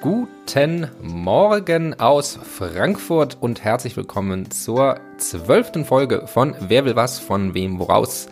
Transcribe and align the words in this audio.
Guten 0.00 0.88
Morgen 1.02 2.00
aus 2.00 2.38
Frankfurt 2.42 3.36
und 3.38 3.62
herzlich 3.62 3.98
willkommen 3.98 4.50
zur 4.50 4.98
zwölften 5.18 5.84
Folge 5.84 6.26
von 6.26 6.56
Wer 6.58 6.86
will 6.86 6.96
was 6.96 7.18
von 7.18 7.52
wem 7.52 7.78
woraus. 7.78 8.26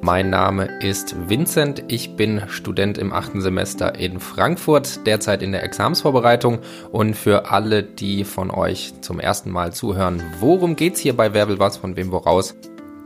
Mein 0.00 0.30
Name 0.30 0.78
ist 0.80 1.16
Vincent, 1.28 1.82
ich 1.88 2.14
bin 2.14 2.44
Student 2.46 2.98
im 2.98 3.12
achten 3.12 3.40
Semester 3.40 3.96
in 3.96 4.20
Frankfurt, 4.20 5.04
derzeit 5.04 5.42
in 5.42 5.50
der 5.50 5.64
Examsvorbereitung 5.64 6.60
und 6.92 7.14
für 7.14 7.50
alle, 7.50 7.82
die 7.82 8.22
von 8.22 8.52
euch 8.52 8.94
zum 9.00 9.18
ersten 9.18 9.50
Mal 9.50 9.72
zuhören, 9.72 10.22
worum 10.38 10.76
geht's 10.76 11.00
hier 11.00 11.16
bei 11.16 11.34
Wer 11.34 11.48
will 11.48 11.58
was 11.58 11.78
von 11.78 11.96
wem 11.96 12.12
woraus? 12.12 12.54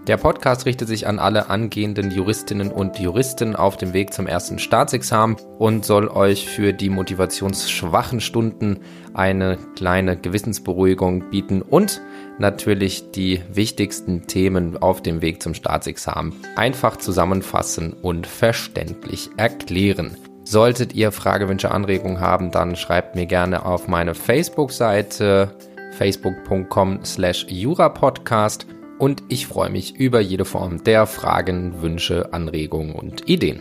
Der 0.06 0.18
Podcast 0.18 0.66
richtet 0.66 0.86
sich 0.86 1.08
an 1.08 1.18
alle 1.18 1.50
angehenden 1.50 2.12
Juristinnen 2.12 2.70
und 2.70 3.00
Juristen 3.00 3.56
auf 3.56 3.76
dem 3.76 3.92
Weg 3.92 4.14
zum 4.14 4.28
ersten 4.28 4.60
Staatsexamen 4.60 5.36
und 5.58 5.84
soll 5.84 6.06
euch 6.06 6.48
für 6.48 6.72
die 6.72 6.90
motivationsschwachen 6.90 8.20
Stunden 8.20 8.78
eine 9.14 9.58
kleine 9.74 10.16
Gewissensberuhigung 10.16 11.30
bieten 11.30 11.60
und 11.60 12.00
natürlich 12.38 13.10
die 13.10 13.42
wichtigsten 13.52 14.28
Themen 14.28 14.80
auf 14.80 15.02
dem 15.02 15.22
Weg 15.22 15.42
zum 15.42 15.54
Staatsexamen 15.54 16.34
einfach 16.54 16.98
zusammenfassen 16.98 17.92
und 17.92 18.28
verständlich 18.28 19.30
erklären. 19.36 20.16
Solltet 20.44 20.94
ihr 20.94 21.10
Fragewünsche, 21.10 21.72
Anregungen 21.72 22.20
haben, 22.20 22.52
dann 22.52 22.76
schreibt 22.76 23.16
mir 23.16 23.26
gerne 23.26 23.66
auf 23.66 23.88
meine 23.88 24.14
Facebook-Seite 24.14 25.56
facebook.com 25.98 27.04
slash 27.04 27.46
jurapodcast 27.48 28.66
und 28.98 29.22
ich 29.28 29.46
freue 29.46 29.70
mich 29.70 29.96
über 29.96 30.20
jede 30.20 30.44
Form 30.44 30.84
der 30.84 31.06
Fragen, 31.06 31.82
Wünsche, 31.82 32.32
Anregungen 32.32 32.94
und 32.94 33.28
Ideen. 33.28 33.60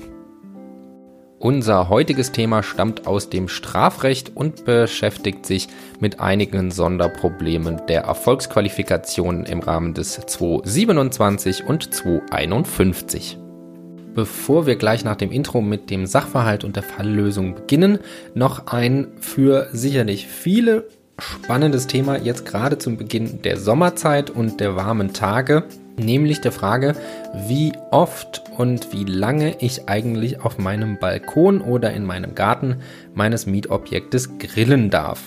Unser 1.38 1.90
heutiges 1.90 2.32
Thema 2.32 2.64
stammt 2.64 3.06
aus 3.06 3.30
dem 3.30 3.50
Strafrecht 3.50 4.32
und 4.36 4.66
beschäftigt 4.66 5.46
sich 5.46 5.68
mit 6.00 6.20
einigen 6.20 6.72
Sonderproblemen 6.72 7.82
der 7.88 8.04
Erfolgsqualifikationen 8.04 9.46
im 9.46 9.60
Rahmen 9.60 9.94
des 9.94 10.14
227 10.14 11.68
und 11.68 11.94
251. 11.94 13.38
Bevor 14.16 14.66
wir 14.66 14.78
gleich 14.78 15.04
nach 15.04 15.18
dem 15.18 15.30
Intro 15.30 15.62
mit 15.62 15.90
dem 15.90 16.06
Sachverhalt 16.06 16.64
und 16.64 16.78
der 16.78 16.84
Falllösung 16.84 17.54
beginnen, 17.54 18.00
noch 18.34 18.68
ein 18.68 19.10
für 19.20 19.68
sicherlich 19.74 20.28
viele 20.28 20.88
spannendes 21.20 21.88
Thema 21.88 22.18
jetzt 22.18 22.46
gerade 22.46 22.78
zum 22.78 22.98
Beginn 22.98 23.42
der 23.42 23.58
Sommerzeit 23.58 24.30
und 24.30 24.60
der 24.60 24.76
warmen 24.76 25.14
Tage, 25.14 25.64
nämlich 25.98 26.42
der 26.42 26.52
Frage, 26.52 26.96
wie 27.48 27.74
oft 27.92 28.44
und 28.58 28.92
wie 28.92 29.06
lange 29.06 29.56
ich 29.60 29.88
eigentlich 29.88 30.42
auf 30.42 30.58
meinem 30.58 30.98
Balkon 31.00 31.62
oder 31.62 31.94
in 31.94 32.06
meinem 32.06 32.36
Garten 32.36 32.78
meines 33.14 33.46
Mietobjektes 33.46 34.38
grillen 34.38 34.90
darf. 34.90 35.22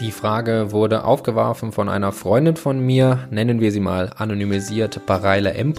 Die 0.00 0.10
Frage 0.10 0.72
wurde 0.72 1.04
aufgeworfen 1.04 1.70
von 1.70 1.88
einer 1.88 2.10
Freundin 2.10 2.56
von 2.56 2.80
mir, 2.80 3.28
nennen 3.30 3.60
wir 3.60 3.70
sie 3.70 3.80
mal 3.80 4.10
anonymisiert 4.16 5.06
Bareile 5.06 5.54
M. 5.54 5.74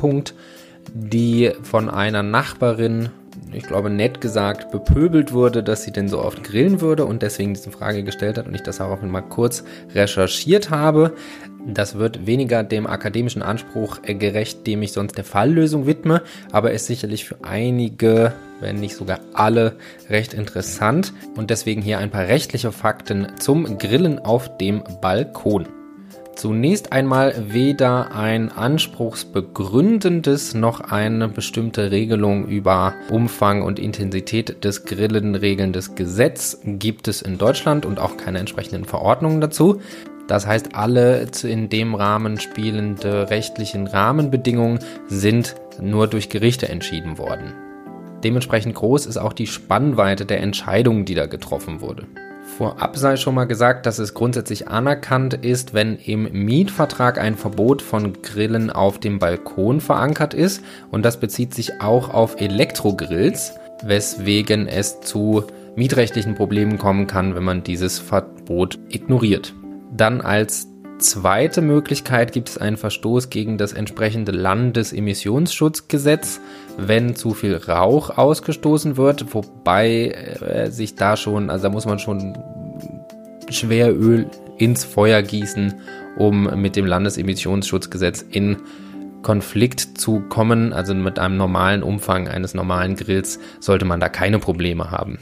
die 0.94 1.52
von 1.64 1.90
einer 1.90 2.24
Nachbarin 2.24 3.10
ich 3.54 3.64
glaube, 3.64 3.90
nett 3.90 4.22
gesagt 4.22 4.72
bepöbelt 4.72 5.34
wurde, 5.34 5.64
dass 5.64 5.84
sie 5.84 5.92
denn 5.92 6.08
so 6.08 6.20
oft 6.20 6.44
grillen 6.44 6.82
würde 6.82 7.06
und 7.06 7.22
deswegen 7.22 7.54
diese 7.54 7.72
Frage 7.72 8.04
gestellt 8.04 8.38
hat 8.38 8.48
und 8.48 8.56
ich 8.56 8.64
das 8.64 8.82
auch 8.82 9.02
mal 9.02 9.22
kurz 9.22 9.64
recherchiert 9.94 10.70
habe. 10.70 11.14
Das 11.68 11.96
wird 11.98 12.28
weniger 12.28 12.64
dem 12.64 12.86
akademischen 12.86 13.42
Anspruch 13.42 14.02
gerecht, 14.04 14.68
dem 14.68 14.84
ich 14.84 14.92
sonst 14.92 15.18
der 15.18 15.24
Falllösung 15.24 15.88
widme, 15.88 16.22
aber 16.52 16.72
ist 16.72 16.86
sicherlich 16.86 17.26
für 17.26 17.38
einige, 17.44 18.34
wenn 18.60 18.80
nicht 18.80 18.96
sogar 18.96 19.20
alle, 19.34 19.76
recht 20.10 20.34
interessant 20.34 21.12
und 21.36 21.50
deswegen 21.50 21.82
hier 21.82 21.98
ein 21.98 22.12
paar 22.12 22.28
rechtliche 22.28 22.72
Fakten 22.72 23.28
zum 23.40 23.78
Grillen 23.80 24.20
auf 24.20 24.58
dem 24.58 24.84
Balkon. 25.02 25.68
Zunächst 26.36 26.92
einmal 26.92 27.34
weder 27.48 28.14
ein 28.14 28.52
anspruchsbegründendes 28.52 30.54
noch 30.54 30.82
eine 30.82 31.30
bestimmte 31.30 31.92
Regelung 31.92 32.46
über 32.48 32.94
Umfang 33.10 33.62
und 33.62 33.80
Intensität 33.80 34.66
des 34.66 34.84
Grillen 34.84 35.36
regelndes 35.36 35.96
Gesetz 35.96 36.60
gibt 36.66 37.08
es 37.08 37.22
in 37.22 37.38
Deutschland 37.38 37.86
und 37.86 38.00
auch 38.00 38.18
keine 38.18 38.40
entsprechenden 38.40 38.84
Verordnungen 38.84 39.40
dazu. 39.40 39.80
Das 40.28 40.46
heißt, 40.46 40.76
alle 40.76 41.26
in 41.44 41.70
dem 41.70 41.96
Rahmen 41.96 42.38
spielende 42.38 43.30
rechtlichen 43.30 43.88
Rahmenbedingungen 43.88 44.80
sind 45.08 45.56
nur 45.80 46.08
durch 46.08 46.28
Gerichte 46.30 46.68
entschieden 46.68 47.18
worden. 47.18 47.54
Dementsprechend 48.26 48.76
groß 48.76 49.06
ist 49.06 49.18
auch 49.18 49.34
die 49.34 49.48
Spannweite 49.48 50.26
der 50.26 50.42
Entscheidungen, 50.42 51.06
die 51.06 51.16
da 51.16 51.28
getroffen 51.28 51.80
wurde. 51.80 52.08
Vorab 52.58 52.96
sei 52.96 53.18
schon 53.18 53.36
mal 53.36 53.48
gesagt, 53.48 53.86
dass 53.86 54.00
es 54.00 54.14
grundsätzlich 54.14 54.70
anerkannt 54.70 55.34
ist, 55.34 55.74
wenn 55.74 55.98
im 55.98 56.32
Mietvertrag 56.32 57.20
ein 57.20 57.36
Verbot 57.36 57.82
von 57.82 58.22
Grillen 58.22 58.70
auf 58.70 58.98
dem 58.98 59.20
Balkon 59.20 59.82
verankert 59.82 60.34
ist 60.34 60.64
und 60.90 61.04
das 61.04 61.20
bezieht 61.20 61.54
sich 61.54 61.82
auch 61.82 62.14
auf 62.14 62.40
Elektrogrills, 62.40 63.56
weswegen 63.84 64.68
es 64.70 65.02
zu 65.02 65.44
mietrechtlichen 65.76 66.36
Problemen 66.36 66.78
kommen 66.78 67.08
kann, 67.08 67.36
wenn 67.36 67.44
man 67.44 67.64
dieses 67.64 68.00
Verbot 68.00 68.80
ignoriert. 68.88 69.54
Dann 69.92 70.22
als 70.22 70.70
zweite 70.98 71.62
Möglichkeit 71.62 72.32
gibt 72.32 72.50
es 72.50 72.58
einen 72.58 72.78
Verstoß 72.78 73.30
gegen 73.30 73.58
das 73.58 73.74
entsprechende 73.74 74.32
Landesemissionsschutzgesetz, 74.32 76.40
wenn 76.78 77.16
zu 77.16 77.34
viel 77.34 77.56
Rauch 77.56 78.18
ausgestoßen 78.18 78.98
wird, 78.98 79.34
wobei 79.34 80.10
äh, 80.10 80.72
sich 80.72 80.96
da 80.96 81.18
schon, 81.18 81.50
also 81.50 81.64
da 81.64 81.70
muss 81.70 81.86
man 81.86 82.00
schon 82.00 82.38
Schweröl 83.50 84.30
ins 84.58 84.84
Feuer 84.84 85.22
gießen, 85.22 85.76
um 86.18 86.62
mit 86.62 86.76
dem 86.76 86.86
Landesemissionsschutzgesetz 86.86 88.26
in 88.30 88.58
Konflikt 89.22 90.00
zu 90.00 90.22
kommen. 90.22 90.72
Also 90.72 90.94
mit 90.94 91.20
einem 91.20 91.38
normalen 91.38 91.84
Umfang 91.84 92.28
eines 92.28 92.54
normalen 92.54 92.96
Grills 92.96 93.40
sollte 93.60 93.86
man 93.86 94.00
da 94.00 94.10
keine 94.10 94.40
Probleme 94.40 94.92
haben. 94.92 95.20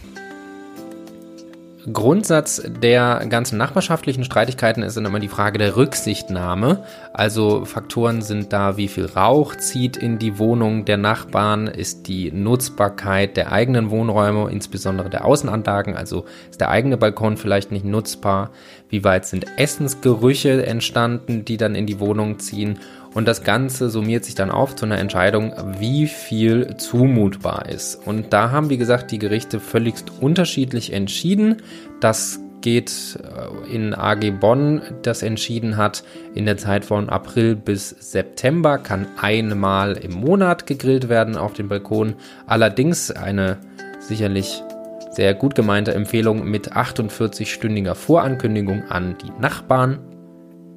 Grundsatz 1.91 2.61
der 2.65 3.25
ganzen 3.27 3.57
nachbarschaftlichen 3.57 4.23
Streitigkeiten 4.23 4.83
ist 4.83 4.95
dann 4.95 5.05
immer 5.05 5.19
die 5.19 5.27
Frage 5.27 5.57
der 5.57 5.75
Rücksichtnahme. 5.75 6.85
Also 7.11 7.65
Faktoren 7.65 8.21
sind 8.21 8.53
da, 8.53 8.77
wie 8.77 8.87
viel 8.87 9.05
Rauch 9.05 9.55
zieht 9.55 9.97
in 9.97 10.17
die 10.17 10.39
Wohnung 10.39 10.85
der 10.85 10.95
Nachbarn, 10.97 11.67
ist 11.67 12.07
die 12.07 12.31
Nutzbarkeit 12.31 13.35
der 13.35 13.51
eigenen 13.51 13.89
Wohnräume, 13.89 14.49
insbesondere 14.49 15.09
der 15.09 15.25
Außenanlagen, 15.25 15.97
also 15.97 16.25
ist 16.49 16.61
der 16.61 16.69
eigene 16.69 16.95
Balkon 16.95 17.35
vielleicht 17.35 17.71
nicht 17.71 17.85
nutzbar, 17.85 18.51
wie 18.87 19.03
weit 19.03 19.25
sind 19.25 19.45
Essensgerüche 19.57 20.65
entstanden, 20.65 21.43
die 21.43 21.57
dann 21.57 21.75
in 21.75 21.85
die 21.85 21.99
Wohnung 21.99 22.39
ziehen 22.39 22.79
und 23.13 23.27
das 23.27 23.43
Ganze 23.43 23.89
summiert 23.89 24.25
sich 24.25 24.35
dann 24.35 24.51
auf 24.51 24.75
zu 24.75 24.85
einer 24.85 24.97
Entscheidung, 24.97 25.53
wie 25.79 26.07
viel 26.07 26.77
zumutbar 26.77 27.69
ist. 27.69 27.95
Und 27.95 28.33
da 28.33 28.51
haben, 28.51 28.69
wie 28.69 28.77
gesagt, 28.77 29.11
die 29.11 29.19
Gerichte 29.19 29.59
völligst 29.59 30.11
unterschiedlich 30.21 30.93
entschieden. 30.93 31.57
Das 31.99 32.39
geht 32.61 33.19
äh, 33.21 33.75
in 33.75 33.93
AG 33.93 34.31
Bonn, 34.39 34.81
das 35.03 35.21
entschieden 35.21 35.77
hat, 35.77 36.03
in 36.33 36.45
der 36.45 36.57
Zeit 36.57 36.85
von 36.85 37.09
April 37.09 37.55
bis 37.55 37.89
September 37.89 38.77
kann 38.77 39.05
einmal 39.21 39.97
im 39.97 40.13
Monat 40.13 40.65
gegrillt 40.65 41.09
werden 41.09 41.37
auf 41.37 41.53
dem 41.53 41.67
Balkon. 41.67 42.15
Allerdings 42.47 43.11
eine 43.11 43.57
sicherlich 43.99 44.63
sehr 45.11 45.35
gut 45.35 45.53
gemeinte 45.53 45.93
Empfehlung 45.93 46.49
mit 46.49 46.73
48-stündiger 46.73 47.93
Vorankündigung 47.93 48.83
an 48.89 49.15
die 49.21 49.31
Nachbarn 49.39 49.99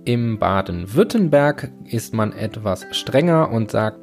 im 0.07 0.39
Baden-Württemberg 0.39 1.73
ist 1.85 2.15
man 2.15 2.33
etwas 2.33 2.87
strenger 2.93 3.51
und 3.51 3.73
sagt, 3.73 3.99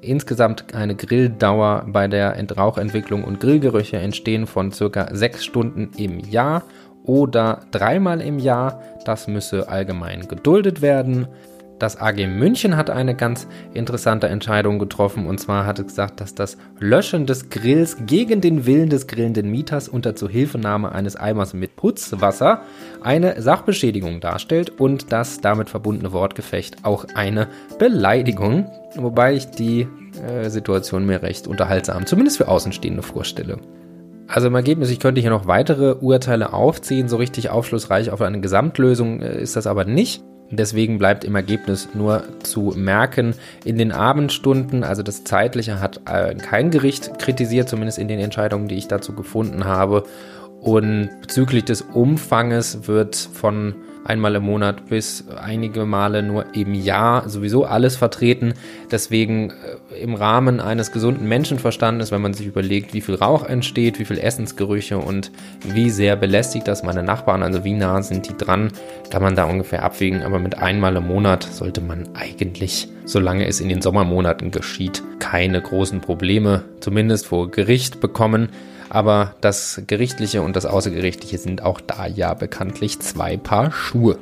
insgesamt 0.00 0.74
eine 0.74 0.96
Grilldauer 0.96 1.84
bei 1.88 2.08
der 2.08 2.34
Rauchentwicklung 2.56 3.22
und 3.22 3.38
Grillgerüche 3.38 3.98
entstehen 3.98 4.46
von 4.46 4.72
circa 4.72 5.14
sechs 5.14 5.44
Stunden 5.44 5.90
im 5.96 6.18
Jahr 6.18 6.62
oder 7.04 7.60
dreimal 7.70 8.20
im 8.22 8.38
Jahr. 8.38 8.82
Das 9.04 9.28
müsse 9.28 9.68
allgemein 9.68 10.26
geduldet 10.26 10.80
werden. 10.80 11.28
Das 11.82 12.00
AG 12.00 12.28
München 12.28 12.76
hat 12.76 12.90
eine 12.90 13.16
ganz 13.16 13.48
interessante 13.74 14.28
Entscheidung 14.28 14.78
getroffen 14.78 15.26
und 15.26 15.40
zwar 15.40 15.66
hat 15.66 15.80
es 15.80 15.86
gesagt, 15.88 16.20
dass 16.20 16.32
das 16.32 16.56
Löschen 16.78 17.26
des 17.26 17.50
Grills 17.50 17.96
gegen 18.06 18.40
den 18.40 18.66
Willen 18.66 18.88
des 18.88 19.08
grillenden 19.08 19.50
Mieters 19.50 19.88
unter 19.88 20.14
Zuhilfenahme 20.14 20.92
eines 20.92 21.16
Eimers 21.16 21.54
mit 21.54 21.74
Putzwasser 21.74 22.62
eine 23.02 23.42
Sachbeschädigung 23.42 24.20
darstellt 24.20 24.78
und 24.78 25.10
das 25.10 25.40
damit 25.40 25.70
verbundene 25.70 26.12
Wortgefecht 26.12 26.84
auch 26.84 27.04
eine 27.16 27.48
Beleidigung, 27.80 28.70
wobei 28.94 29.34
ich 29.34 29.50
die 29.50 29.88
äh, 30.24 30.50
Situation 30.50 31.04
mir 31.04 31.24
recht 31.24 31.48
unterhaltsam, 31.48 32.06
zumindest 32.06 32.36
für 32.36 32.46
Außenstehende 32.46 33.02
vorstelle. 33.02 33.58
Also 34.28 34.46
im 34.46 34.54
Ergebnis, 34.54 34.88
ich 34.90 35.00
könnte 35.00 35.20
hier 35.20 35.30
noch 35.30 35.48
weitere 35.48 35.96
Urteile 35.96 36.52
aufziehen, 36.52 37.08
so 37.08 37.16
richtig 37.16 37.50
aufschlussreich 37.50 38.12
auf 38.12 38.20
eine 38.20 38.40
Gesamtlösung 38.40 39.20
äh, 39.20 39.42
ist 39.42 39.56
das 39.56 39.66
aber 39.66 39.84
nicht. 39.84 40.22
Deswegen 40.54 40.98
bleibt 40.98 41.24
im 41.24 41.34
Ergebnis 41.34 41.88
nur 41.94 42.24
zu 42.42 42.74
merken, 42.76 43.34
in 43.64 43.78
den 43.78 43.90
Abendstunden, 43.90 44.84
also 44.84 45.02
das 45.02 45.24
Zeitliche 45.24 45.80
hat 45.80 46.02
äh, 46.06 46.34
kein 46.34 46.70
Gericht 46.70 47.18
kritisiert, 47.18 47.70
zumindest 47.70 47.98
in 47.98 48.06
den 48.06 48.20
Entscheidungen, 48.20 48.68
die 48.68 48.76
ich 48.76 48.86
dazu 48.86 49.14
gefunden 49.14 49.64
habe. 49.64 50.04
Und 50.60 51.08
bezüglich 51.22 51.64
des 51.64 51.80
Umfanges 51.80 52.86
wird 52.86 53.16
von 53.16 53.74
einmal 54.04 54.34
im 54.34 54.44
Monat 54.44 54.88
bis 54.88 55.24
einige 55.28 55.84
Male 55.84 56.22
nur 56.22 56.54
im 56.54 56.74
Jahr 56.74 57.28
sowieso 57.28 57.64
alles 57.64 57.96
vertreten. 57.96 58.54
Deswegen 58.90 59.50
äh, 59.50 60.00
im 60.00 60.14
Rahmen 60.14 60.60
eines 60.60 60.92
gesunden 60.92 61.28
Menschenverstandes, 61.28 62.10
wenn 62.10 62.22
man 62.22 62.34
sich 62.34 62.46
überlegt, 62.46 62.94
wie 62.94 63.00
viel 63.00 63.14
Rauch 63.14 63.44
entsteht, 63.44 63.98
wie 63.98 64.04
viel 64.04 64.18
Essensgerüche 64.18 64.98
und 64.98 65.30
wie 65.64 65.90
sehr 65.90 66.16
belästigt 66.16 66.68
das 66.68 66.82
meine 66.82 67.02
Nachbarn, 67.02 67.42
also 67.42 67.64
wie 67.64 67.74
nah 67.74 68.02
sind 68.02 68.28
die 68.28 68.36
dran, 68.36 68.72
kann 69.10 69.22
man 69.22 69.36
da 69.36 69.44
ungefähr 69.44 69.84
abwägen. 69.84 70.22
Aber 70.22 70.38
mit 70.38 70.58
einmal 70.58 70.96
im 70.96 71.06
Monat 71.06 71.44
sollte 71.44 71.80
man 71.80 72.08
eigentlich, 72.14 72.88
solange 73.04 73.46
es 73.46 73.60
in 73.60 73.68
den 73.68 73.82
Sommermonaten 73.82 74.50
geschieht, 74.50 75.02
keine 75.18 75.60
großen 75.60 76.00
Probleme, 76.00 76.64
zumindest 76.80 77.26
vor 77.26 77.50
Gericht 77.50 78.00
bekommen. 78.00 78.48
Aber 78.92 79.36
das 79.40 79.80
Gerichtliche 79.86 80.42
und 80.42 80.54
das 80.54 80.66
Außergerichtliche 80.66 81.38
sind 81.38 81.62
auch 81.62 81.80
da 81.80 82.06
ja 82.06 82.34
bekanntlich 82.34 83.00
zwei 83.00 83.38
Paar 83.38 83.72
Schuhe. 83.72 84.18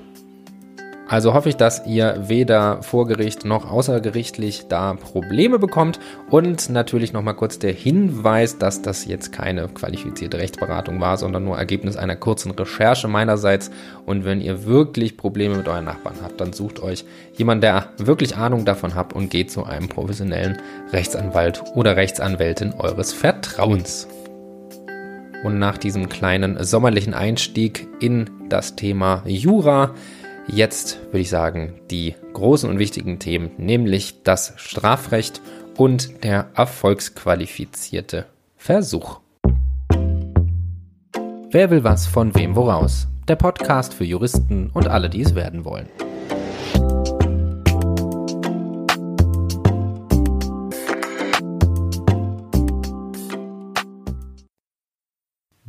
Also 1.08 1.34
hoffe 1.34 1.48
ich, 1.48 1.56
dass 1.56 1.84
ihr 1.88 2.28
weder 2.28 2.84
vor 2.84 3.08
Gericht 3.08 3.44
noch 3.44 3.68
außergerichtlich 3.68 4.66
da 4.68 4.94
Probleme 4.94 5.58
bekommt. 5.58 5.98
Und 6.30 6.70
natürlich 6.70 7.12
nochmal 7.12 7.34
kurz 7.34 7.58
der 7.58 7.72
Hinweis, 7.72 8.58
dass 8.58 8.80
das 8.80 9.06
jetzt 9.06 9.32
keine 9.32 9.66
qualifizierte 9.66 10.38
Rechtsberatung 10.38 11.00
war, 11.00 11.16
sondern 11.16 11.42
nur 11.42 11.58
Ergebnis 11.58 11.96
einer 11.96 12.14
kurzen 12.14 12.52
Recherche 12.52 13.08
meinerseits. 13.08 13.72
Und 14.06 14.24
wenn 14.24 14.40
ihr 14.40 14.66
wirklich 14.66 15.16
Probleme 15.16 15.56
mit 15.56 15.66
euren 15.66 15.86
Nachbarn 15.86 16.18
habt, 16.22 16.40
dann 16.40 16.52
sucht 16.52 16.80
euch 16.80 17.04
jemanden, 17.36 17.62
der 17.62 17.88
wirklich 17.96 18.36
Ahnung 18.36 18.64
davon 18.64 18.94
hat 18.94 19.12
und 19.12 19.30
geht 19.30 19.50
zu 19.50 19.64
einem 19.64 19.88
professionellen 19.88 20.58
Rechtsanwalt 20.92 21.60
oder 21.74 21.96
Rechtsanwältin 21.96 22.72
eures 22.74 23.12
Vertrauens. 23.12 24.06
Und 25.42 25.58
nach 25.58 25.78
diesem 25.78 26.08
kleinen 26.08 26.62
sommerlichen 26.62 27.14
Einstieg 27.14 27.88
in 27.98 28.28
das 28.48 28.76
Thema 28.76 29.22
Jura, 29.26 29.94
jetzt 30.46 30.98
würde 31.06 31.20
ich 31.20 31.30
sagen, 31.30 31.80
die 31.90 32.14
großen 32.34 32.68
und 32.68 32.78
wichtigen 32.78 33.18
Themen, 33.18 33.50
nämlich 33.56 34.22
das 34.22 34.52
Strafrecht 34.56 35.40
und 35.78 36.24
der 36.24 36.50
erfolgsqualifizierte 36.54 38.26
Versuch. 38.56 39.20
Wer 41.52 41.70
will 41.70 41.84
was 41.84 42.06
von 42.06 42.34
wem 42.34 42.54
woraus? 42.54 43.08
Der 43.26 43.36
Podcast 43.36 43.94
für 43.94 44.04
Juristen 44.04 44.70
und 44.74 44.88
alle, 44.88 45.08
die 45.08 45.22
es 45.22 45.34
werden 45.34 45.64
wollen. 45.64 45.88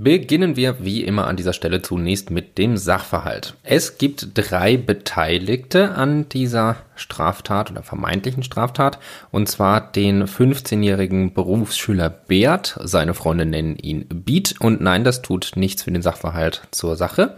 Beginnen 0.04 0.56
wir 0.56 0.84
wie 0.84 1.04
immer 1.04 1.28
an 1.28 1.36
dieser 1.36 1.54
Stelle 1.54 1.84
zunächst 1.84 2.32
mit 2.32 2.58
dem 2.58 2.76
Sachverhalt. 2.76 3.54
Es 3.62 4.00
gibt 4.00 4.30
drei 4.34 4.76
Beteiligte 4.76 5.92
an 5.92 6.28
dieser 6.28 6.78
Straftat 6.96 7.70
oder 7.70 7.84
vermeintlichen 7.84 8.42
Straftat, 8.42 8.98
und 9.30 9.48
zwar 9.48 9.92
den 9.92 10.26
15-jährigen 10.26 11.36
Berufsschüler 11.36 12.10
Beat, 12.10 12.80
seine 12.84 13.14
Freunde 13.14 13.46
nennen 13.46 13.76
ihn 13.76 14.08
Beat, 14.10 14.56
und 14.60 14.82
nein, 14.82 15.04
das 15.04 15.22
tut 15.22 15.52
nichts 15.54 15.84
für 15.84 15.92
den 15.92 16.02
Sachverhalt 16.02 16.64
zur 16.72 16.96
Sache, 16.96 17.36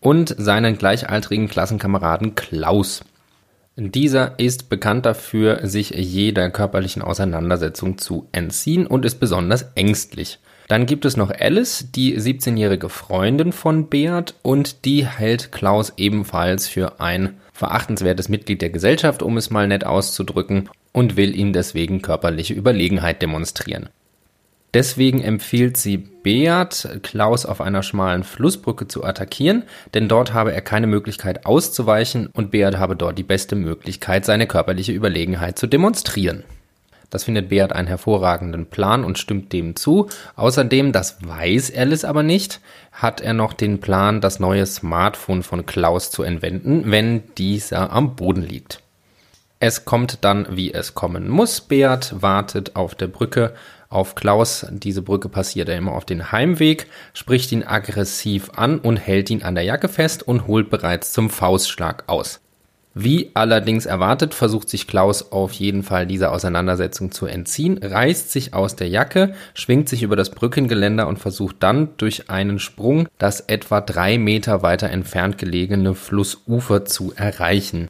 und 0.00 0.34
seinen 0.36 0.78
gleichaltrigen 0.78 1.46
Klassenkameraden 1.46 2.34
Klaus. 2.34 3.04
Dieser 3.76 4.40
ist 4.40 4.68
bekannt 4.68 5.06
dafür, 5.06 5.68
sich 5.68 5.90
jeder 5.90 6.50
körperlichen 6.50 7.02
Auseinandersetzung 7.02 7.96
zu 7.96 8.26
entziehen 8.32 8.88
und 8.88 9.04
ist 9.04 9.20
besonders 9.20 9.66
ängstlich. 9.76 10.40
Dann 10.72 10.86
gibt 10.86 11.04
es 11.04 11.18
noch 11.18 11.30
Alice, 11.30 11.88
die 11.94 12.18
17-jährige 12.18 12.88
Freundin 12.88 13.52
von 13.52 13.88
Beat 13.88 14.36
und 14.40 14.86
die 14.86 15.06
hält 15.06 15.52
Klaus 15.52 15.92
ebenfalls 15.98 16.66
für 16.66 16.98
ein 16.98 17.34
verachtenswertes 17.52 18.30
Mitglied 18.30 18.62
der 18.62 18.70
Gesellschaft, 18.70 19.22
um 19.22 19.36
es 19.36 19.50
mal 19.50 19.68
nett 19.68 19.84
auszudrücken, 19.84 20.70
und 20.92 21.18
will 21.18 21.38
ihm 21.38 21.52
deswegen 21.52 22.00
körperliche 22.00 22.54
Überlegenheit 22.54 23.20
demonstrieren. 23.20 23.90
Deswegen 24.72 25.22
empfiehlt 25.22 25.76
sie 25.76 25.98
Beat, 25.98 26.88
Klaus 27.02 27.44
auf 27.44 27.60
einer 27.60 27.82
schmalen 27.82 28.24
Flussbrücke 28.24 28.88
zu 28.88 29.04
attackieren, 29.04 29.64
denn 29.92 30.08
dort 30.08 30.32
habe 30.32 30.54
er 30.54 30.62
keine 30.62 30.86
Möglichkeit 30.86 31.44
auszuweichen 31.44 32.28
und 32.32 32.50
Beat 32.50 32.78
habe 32.78 32.96
dort 32.96 33.18
die 33.18 33.24
beste 33.24 33.56
Möglichkeit, 33.56 34.24
seine 34.24 34.46
körperliche 34.46 34.92
Überlegenheit 34.92 35.58
zu 35.58 35.66
demonstrieren. 35.66 36.44
Das 37.12 37.24
findet 37.24 37.50
Beat 37.50 37.74
einen 37.74 37.88
hervorragenden 37.88 38.64
Plan 38.64 39.04
und 39.04 39.18
stimmt 39.18 39.52
dem 39.52 39.76
zu. 39.76 40.08
Außerdem, 40.34 40.92
das 40.92 41.18
weiß 41.20 41.76
Alice 41.76 42.06
aber 42.06 42.22
nicht, 42.22 42.62
hat 42.90 43.20
er 43.20 43.34
noch 43.34 43.52
den 43.52 43.80
Plan, 43.80 44.22
das 44.22 44.40
neue 44.40 44.64
Smartphone 44.64 45.42
von 45.42 45.66
Klaus 45.66 46.10
zu 46.10 46.22
entwenden, 46.22 46.84
wenn 46.86 47.22
dieser 47.36 47.92
am 47.92 48.16
Boden 48.16 48.40
liegt. 48.40 48.80
Es 49.60 49.84
kommt 49.84 50.24
dann, 50.24 50.56
wie 50.56 50.72
es 50.72 50.94
kommen 50.94 51.28
muss. 51.28 51.60
Beat 51.60 52.22
wartet 52.22 52.76
auf 52.76 52.94
der 52.94 53.08
Brücke 53.08 53.52
auf 53.90 54.14
Klaus. 54.14 54.66
Diese 54.70 55.02
Brücke 55.02 55.28
passiert 55.28 55.68
er 55.68 55.76
immer 55.76 55.92
auf 55.92 56.06
den 56.06 56.32
Heimweg, 56.32 56.86
spricht 57.12 57.52
ihn 57.52 57.62
aggressiv 57.62 58.52
an 58.56 58.78
und 58.78 58.96
hält 58.96 59.28
ihn 59.28 59.42
an 59.42 59.54
der 59.54 59.64
Jacke 59.64 59.88
fest 59.88 60.26
und 60.26 60.46
holt 60.46 60.70
bereits 60.70 61.12
zum 61.12 61.28
Faustschlag 61.28 62.04
aus. 62.06 62.40
Wie 62.94 63.30
allerdings 63.32 63.86
erwartet, 63.86 64.34
versucht 64.34 64.68
sich 64.68 64.86
Klaus 64.86 65.32
auf 65.32 65.52
jeden 65.52 65.82
Fall 65.82 66.06
dieser 66.06 66.30
Auseinandersetzung 66.30 67.10
zu 67.10 67.24
entziehen, 67.24 67.78
reißt 67.82 68.30
sich 68.30 68.52
aus 68.52 68.76
der 68.76 68.88
Jacke, 68.88 69.34
schwingt 69.54 69.88
sich 69.88 70.02
über 70.02 70.14
das 70.14 70.30
Brückengeländer 70.30 71.08
und 71.08 71.18
versucht 71.18 71.56
dann 71.60 71.90
durch 71.96 72.28
einen 72.28 72.58
Sprung 72.58 73.08
das 73.16 73.40
etwa 73.40 73.80
drei 73.80 74.18
Meter 74.18 74.62
weiter 74.62 74.90
entfernt 74.90 75.38
gelegene 75.38 75.94
Flussufer 75.94 76.84
zu 76.84 77.14
erreichen. 77.16 77.88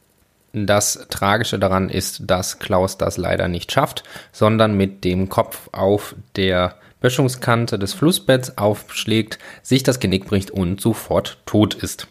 Das 0.53 1.07
Tragische 1.09 1.59
daran 1.59 1.89
ist, 1.89 2.23
dass 2.27 2.61
Klaus 2.61 2.97
das 2.97 3.17
leider 3.17 3.49
nicht 3.49 3.73
schafft, 3.73 4.05
sondern 4.31 4.77
mit 4.77 5.03
dem 5.03 5.29
Kopf 5.29 5.69
auf 5.73 6.15
der 6.37 6.77
Böschungskante 7.01 7.79
des 7.79 7.95
Flussbetts 7.95 8.57
aufschlägt, 8.59 9.39
sich 9.63 9.83
das 9.83 9.99
Genick 9.99 10.27
bricht 10.27 10.53
und 10.53 10.81
sofort 10.81 11.39
tot 11.45 11.75
ist. 11.75 12.07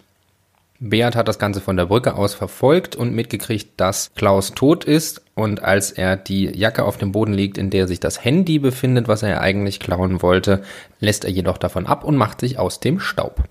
Beat 0.84 1.16
hat 1.16 1.28
das 1.28 1.38
Ganze 1.38 1.62
von 1.62 1.78
der 1.78 1.86
Brücke 1.86 2.16
aus 2.16 2.34
verfolgt 2.34 2.96
und 2.96 3.14
mitgekriegt, 3.14 3.80
dass 3.80 4.12
Klaus 4.16 4.54
tot 4.54 4.84
ist. 4.84 5.22
Und 5.36 5.62
als 5.62 5.92
er 5.92 6.18
die 6.18 6.46
Jacke 6.46 6.86
auf 6.86 6.98
dem 6.98 7.12
Boden 7.12 7.34
liegt, 7.34 7.60
in 7.60 7.70
der 7.70 7.88
sich 7.88 8.00
das 8.00 8.26
Handy 8.26 8.58
befindet, 8.58 9.08
was 9.08 9.22
er 9.22 9.42
eigentlich 9.42 9.80
klauen 9.80 10.24
wollte, 10.24 10.64
lässt 11.00 11.24
er 11.24 11.30
jedoch 11.30 11.60
davon 11.60 11.86
ab 11.86 12.04
und 12.04 12.18
macht 12.18 12.40
sich 12.40 12.58
aus 12.58 12.80
dem 12.80 13.00
Staub. 13.00 13.44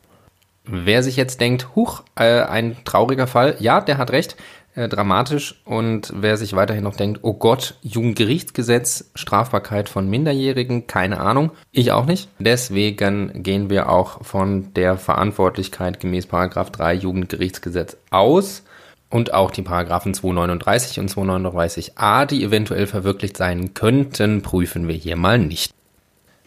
Wer 0.65 1.05
sich 1.05 1.17
jetzt 1.17 1.41
denkt, 1.41 1.69
huch, 1.77 2.03
äh, 2.17 2.43
ein 2.43 2.77
trauriger 2.85 3.29
Fall, 3.29 3.55
ja, 3.61 3.81
der 3.81 3.99
hat 3.99 4.11
recht. 4.11 4.37
Äh, 4.81 4.89
dramatisch. 4.89 5.61
Und 5.67 6.11
wer 6.17 6.39
sich 6.39 6.55
weiterhin 6.55 6.85
noch 6.85 6.97
denkt, 6.97 7.21
oh 7.21 7.35
Gott, 7.35 7.75
Jugendgerichtsgesetz, 7.83 9.11
Strafbarkeit 9.15 9.91
von 9.91 10.09
Minderjährigen, 10.09 10.87
keine 10.87 11.21
Ahnung, 11.21 11.51
ich 11.71 11.93
auch 11.93 12.07
nicht. 12.07 12.31
Deswegen 12.39 13.43
gehen 13.43 13.69
wir 13.69 13.91
auch 13.91 14.25
von 14.25 14.73
der 14.73 14.97
Verantwortlichkeit 14.97 16.01
gemäß 16.01 16.25
Paragraph 16.25 16.71
3 16.71 16.95
Jugendgerichtsgesetz 16.95 17.99
aus. 18.09 18.63
Und 19.11 19.35
auch 19.35 19.51
die 19.51 19.61
Paragraphen 19.61 20.15
239 20.15 20.99
und 20.99 21.11
239a, 21.11 22.25
die 22.25 22.43
eventuell 22.43 22.87
verwirklicht 22.87 23.37
sein 23.37 23.75
könnten, 23.75 24.41
prüfen 24.41 24.89
wir 24.89 24.95
hier 24.95 25.17
mal 25.17 25.39
nicht. 25.39 25.75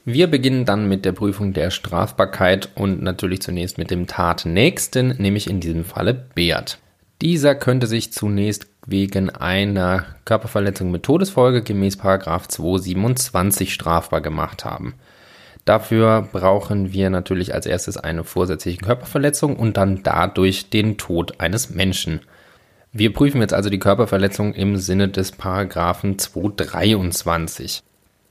Wir 0.05 0.25
beginnen 0.25 0.65
dann 0.65 0.89
mit 0.89 1.05
der 1.05 1.11
Prüfung 1.11 1.53
der 1.53 1.69
Strafbarkeit 1.69 2.69
und 2.73 3.03
natürlich 3.03 3.43
zunächst 3.43 3.77
mit 3.77 3.91
dem 3.91 4.07
Tatnächsten, 4.07 5.17
nämlich 5.19 5.47
in 5.47 5.59
diesem 5.59 5.85
Falle 5.85 6.15
Beat. 6.15 6.79
Dieser 7.21 7.55
könnte 7.55 7.87
sich 7.87 8.11
zunächst 8.11 8.67
wegen 8.85 9.29
einer 9.29 10.05
Körperverletzung 10.25 10.91
mit 10.91 11.03
Todesfolge 11.03 11.61
gemäß 11.61 11.97
227 11.97 13.73
strafbar 13.73 14.21
gemacht 14.21 14.65
haben. 14.65 14.95
Dafür 15.65 16.27
brauchen 16.29 16.91
wir 16.91 17.09
natürlich 17.09 17.53
als 17.53 17.65
erstes 17.65 17.95
eine 17.95 18.25
vorsätzliche 18.25 18.79
Körperverletzung 18.79 19.55
und 19.55 19.77
dann 19.77 20.03
dadurch 20.03 20.69
den 20.69 20.97
Tod 20.97 21.39
eines 21.39 21.69
Menschen. 21.69 22.19
Wir 22.91 23.13
prüfen 23.13 23.41
jetzt 23.41 23.53
also 23.53 23.69
die 23.69 23.79
Körperverletzung 23.79 24.53
im 24.53 24.75
Sinne 24.77 25.07
des 25.07 25.31
Paragraphen 25.31 26.19
223. 26.19 27.81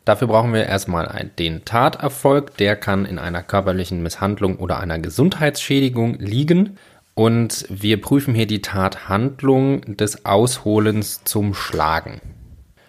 Dafür 0.04 0.28
brauchen 0.28 0.52
wir 0.52 0.66
erstmal 0.66 1.30
den 1.38 1.64
Taterfolg, 1.64 2.56
der 2.58 2.76
kann 2.76 3.06
in 3.06 3.18
einer 3.18 3.42
körperlichen 3.42 4.02
Misshandlung 4.02 4.56
oder 4.56 4.80
einer 4.80 4.98
Gesundheitsschädigung 4.98 6.16
liegen. 6.18 6.76
Und 7.14 7.66
wir 7.68 8.00
prüfen 8.00 8.34
hier 8.34 8.46
die 8.46 8.62
Tathandlung 8.62 9.96
des 9.96 10.24
Ausholens 10.24 11.24
zum 11.24 11.52
Schlagen. 11.54 12.20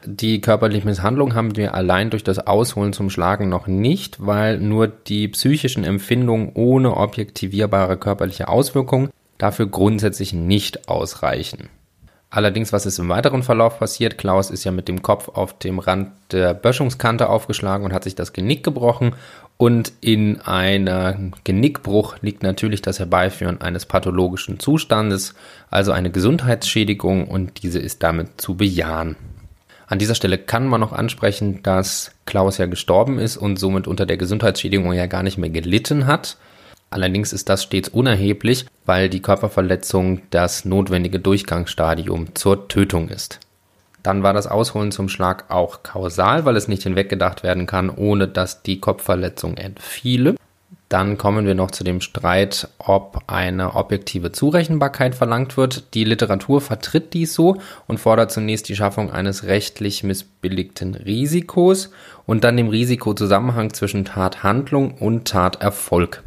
Die 0.06 0.42
körperliche 0.42 0.86
Misshandlung 0.86 1.34
haben 1.34 1.56
wir 1.56 1.74
allein 1.74 2.10
durch 2.10 2.24
das 2.24 2.40
Ausholen 2.40 2.94
zum 2.94 3.10
Schlagen 3.10 3.48
noch 3.48 3.68
nicht, 3.68 4.26
weil 4.26 4.60
nur 4.60 4.88
die 4.88 5.30
psychischen 5.30 5.86
Empfindungen 5.86 6.52
ohne 6.54 6.98
objektivierbare 6.98 7.98
körperliche 7.98 8.50
Auswirkungen 8.50 9.10
dafür 9.38 9.68
grundsätzlich 9.68 10.34
nicht 10.34 10.90
ausreichen. 10.90 11.70
Allerdings, 12.36 12.74
was 12.74 12.88
ist 12.88 12.98
im 12.98 13.10
weiteren 13.10 13.44
Verlauf 13.44 13.78
passiert? 13.78 14.18
Klaus 14.18 14.50
ist 14.50 14.64
ja 14.64 14.72
mit 14.72 14.88
dem 14.88 15.04
Kopf 15.04 15.30
auf 15.30 15.56
dem 15.60 15.78
Rand 15.78 16.10
der 16.32 16.56
Böschungskante 16.56 17.30
aufgeschlagen 17.30 17.86
und 17.86 17.94
hat 17.94 18.04
sich 18.04 18.16
das 18.16 18.34
Genick 18.34 18.64
gebrochen. 18.64 19.14
Und 19.58 19.94
in 20.02 20.42
einem 20.42 21.34
Genickbruch 21.44 22.16
liegt 22.22 22.42
natürlich 22.42 22.82
das 22.82 22.98
Herbeiführen 22.98 23.62
eines 23.62 23.86
pathologischen 23.86 24.60
Zustandes, 24.60 25.36
also 25.70 25.92
eine 25.92 26.10
Gesundheitsschädigung 26.10 27.28
und 27.28 27.62
diese 27.62 27.78
ist 27.78 28.02
damit 28.02 28.42
zu 28.42 28.58
bejahen. 28.58 29.16
An 29.86 30.00
dieser 30.00 30.16
Stelle 30.16 30.40
kann 30.40 30.66
man 30.66 30.82
noch 30.82 30.92
ansprechen, 30.92 31.62
dass 31.62 32.16
Klaus 32.26 32.58
ja 32.58 32.66
gestorben 32.66 33.20
ist 33.20 33.38
und 33.38 33.60
somit 33.60 33.86
unter 33.86 34.08
der 34.08 34.18
Gesundheitsschädigung 34.18 34.92
ja 34.94 35.06
gar 35.06 35.22
nicht 35.22 35.38
mehr 35.38 35.52
gelitten 35.52 36.08
hat. 36.08 36.38
Allerdings 36.94 37.34
ist 37.34 37.50
das 37.50 37.64
stets 37.64 37.90
unerheblich, 37.90 38.68
weil 38.86 39.10
die 39.10 39.22
Körperverletzung 39.22 40.22
das 40.30 40.64
notwendige 40.64 41.20
Durchgangsstadium 41.20 42.36
zur 42.36 42.68
Tötung 42.68 43.10
ist. 43.10 43.40
Dann 44.04 44.22
war 44.22 44.34
das 44.34 44.46
Ausholen 44.46 44.92
zum 44.92 45.10
Schlag 45.10 45.50
auch 45.50 45.82
kausal, 45.82 46.46
weil 46.46 46.56
es 46.56 46.68
nicht 46.68 46.84
hinweggedacht 46.84 47.42
werden 47.42 47.66
kann, 47.66 47.90
ohne 47.90 48.28
dass 48.28 48.62
die 48.62 48.80
Kopfverletzung 48.80 49.58
entfiele. 49.58 50.36
Dann 50.88 51.18
kommen 51.18 51.48
wir 51.48 51.56
noch 51.56 51.72
zu 51.72 51.84
dem 51.84 52.00
Streit, 52.00 52.68
ob 52.78 53.24
eine 53.26 53.74
objektive 53.74 54.32
Zurechenbarkeit 54.32 55.16
verlangt 55.16 55.58
wird. 55.58 55.96
Die 55.96 56.04
Literatur 56.04 56.62
vertritt 56.62 57.16
dies 57.16 57.34
so 57.34 57.58
und 57.88 58.00
fordert 58.00 58.32
zunächst 58.32 58.70
die 58.70 58.76
Schaffung 58.76 59.10
eines 59.10 59.46
rechtlich 59.46 60.04
missbilligten 60.04 60.94
Risikos 60.94 61.90
und 62.28 62.44
dann 62.44 62.56
dem 62.56 62.70
Risikozusammenhang 62.70 63.74
zwischen 63.74 64.06
Tathandlung 64.06 64.94
und 65.00 65.28
Taterfolg. 65.28 66.22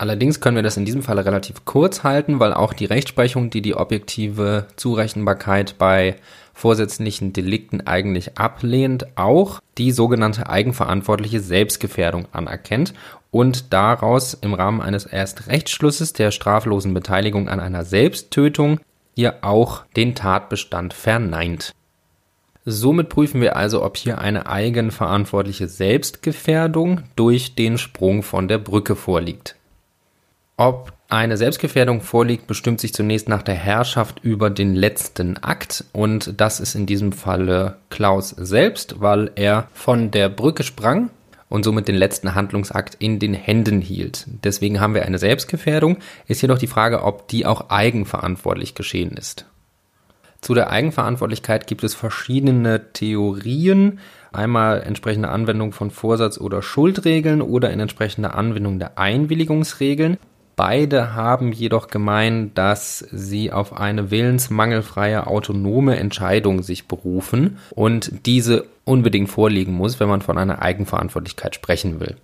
Allerdings 0.00 0.40
können 0.40 0.54
wir 0.54 0.62
das 0.62 0.76
in 0.76 0.84
diesem 0.84 1.02
Fall 1.02 1.18
relativ 1.18 1.64
kurz 1.64 2.04
halten, 2.04 2.38
weil 2.38 2.54
auch 2.54 2.72
die 2.72 2.84
Rechtsprechung, 2.84 3.50
die 3.50 3.62
die 3.62 3.74
objektive 3.74 4.68
Zurechenbarkeit 4.76 5.76
bei 5.76 6.14
vorsätzlichen 6.54 7.32
Delikten 7.32 7.84
eigentlich 7.84 8.38
ablehnt, 8.38 9.06
auch 9.16 9.58
die 9.76 9.90
sogenannte 9.90 10.48
eigenverantwortliche 10.48 11.40
Selbstgefährdung 11.40 12.28
anerkennt 12.30 12.94
und 13.32 13.72
daraus 13.72 14.34
im 14.34 14.54
Rahmen 14.54 14.80
eines 14.80 15.04
Erstrechtsschlusses 15.04 16.12
der 16.12 16.30
straflosen 16.30 16.94
Beteiligung 16.94 17.48
an 17.48 17.58
einer 17.58 17.84
Selbsttötung 17.84 18.78
hier 19.16 19.38
auch 19.42 19.84
den 19.96 20.14
Tatbestand 20.14 20.94
verneint. 20.94 21.72
Somit 22.64 23.08
prüfen 23.08 23.40
wir 23.40 23.56
also, 23.56 23.82
ob 23.82 23.96
hier 23.96 24.18
eine 24.18 24.46
eigenverantwortliche 24.46 25.66
Selbstgefährdung 25.66 27.02
durch 27.16 27.56
den 27.56 27.78
Sprung 27.78 28.22
von 28.22 28.46
der 28.46 28.58
Brücke 28.58 28.94
vorliegt. 28.94 29.57
Ob 30.60 30.92
eine 31.08 31.36
Selbstgefährdung 31.36 32.00
vorliegt, 32.00 32.48
bestimmt 32.48 32.80
sich 32.80 32.92
zunächst 32.92 33.28
nach 33.28 33.42
der 33.42 33.54
Herrschaft 33.54 34.18
über 34.24 34.50
den 34.50 34.74
letzten 34.74 35.36
Akt 35.36 35.84
und 35.92 36.34
das 36.40 36.58
ist 36.58 36.74
in 36.74 36.84
diesem 36.84 37.12
Falle 37.12 37.76
Klaus 37.90 38.30
selbst, 38.30 39.00
weil 39.00 39.30
er 39.36 39.68
von 39.72 40.10
der 40.10 40.28
Brücke 40.28 40.64
sprang 40.64 41.10
und 41.48 41.64
somit 41.64 41.86
den 41.86 41.94
letzten 41.94 42.34
Handlungsakt 42.34 42.96
in 42.98 43.20
den 43.20 43.34
Händen 43.34 43.80
hielt. 43.80 44.26
Deswegen 44.42 44.80
haben 44.80 44.94
wir 44.94 45.04
eine 45.04 45.18
Selbstgefährdung, 45.18 45.98
ist 46.26 46.42
jedoch 46.42 46.58
die 46.58 46.66
Frage, 46.66 47.04
ob 47.04 47.28
die 47.28 47.46
auch 47.46 47.70
eigenverantwortlich 47.70 48.74
geschehen 48.74 49.12
ist. 49.16 49.46
Zu 50.40 50.54
der 50.54 50.70
Eigenverantwortlichkeit 50.70 51.68
gibt 51.68 51.84
es 51.84 51.94
verschiedene 51.94 52.92
Theorien. 52.92 54.00
Einmal 54.32 54.82
entsprechende 54.82 55.28
Anwendung 55.28 55.72
von 55.72 55.92
Vorsatz- 55.92 56.38
oder 56.38 56.62
Schuldregeln 56.62 57.42
oder 57.42 57.70
in 57.70 57.78
entsprechender 57.78 58.34
Anwendung 58.34 58.80
der 58.80 58.98
Einwilligungsregeln. 58.98 60.18
Beide 60.58 61.14
haben 61.14 61.52
jedoch 61.52 61.86
gemein, 61.86 62.50
dass 62.54 62.98
sie 63.12 63.52
auf 63.52 63.78
eine 63.78 64.10
willensmangelfreie 64.10 65.28
autonome 65.28 65.96
Entscheidung 65.96 66.64
sich 66.64 66.88
berufen 66.88 67.58
und 67.70 68.26
diese 68.26 68.64
unbedingt 68.82 69.28
vorliegen 69.28 69.72
muss, 69.72 70.00
wenn 70.00 70.08
man 70.08 70.20
von 70.20 70.36
einer 70.36 70.60
Eigenverantwortlichkeit 70.60 71.54
sprechen 71.54 72.00
will. 72.00 72.16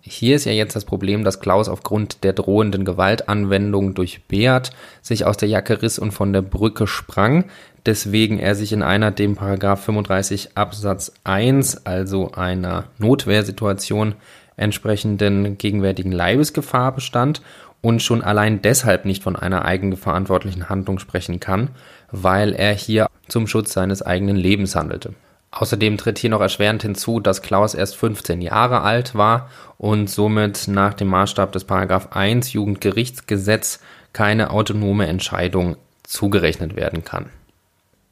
Hier 0.00 0.34
ist 0.34 0.46
ja 0.46 0.52
jetzt 0.52 0.74
das 0.74 0.84
Problem, 0.84 1.22
dass 1.22 1.38
Klaus 1.38 1.68
aufgrund 1.68 2.24
der 2.24 2.32
drohenden 2.32 2.84
Gewaltanwendung 2.84 3.94
durch 3.94 4.24
Beat 4.24 4.72
sich 5.00 5.24
aus 5.24 5.36
der 5.36 5.48
Jacke 5.48 5.80
riss 5.80 6.00
und 6.00 6.10
von 6.10 6.32
der 6.32 6.42
Brücke 6.42 6.88
sprang, 6.88 7.44
deswegen 7.86 8.40
er 8.40 8.56
sich 8.56 8.72
in 8.72 8.82
einer 8.82 9.12
dem 9.12 9.36
Paragraph 9.36 9.84
35 9.84 10.56
Absatz 10.56 11.12
1, 11.22 11.86
also 11.86 12.32
einer 12.32 12.86
Notwehrsituation, 12.98 14.16
entsprechenden 14.56 15.58
gegenwärtigen 15.58 16.12
Leibesgefahr 16.12 16.92
bestand 16.92 17.42
und 17.86 18.02
schon 18.02 18.20
allein 18.20 18.62
deshalb 18.62 19.04
nicht 19.04 19.22
von 19.22 19.36
einer 19.36 19.64
eigenverantwortlichen 19.64 20.68
Handlung 20.68 20.98
sprechen 20.98 21.38
kann, 21.38 21.70
weil 22.10 22.52
er 22.52 22.74
hier 22.74 23.06
zum 23.28 23.46
Schutz 23.46 23.72
seines 23.72 24.02
eigenen 24.02 24.34
Lebens 24.34 24.74
handelte. 24.74 25.14
Außerdem 25.52 25.96
tritt 25.96 26.18
hier 26.18 26.30
noch 26.30 26.40
erschwerend 26.40 26.82
hinzu, 26.82 27.20
dass 27.20 27.42
Klaus 27.42 27.74
erst 27.74 27.94
15 27.94 28.42
Jahre 28.42 28.80
alt 28.80 29.14
war 29.14 29.50
und 29.78 30.10
somit 30.10 30.66
nach 30.66 30.94
dem 30.94 31.06
Maßstab 31.06 31.52
des 31.52 31.62
Paragraph 31.62 32.08
1 32.10 32.52
Jugendgerichtsgesetz 32.54 33.78
keine 34.12 34.50
autonome 34.50 35.06
Entscheidung 35.06 35.76
zugerechnet 36.02 36.74
werden 36.74 37.04
kann. 37.04 37.26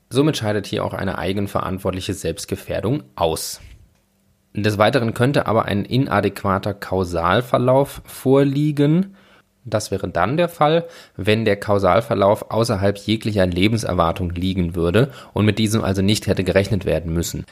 Somit 0.09 0.37
scheidet 0.37 0.69
hier 0.69 0.85
auch 0.85 0.95
eine 0.95 1.19
eigenverantwortliche 1.19 2.15
Selbstgefährdung 2.15 3.03
aus. 3.17 3.61
Des 4.55 4.79
Weiteren 4.79 5.15
könnte 5.15 5.49
aber 5.49 5.65
ein 5.65 5.85
inadäquater 5.85 6.75
Kausalverlauf 6.75 8.03
vorliegen, 8.05 9.17
das 9.65 9.91
wäre 9.91 10.09
dann 10.09 10.37
der 10.37 10.49
Fall, 10.49 10.85
wenn 11.17 11.45
der 11.45 11.57
Kausalverlauf 11.57 12.51
außerhalb 12.51 12.99
jeglicher 12.99 13.47
Lebenserwartung 13.47 14.31
liegen 14.31 14.75
würde 14.75 15.11
und 15.33 15.47
mit 15.47 15.59
diesem 15.59 15.83
also 15.83 16.03
nicht 16.03 16.27
hätte 16.27 16.45
gerechnet 16.45 16.85
werden 16.85 17.13
müssen. 17.13 17.45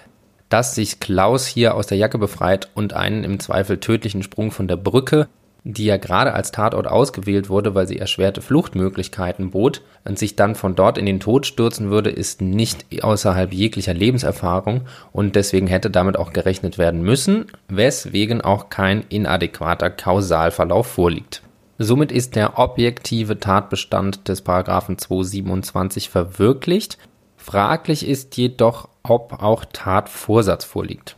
Dass 0.49 0.75
sich 0.75 1.01
Klaus 1.01 1.47
hier 1.47 1.75
aus 1.75 1.87
der 1.87 1.97
Jacke 1.97 2.19
befreit 2.19 2.69
und 2.75 2.93
einen 2.93 3.25
im 3.25 3.41
Zweifel 3.41 3.79
tödlichen 3.79 4.23
Sprung 4.23 4.51
von 4.51 4.69
der 4.69 4.77
Brücke, 4.77 5.29
die 5.65 5.85
ja 5.85 5.97
gerade 5.97 6.35
als 6.35 6.53
Tatort 6.53 6.87
ausgewählt 6.87 7.49
wurde, 7.49 7.75
weil 7.75 7.87
sie 7.87 7.99
erschwerte 7.99 8.43
Fluchtmöglichkeiten 8.43 9.51
bot, 9.51 9.83
und 10.05 10.19
sich 10.19 10.35
dann 10.35 10.57
von 10.57 10.75
dort 10.75 10.99
in 10.99 11.07
den 11.07 11.21
Tod 11.21 11.47
stürzen 11.47 11.91
würde, 11.91 12.11
ist 12.11 12.43
nicht 12.43 12.85
außerhalb 13.03 13.55
jeglicher 13.55 13.95
Lebenserfahrung 13.95 14.83
und 15.13 15.37
deswegen 15.37 15.69
hätte 15.69 15.89
damit 15.89 16.19
auch 16.19 16.33
gerechnet 16.33 16.77
werden 16.77 17.03
müssen, 17.03 17.47
weswegen 17.69 18.41
auch 18.41 18.69
kein 18.69 19.05
inadäquater 19.09 19.91
Kausalverlauf 19.91 20.89
vorliegt. 20.89 21.43
Somit 21.79 22.13
ist 22.13 22.37
der 22.37 22.59
objektive 22.59 23.41
Tatbestand 23.41 24.29
des 24.29 24.43
Paragraphen 24.43 24.99
227 24.99 26.11
verwirklicht. 26.11 26.99
Fraglich 27.37 28.07
ist 28.07 28.37
jedoch, 28.37 28.89
ob 29.03 29.43
auch 29.43 29.65
Tatvorsatz 29.73 30.65
vorliegt. 30.65 31.17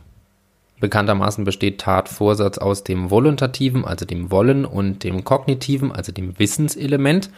Bekanntermaßen 0.79 1.45
besteht 1.45 1.79
Tatvorsatz 1.79 2.57
aus 2.57 2.83
dem 2.83 3.09
Voluntativen, 3.09 3.85
also 3.85 4.05
dem 4.05 4.31
Wollen, 4.31 4.65
und 4.65 5.03
dem 5.03 5.23
Kognitiven, 5.23 5.91
also 5.91 6.11
dem 6.11 6.37
Wissenselement. 6.37 7.29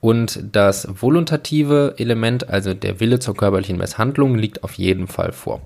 Und 0.00 0.42
das 0.52 0.88
voluntative 0.90 1.94
Element, 1.98 2.48
also 2.48 2.74
der 2.74 3.00
Wille 3.00 3.18
zur 3.18 3.36
körperlichen 3.36 3.78
Misshandlung, 3.78 4.34
liegt 4.34 4.64
auf 4.64 4.74
jeden 4.74 5.06
Fall 5.06 5.32
vor. 5.32 5.60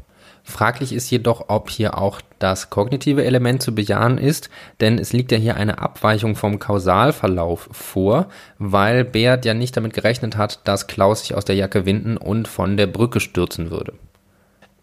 Fraglich 0.48 0.92
ist 0.92 1.10
jedoch, 1.10 1.46
ob 1.48 1.70
hier 1.70 1.98
auch 1.98 2.20
das 2.38 2.70
kognitive 2.70 3.24
Element 3.24 3.62
zu 3.62 3.74
bejahen 3.74 4.16
ist, 4.16 4.48
denn 4.80 4.96
es 4.96 5.12
liegt 5.12 5.32
ja 5.32 5.38
hier 5.38 5.56
eine 5.56 5.80
Abweichung 5.80 6.36
vom 6.36 6.60
Kausalverlauf 6.60 7.68
vor, 7.72 8.28
weil 8.60 9.04
Beat 9.04 9.44
ja 9.44 9.54
nicht 9.54 9.76
damit 9.76 9.92
gerechnet 9.92 10.36
hat, 10.36 10.60
dass 10.62 10.86
Klaus 10.86 11.22
sich 11.22 11.34
aus 11.34 11.44
der 11.44 11.56
Jacke 11.56 11.84
winden 11.84 12.16
und 12.16 12.46
von 12.46 12.76
der 12.76 12.86
Brücke 12.86 13.18
stürzen 13.18 13.72
würde. 13.72 13.94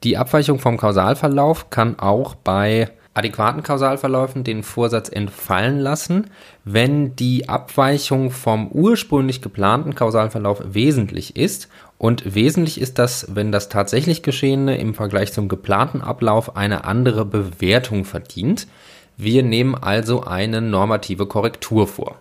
Die 0.04 0.18
Abweichung 0.18 0.60
vom 0.60 0.76
Kausalverlauf 0.76 1.70
kann 1.70 1.98
auch 1.98 2.36
bei 2.36 2.90
adäquaten 3.14 3.64
Kausalverläufen 3.64 4.44
den 4.44 4.64
Vorsatz 4.64 5.08
entfallen 5.08 5.80
lassen, 5.80 6.30
wenn 6.66 7.16
die 7.16 7.48
Abweichung 7.48 8.32
vom 8.32 8.68
ursprünglich 8.70 9.42
geplanten 9.42 9.96
Kausalverlauf 9.96 10.62
wesentlich 10.66 11.38
ist. 11.38 11.70
Und 12.04 12.36
wesentlich 12.36 12.82
ist 12.82 13.00
das, 13.00 13.28
wenn 13.34 13.54
das 13.54 13.70
tatsächlich 13.70 14.24
Geschehene 14.24 14.76
im 14.78 14.94
Vergleich 14.94 15.32
zum 15.32 15.48
geplanten 15.48 16.02
Ablauf 16.02 16.58
eine 16.58 16.84
andere 16.84 17.24
Bewertung 17.24 18.04
verdient. 18.04 18.68
Wir 19.16 19.42
nehmen 19.42 19.74
also 19.74 20.26
eine 20.26 20.60
normative 20.60 21.28
Korrektur 21.28 21.88
vor. 21.88 22.18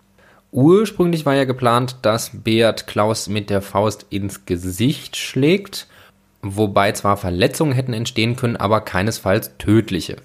Ursprünglich 0.52 1.26
war 1.26 1.34
ja 1.34 1.46
geplant, 1.46 1.96
dass 2.02 2.30
Beat 2.32 2.86
Klaus 2.86 3.28
mit 3.28 3.50
der 3.50 3.60
Faust 3.60 4.06
ins 4.10 4.46
Gesicht 4.46 5.16
schlägt, 5.16 5.88
wobei 6.42 6.92
zwar 6.92 7.16
Verletzungen 7.16 7.72
hätten 7.72 7.92
entstehen 7.92 8.36
können, 8.36 8.56
aber 8.56 8.82
keinesfalls 8.82 9.58
tödliche. 9.58 10.18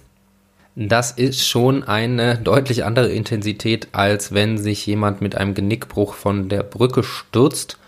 Das 0.75 1.09
ist 1.09 1.47
schon 1.47 1.83
eine 1.83 2.37
deutlich 2.37 2.85
andere 2.85 3.09
Intensität, 3.09 3.87
als 3.91 4.35
wenn 4.35 4.59
sich 4.59 4.85
jemand 4.85 5.21
mit 5.21 5.33
einem 5.33 5.55
Genickbruch 5.55 6.13
von 6.13 6.47
der 6.47 6.61
Brücke 6.61 7.01
stürzt. 7.01 7.79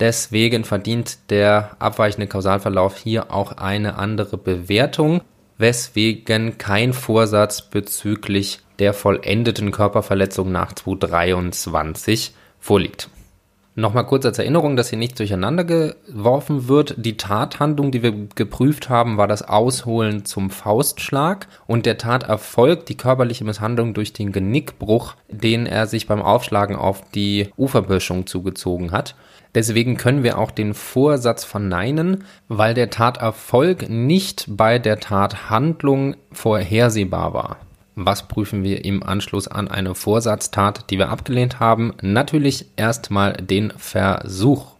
Deswegen 0.00 0.64
verdient 0.64 1.30
der 1.30 1.76
abweichende 1.78 2.26
Kausalverlauf 2.26 2.96
hier 2.96 3.32
auch 3.32 3.52
eine 3.52 3.96
andere 3.96 4.38
Bewertung, 4.38 5.20
weswegen 5.58 6.56
kein 6.56 6.94
Vorsatz 6.94 7.60
bezüglich 7.60 8.60
der 8.78 8.94
vollendeten 8.94 9.72
Körperverletzung 9.72 10.50
nach 10.50 10.72
223 10.72 12.34
vorliegt. 12.58 13.10
Nochmal 13.76 14.06
kurz 14.06 14.26
als 14.26 14.38
Erinnerung, 14.38 14.74
dass 14.76 14.90
hier 14.90 14.98
nicht 14.98 15.18
durcheinander 15.18 15.64
geworfen 15.64 16.66
wird. 16.66 16.94
Die 16.98 17.16
Tathandlung, 17.16 17.92
die 17.92 18.02
wir 18.02 18.12
geprüft 18.34 18.88
haben, 18.88 19.16
war 19.16 19.28
das 19.28 19.42
Ausholen 19.42 20.24
zum 20.24 20.50
Faustschlag 20.50 21.46
und 21.66 21.86
der 21.86 21.96
Taterfolg, 21.96 22.84
die 22.86 22.96
körperliche 22.96 23.44
Misshandlung 23.44 23.94
durch 23.94 24.12
den 24.12 24.32
Genickbruch, 24.32 25.14
den 25.28 25.66
er 25.66 25.86
sich 25.86 26.08
beim 26.08 26.20
Aufschlagen 26.20 26.74
auf 26.74 27.08
die 27.12 27.50
Uferböschung 27.56 28.26
zugezogen 28.26 28.90
hat. 28.90 29.14
Deswegen 29.54 29.96
können 29.96 30.22
wir 30.22 30.38
auch 30.38 30.50
den 30.50 30.74
Vorsatz 30.74 31.44
verneinen, 31.44 32.24
weil 32.48 32.74
der 32.74 32.90
Taterfolg 32.90 33.88
nicht 33.88 34.44
bei 34.48 34.78
der 34.78 35.00
Tathandlung 35.00 36.14
vorhersehbar 36.30 37.34
war. 37.34 37.56
Was 37.96 38.28
prüfen 38.28 38.62
wir 38.62 38.84
im 38.84 39.02
Anschluss 39.02 39.48
an 39.48 39.68
eine 39.68 39.94
Vorsatztat, 39.94 40.90
die 40.90 40.98
wir 40.98 41.10
abgelehnt 41.10 41.58
haben? 41.58 41.92
Natürlich 42.00 42.66
erstmal 42.76 43.32
den 43.32 43.72
Versuch. 43.76 44.72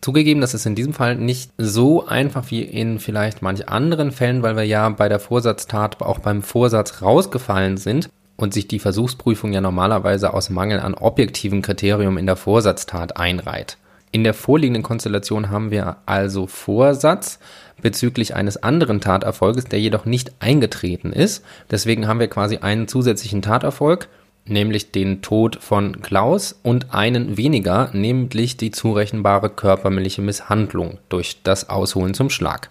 Zugegeben, 0.00 0.40
das 0.40 0.54
ist 0.54 0.66
in 0.66 0.74
diesem 0.74 0.94
Fall 0.94 1.14
nicht 1.14 1.52
so 1.58 2.06
einfach 2.06 2.50
wie 2.50 2.62
in 2.62 2.98
vielleicht 2.98 3.42
manch 3.42 3.68
anderen 3.68 4.12
Fällen, 4.12 4.42
weil 4.42 4.56
wir 4.56 4.64
ja 4.64 4.88
bei 4.88 5.08
der 5.08 5.20
Vorsatztat 5.20 6.00
auch 6.00 6.18
beim 6.18 6.42
Vorsatz 6.42 7.02
rausgefallen 7.02 7.76
sind 7.76 8.08
und 8.36 8.54
sich 8.54 8.66
die 8.66 8.78
Versuchsprüfung 8.78 9.52
ja 9.52 9.60
normalerweise 9.60 10.32
aus 10.32 10.50
Mangel 10.50 10.80
an 10.80 10.94
objektiven 10.94 11.62
Kriterium 11.62 12.16
in 12.16 12.26
der 12.26 12.36
Vorsatztat 12.36 13.16
einreiht. 13.18 13.76
In 14.12 14.24
der 14.24 14.34
vorliegenden 14.34 14.82
Konstellation 14.82 15.50
haben 15.50 15.70
wir 15.70 15.98
also 16.04 16.48
Vorsatz 16.48 17.38
bezüglich 17.80 18.34
eines 18.34 18.56
anderen 18.56 19.00
Taterfolges, 19.00 19.66
der 19.66 19.80
jedoch 19.80 20.04
nicht 20.04 20.32
eingetreten 20.40 21.12
ist. 21.12 21.44
Deswegen 21.70 22.08
haben 22.08 22.18
wir 22.18 22.28
quasi 22.28 22.58
einen 22.58 22.88
zusätzlichen 22.88 23.40
Taterfolg, 23.40 24.08
nämlich 24.46 24.90
den 24.90 25.22
Tod 25.22 25.56
von 25.60 26.02
Klaus 26.02 26.58
und 26.62 26.92
einen 26.92 27.36
weniger, 27.36 27.90
nämlich 27.92 28.56
die 28.56 28.72
zurechenbare 28.72 29.48
körperliche 29.48 30.22
Misshandlung 30.22 30.98
durch 31.08 31.42
das 31.44 31.68
Ausholen 31.68 32.12
zum 32.12 32.30
Schlag. 32.30 32.68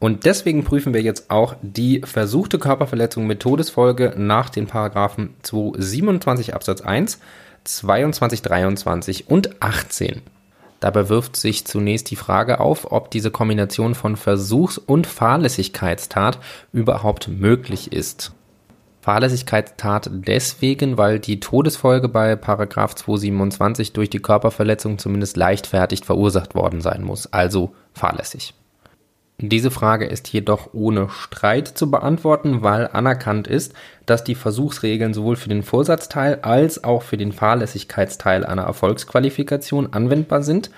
Und 0.00 0.24
deswegen 0.24 0.64
prüfen 0.64 0.94
wir 0.94 1.02
jetzt 1.02 1.30
auch 1.30 1.54
die 1.62 2.00
versuchte 2.00 2.58
Körperverletzung 2.58 3.24
mit 3.24 3.38
Todesfolge 3.38 4.14
nach 4.16 4.50
den 4.50 4.66
Paragraphen 4.66 5.34
227 5.42 6.54
Absatz 6.54 6.80
1, 6.80 7.20
22, 7.62 8.42
23 8.42 9.28
und 9.30 9.62
18. 9.62 10.22
Dabei 10.82 11.08
wirft 11.08 11.36
sich 11.36 11.64
zunächst 11.64 12.10
die 12.10 12.16
Frage 12.16 12.58
auf, 12.58 12.90
ob 12.90 13.08
diese 13.12 13.30
Kombination 13.30 13.94
von 13.94 14.16
Versuchs- 14.16 14.78
und 14.78 15.06
Fahrlässigkeitstat 15.06 16.40
überhaupt 16.72 17.28
möglich 17.28 17.92
ist. 17.92 18.32
Fahrlässigkeitstat 19.00 20.10
deswegen, 20.12 20.98
weil 20.98 21.20
die 21.20 21.38
Todesfolge 21.38 22.08
bei 22.08 22.34
Paragraph 22.34 22.96
227 22.96 23.92
durch 23.92 24.10
die 24.10 24.18
Körperverletzung 24.18 24.98
zumindest 24.98 25.36
leichtfertig 25.36 26.04
verursacht 26.04 26.56
worden 26.56 26.80
sein 26.80 27.04
muss, 27.04 27.32
also 27.32 27.76
fahrlässig. 27.92 28.52
Diese 29.44 29.72
Frage 29.72 30.06
ist 30.06 30.32
jedoch 30.32 30.72
ohne 30.72 31.08
Streit 31.08 31.66
zu 31.66 31.90
beantworten, 31.90 32.62
weil 32.62 32.88
anerkannt 32.92 33.48
ist, 33.48 33.74
dass 34.06 34.22
die 34.22 34.36
Versuchsregeln 34.36 35.14
sowohl 35.14 35.34
für 35.34 35.48
den 35.48 35.64
Vorsatzteil 35.64 36.38
als 36.42 36.84
auch 36.84 37.02
für 37.02 37.16
den 37.16 37.32
Fahrlässigkeitsteil 37.32 38.46
einer 38.46 38.62
Erfolgsqualifikation 38.62 39.92
anwendbar 39.92 40.44
sind. 40.44 40.70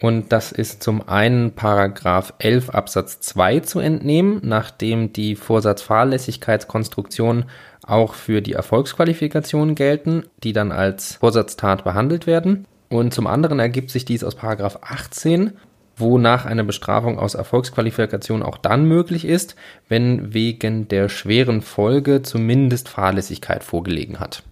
Und 0.00 0.32
das 0.32 0.50
ist 0.50 0.82
zum 0.82 1.08
einen 1.08 1.52
Paragraph 1.52 2.34
11 2.40 2.70
Absatz 2.70 3.20
2 3.20 3.60
zu 3.60 3.78
entnehmen, 3.78 4.40
nachdem 4.42 5.12
die 5.12 5.36
Vorsatzfahrlässigkeitskonstruktionen 5.36 7.44
auch 7.86 8.14
für 8.14 8.42
die 8.42 8.54
Erfolgsqualifikationen 8.54 9.76
gelten, 9.76 10.24
die 10.42 10.52
dann 10.52 10.72
als 10.72 11.14
Vorsatztat 11.14 11.84
behandelt 11.84 12.26
werden. 12.26 12.66
Und 12.88 13.14
zum 13.14 13.28
anderen 13.28 13.60
ergibt 13.60 13.90
sich 13.90 14.04
dies 14.04 14.24
aus 14.24 14.34
Paragraph 14.34 14.80
18 14.82 15.52
wonach 16.00 16.46
eine 16.46 16.64
Bestrafung 16.64 17.18
aus 17.18 17.34
Erfolgsqualifikation 17.34 18.42
auch 18.42 18.58
dann 18.58 18.84
möglich 18.84 19.24
ist, 19.24 19.56
wenn 19.88 20.34
wegen 20.34 20.88
der 20.88 21.08
schweren 21.08 21.62
Folge 21.62 22.22
zumindest 22.22 22.88
Fahrlässigkeit 22.88 23.64
vorgelegen 23.64 24.20
hat. 24.20 24.42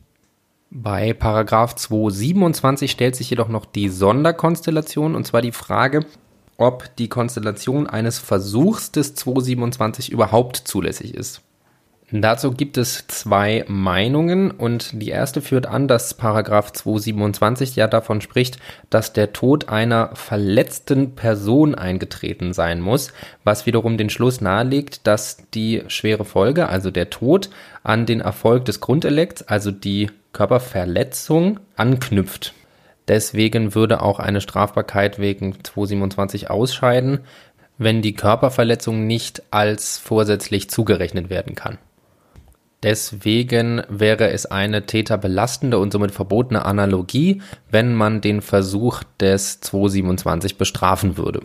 Bei 0.71 1.13
Paragraph 1.13 1.75
227 1.77 2.91
stellt 2.91 3.17
sich 3.17 3.31
jedoch 3.31 3.49
noch 3.49 3.65
die 3.65 3.89
Sonderkonstellation 3.89 5.15
und 5.15 5.27
zwar 5.27 5.41
die 5.41 5.53
Frage, 5.53 6.05
ob 6.59 6.95
die 6.97 7.09
Konstellation 7.09 7.87
eines 7.87 8.19
Versuchs 8.19 8.91
des 8.91 9.15
227 9.15 10.11
überhaupt 10.11 10.57
zulässig 10.57 11.15
ist. 11.15 11.43
Dazu 12.13 12.53
gibt 12.53 12.79
es 12.79 13.09
zwei 13.09 13.65
Meinungen 13.67 14.53
und 14.53 15.03
die 15.03 15.09
erste 15.09 15.43
führt 15.43 15.67
an, 15.67 15.89
dass 15.89 16.15
Paragraph 16.15 16.73
227 16.73 17.75
ja 17.75 17.89
davon 17.89 18.21
spricht, 18.21 18.61
dass 18.91 19.13
der 19.13 19.33
Tod 19.33 19.69
einer 19.69 20.15
verletzten 20.15 21.17
Person 21.17 21.75
eingetreten 21.75 22.53
sein 22.53 22.81
muss, 22.81 23.13
was 23.43 23.67
wiederum 23.67 23.99
den 23.99 24.09
Schluss 24.09 24.41
nahelegt, 24.41 25.05
dass 25.09 25.39
die 25.53 25.83
schwere 25.89 26.25
Folge, 26.25 26.69
also 26.69 26.93
der 26.93 27.11
Tod, 27.11 27.51
an 27.83 28.07
den 28.07 28.21
Erfolg 28.21 28.67
des 28.67 28.81
Grundelects, 28.81 29.43
also 29.43 29.73
die 29.73 30.09
Körperverletzung, 30.33 31.59
anknüpft. 31.75 32.55
Deswegen 33.09 33.75
würde 33.75 34.01
auch 34.01 34.21
eine 34.21 34.41
Strafbarkeit 34.41 35.19
wegen 35.19 35.65
227 35.65 36.51
ausscheiden, 36.51 37.21
wenn 37.79 38.01
die 38.01 38.15
Körperverletzung 38.15 39.09
nicht 39.09 39.43
als 39.51 39.99
vorsätzlich 39.99 40.71
zugerechnet 40.71 41.31
werden 41.31 41.57
kann. 41.57 41.79
Deswegen 42.83 43.83
wäre 43.89 44.31
es 44.31 44.47
eine 44.47 44.87
täterbelastende 44.87 45.79
und 45.79 45.93
somit 45.93 46.11
verbotene 46.11 46.65
Analogie, 46.65 47.43
wenn 47.71 47.95
man 47.95 48.21
den 48.21 48.43
Versuch 48.43 49.03
des 49.19 49.61
227 49.61 50.59
bestrafen 50.59 51.17
würde. 51.17 51.41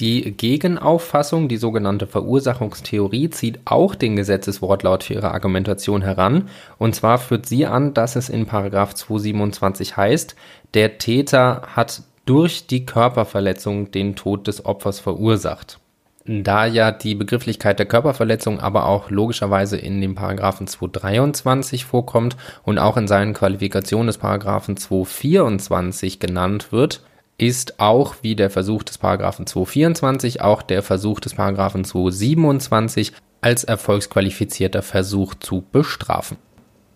Die 0.00 0.36
Gegenauffassung, 0.36 1.48
die 1.48 1.56
sogenannte 1.56 2.08
Verursachungstheorie, 2.08 3.30
zieht 3.30 3.60
auch 3.64 3.94
den 3.94 4.16
Gesetzeswortlaut 4.16 5.04
für 5.04 5.14
ihre 5.14 5.30
Argumentation 5.30 6.02
heran. 6.02 6.48
Und 6.78 6.96
zwar 6.96 7.18
führt 7.18 7.46
sie 7.46 7.64
an, 7.66 7.94
dass 7.94 8.16
es 8.16 8.28
in 8.28 8.46
Paragraph 8.46 8.94
227 8.94 9.96
heißt, 9.96 10.34
der 10.74 10.98
Täter 10.98 11.62
hat 11.76 12.02
durch 12.24 12.66
die 12.66 12.86
Körperverletzung 12.86 13.92
den 13.92 14.16
Tod 14.16 14.48
des 14.48 14.64
Opfers 14.66 14.98
verursacht. 14.98 15.78
Da 16.26 16.64
ja 16.64 16.90
die 16.90 17.14
Begrifflichkeit 17.14 17.78
der 17.78 17.84
Körperverletzung 17.84 18.58
aber 18.58 18.86
auch 18.86 19.10
logischerweise 19.10 19.76
in 19.76 20.00
dem 20.00 20.14
Paragraphen 20.14 20.66
223 20.66 21.84
vorkommt 21.84 22.38
und 22.62 22.78
auch 22.78 22.96
in 22.96 23.06
seinen 23.06 23.34
Qualifikationen 23.34 24.06
des 24.06 24.16
Paragraphen 24.16 24.78
224 24.78 26.20
genannt 26.20 26.72
wird, 26.72 27.02
ist 27.36 27.78
auch 27.78 28.14
wie 28.22 28.36
der 28.36 28.48
Versuch 28.48 28.84
des 28.84 28.96
Paragraphen 28.96 29.46
224 29.46 30.40
auch 30.40 30.62
der 30.62 30.82
Versuch 30.82 31.20
des 31.20 31.34
Paragraphen 31.34 31.84
227 31.84 33.12
als 33.42 33.64
erfolgsqualifizierter 33.64 34.80
Versuch 34.80 35.34
zu 35.34 35.62
bestrafen. 35.72 36.38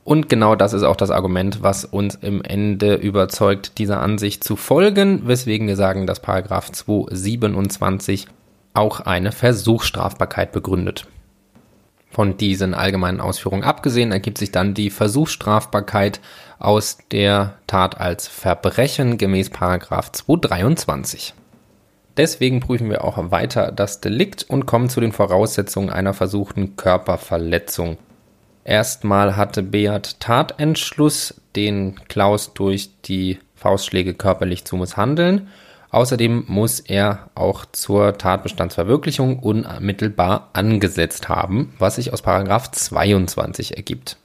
Und 0.04 0.30
genau 0.30 0.54
das 0.54 0.72
ist 0.72 0.84
auch 0.84 0.96
das 0.96 1.10
Argument, 1.10 1.62
was 1.62 1.84
uns 1.84 2.14
im 2.14 2.40
Ende 2.40 2.94
überzeugt, 2.94 3.76
dieser 3.76 4.00
Ansicht 4.00 4.42
zu 4.42 4.56
folgen, 4.56 5.28
weswegen 5.28 5.68
wir 5.68 5.76
sagen, 5.76 6.06
dass 6.06 6.22
Paragraph 6.22 6.72
227 6.72 8.26
auch 8.78 9.00
eine 9.00 9.32
Versuchsstrafbarkeit 9.32 10.52
begründet. 10.52 11.06
Von 12.10 12.36
diesen 12.38 12.74
allgemeinen 12.74 13.20
Ausführungen 13.20 13.64
abgesehen 13.64 14.12
ergibt 14.12 14.38
sich 14.38 14.50
dann 14.50 14.72
die 14.72 14.90
Versuchsstrafbarkeit 14.90 16.20
aus 16.58 16.98
der 17.10 17.54
Tat 17.66 18.00
als 18.00 18.26
Verbrechen 18.28 19.18
gemäß 19.18 19.50
223. 19.50 21.34
Deswegen 22.16 22.60
prüfen 22.60 22.88
wir 22.88 23.04
auch 23.04 23.30
weiter 23.30 23.70
das 23.70 24.00
Delikt 24.00 24.44
und 24.48 24.66
kommen 24.66 24.88
zu 24.88 25.00
den 25.00 25.12
Voraussetzungen 25.12 25.90
einer 25.90 26.14
versuchten 26.14 26.76
Körperverletzung. 26.76 27.98
Erstmal 28.64 29.36
hatte 29.36 29.62
Beat 29.62 30.18
Tatentschluss, 30.18 31.40
den 31.54 32.00
Klaus 32.08 32.54
durch 32.54 32.90
die 33.02 33.38
Faustschläge 33.54 34.14
körperlich 34.14 34.64
zu 34.64 34.76
misshandeln 34.76 35.48
Außerdem 35.90 36.44
muss 36.48 36.80
er 36.80 37.30
auch 37.34 37.64
zur 37.64 38.18
Tatbestandsverwirklichung 38.18 39.38
unmittelbar 39.38 40.50
angesetzt 40.52 41.28
haben, 41.28 41.72
was 41.78 41.96
sich 41.96 42.12
aus 42.12 42.22
Paragraph 42.22 42.70
22 42.70 43.76
ergibt. 43.76 44.18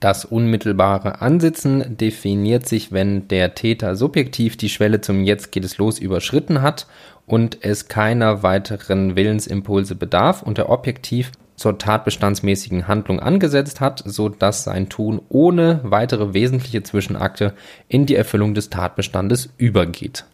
Das 0.00 0.24
unmittelbare 0.24 1.20
Ansitzen 1.20 1.98
definiert 1.98 2.66
sich, 2.66 2.90
wenn 2.90 3.28
der 3.28 3.54
Täter 3.54 3.96
subjektiv 3.96 4.56
die 4.56 4.70
Schwelle 4.70 5.02
zum 5.02 5.24
Jetzt 5.24 5.52
geht 5.52 5.64
es 5.66 5.76
los 5.76 5.98
überschritten 5.98 6.62
hat 6.62 6.86
und 7.26 7.58
es 7.60 7.88
keiner 7.88 8.42
weiteren 8.42 9.14
Willensimpulse 9.14 9.94
bedarf 9.94 10.42
und 10.42 10.56
er 10.56 10.70
objektiv 10.70 11.32
zur 11.54 11.76
tatbestandsmäßigen 11.76 12.88
Handlung 12.88 13.20
angesetzt 13.20 13.82
hat, 13.82 14.02
so 14.06 14.30
dass 14.30 14.64
sein 14.64 14.88
Tun 14.88 15.20
ohne 15.28 15.80
weitere 15.82 16.32
wesentliche 16.32 16.82
Zwischenakte 16.82 17.52
in 17.86 18.06
die 18.06 18.16
Erfüllung 18.16 18.54
des 18.54 18.70
Tatbestandes 18.70 19.50
übergeht. 19.58 20.24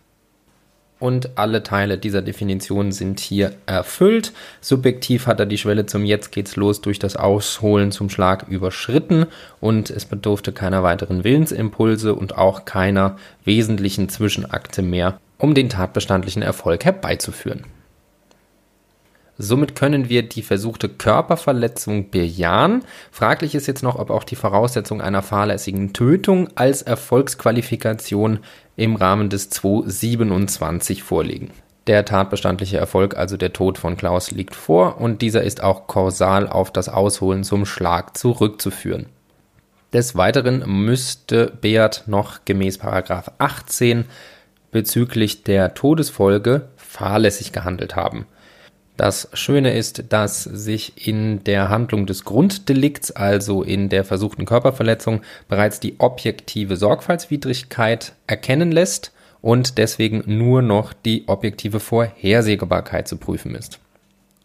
Und 0.98 1.36
alle 1.36 1.62
Teile 1.62 1.98
dieser 1.98 2.22
Definition 2.22 2.92
sind 2.92 3.20
hier 3.20 3.52
erfüllt. 3.66 4.32
Subjektiv 4.60 5.26
hat 5.26 5.40
er 5.40 5.46
die 5.46 5.58
Schwelle 5.58 5.86
zum 5.86 6.04
Jetzt 6.04 6.32
geht's 6.32 6.56
los 6.56 6.80
durch 6.80 6.98
das 6.98 7.16
Ausholen 7.16 7.92
zum 7.92 8.08
Schlag 8.08 8.48
überschritten 8.48 9.26
und 9.60 9.90
es 9.90 10.06
bedurfte 10.06 10.52
keiner 10.52 10.82
weiteren 10.82 11.24
Willensimpulse 11.24 12.14
und 12.14 12.38
auch 12.38 12.64
keiner 12.64 13.16
wesentlichen 13.44 14.08
Zwischenakte 14.08 14.82
mehr, 14.82 15.18
um 15.38 15.54
den 15.54 15.68
tatbestandlichen 15.68 16.42
Erfolg 16.42 16.84
herbeizuführen. 16.84 17.64
Somit 19.38 19.74
können 19.74 20.08
wir 20.08 20.22
die 20.22 20.42
versuchte 20.42 20.88
Körperverletzung 20.88 22.10
bejahen. 22.10 22.84
Fraglich 23.10 23.54
ist 23.54 23.66
jetzt 23.66 23.82
noch, 23.82 23.96
ob 23.96 24.10
auch 24.10 24.24
die 24.24 24.36
Voraussetzung 24.36 25.02
einer 25.02 25.22
fahrlässigen 25.22 25.92
Tötung 25.92 26.48
als 26.54 26.82
Erfolgsqualifikation 26.82 28.40
im 28.76 28.96
Rahmen 28.96 29.28
des 29.28 29.50
227 29.50 31.02
vorliegen. 31.02 31.50
Der 31.86 32.04
tatbestandliche 32.04 32.78
Erfolg, 32.78 33.16
also 33.16 33.36
der 33.36 33.52
Tod 33.52 33.78
von 33.78 33.96
Klaus, 33.96 34.30
liegt 34.30 34.56
vor 34.56 35.00
und 35.00 35.22
dieser 35.22 35.44
ist 35.44 35.62
auch 35.62 35.86
kausal 35.86 36.48
auf 36.48 36.72
das 36.72 36.88
Ausholen 36.88 37.44
zum 37.44 37.66
Schlag 37.66 38.16
zurückzuführen. 38.16 39.06
Des 39.92 40.16
Weiteren 40.16 40.64
müsste 40.84 41.52
Beat 41.60 42.04
noch 42.06 42.44
gemäß 42.44 42.80
18 42.82 44.04
bezüglich 44.72 45.44
der 45.44 45.74
Todesfolge 45.74 46.68
fahrlässig 46.76 47.52
gehandelt 47.52 47.94
haben. 47.94 48.26
Das 48.96 49.28
Schöne 49.34 49.74
ist, 49.74 50.04
dass 50.08 50.44
sich 50.44 51.06
in 51.06 51.44
der 51.44 51.68
Handlung 51.68 52.06
des 52.06 52.24
Grunddelikts, 52.24 53.10
also 53.10 53.62
in 53.62 53.90
der 53.90 54.04
versuchten 54.04 54.46
Körperverletzung, 54.46 55.20
bereits 55.48 55.80
die 55.80 55.96
objektive 55.98 56.76
Sorgfaltswidrigkeit 56.76 58.14
erkennen 58.26 58.72
lässt 58.72 59.12
und 59.42 59.76
deswegen 59.76 60.24
nur 60.26 60.62
noch 60.62 60.94
die 60.94 61.24
objektive 61.28 61.78
Vorhersehbarkeit 61.78 63.06
zu 63.06 63.18
prüfen 63.18 63.54
ist. 63.54 63.80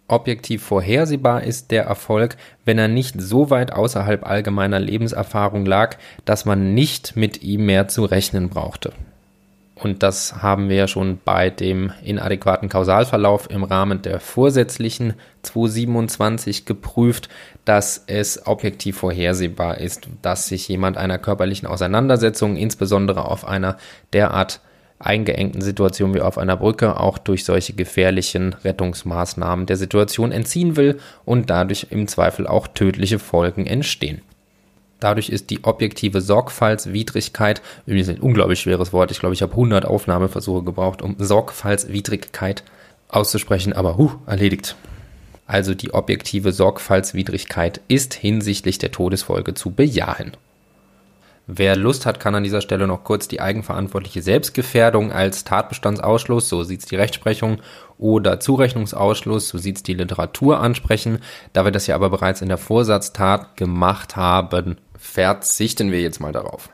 Objektiv 0.10 0.64
vorhersehbar 0.64 1.44
ist 1.44 1.72
der 1.72 1.86
Erfolg, 1.86 2.36
wenn 2.66 2.78
er 2.78 2.90
nicht 2.90 3.22
so 3.22 3.50
weit 3.50 3.72
außerhalb 3.72 4.28
allgemeiner 4.28 4.82
Lebenserfahrung 4.82 5.66
lag, 5.66 5.96
dass 6.26 6.44
man 6.44 6.74
nicht 6.74 7.16
mit 7.16 7.42
ihm 7.42 7.66
mehr 7.66 7.88
zu 7.88 8.04
rechnen 8.04 8.50
brauchte. 8.50 8.92
Und 9.82 10.04
das 10.04 10.44
haben 10.44 10.70
wir 10.70 10.76
ja 10.76 10.88
schon 10.88 11.20
bei 11.26 11.50
dem 11.50 11.92
inadäquaten 12.04 12.70
Kausalverlauf 12.70 13.50
im 13.50 13.64
Rahmen 13.64 14.04
der 14.04 14.20
vorsätzlichen 14.20 15.16
227 15.42 16.66
geprüft, 16.66 17.30
dass 17.66 18.04
es 18.06 18.46
objektiv 18.46 19.00
vorhersehbar 19.00 19.80
ist, 19.80 20.08
dass 20.22 20.48
sich 20.48 20.68
jemand 20.68 20.98
einer 20.98 21.18
körperlichen 21.18 21.68
Auseinandersetzung, 21.68 22.58
insbesondere 22.58 23.26
auf 23.26 23.44
einer 23.48 23.78
derart 24.14 24.62
eingeengten 25.00 25.62
Situation 25.62 26.14
wie 26.14 26.22
auf 26.22 26.38
einer 26.38 26.58
Brücke, 26.58 27.00
auch 27.00 27.18
durch 27.18 27.44
solche 27.44 27.74
gefährlichen 27.74 28.54
Rettungsmaßnahmen 28.64 29.66
der 29.66 29.78
Situation 29.78 30.32
entziehen 30.32 30.76
will 30.76 31.00
und 31.26 31.50
dadurch 31.50 31.88
im 31.90 32.08
Zweifel 32.08 32.46
auch 32.46 32.68
tödliche 32.68 33.18
Folgen 33.18 33.66
entstehen. 33.66 34.22
Dadurch 35.02 35.30
ist 35.30 35.50
die 35.50 35.64
objektive 35.64 36.22
Sorgfaltswidrigkeit, 36.22 37.62
übrigens 37.88 38.08
ein 38.08 38.20
unglaublich 38.20 38.62
schweres 38.62 38.94
Wort, 38.94 39.12
ich 39.12 39.20
glaube, 39.20 39.34
ich 39.34 39.42
habe 39.42 39.52
100 39.52 39.84
Aufnahmeversuche 39.84 40.64
gebraucht, 40.64 41.02
um 41.02 41.16
Sorgfaltswidrigkeit 41.18 42.64
auszusprechen, 43.10 43.74
aber 43.74 43.98
huh, 43.98 44.12
erledigt. 44.28 44.76
Also 45.48 45.74
die 45.74 45.94
objektive 45.94 46.54
Sorgfaltswidrigkeit 46.54 47.82
ist 47.88 48.14
hinsichtlich 48.14 48.78
der 48.78 48.92
Todesfolge 48.92 49.56
zu 49.56 49.72
bejahen. 49.72 50.38
Wer 51.48 51.76
Lust 51.76 52.06
hat, 52.06 52.20
kann 52.20 52.36
an 52.36 52.44
dieser 52.44 52.62
Stelle 52.62 52.86
noch 52.88 53.04
kurz 53.04 53.28
die 53.28 53.42
eigenverantwortliche 53.42 54.22
Selbstgefährdung 54.22 55.12
als 55.12 55.44
Tatbestandsausschluss, 55.44 56.48
so 56.48 56.64
sieht 56.64 56.82
es 56.82 56.86
die 56.86 56.96
Rechtsprechung, 56.96 57.58
oder 57.98 58.40
Zurechnungsausschluss, 58.40 59.50
so 59.50 59.58
sieht 59.58 59.78
es 59.78 59.84
die 59.84 59.96
Literatur 59.96 60.60
ansprechen. 60.60 61.20
Da 61.54 61.66
wir 61.66 61.72
das 61.72 61.88
ja 61.88 61.96
aber 61.96 62.12
bereits 62.12 62.42
in 62.42 62.48
der 62.48 62.58
Vorsatztat 62.58 63.58
gemacht 63.58 64.16
haben, 64.16 64.78
verzichten 65.02 65.92
wir 65.92 66.02
jetzt 66.02 66.22
mal 66.22 66.32
darauf. 66.32 66.70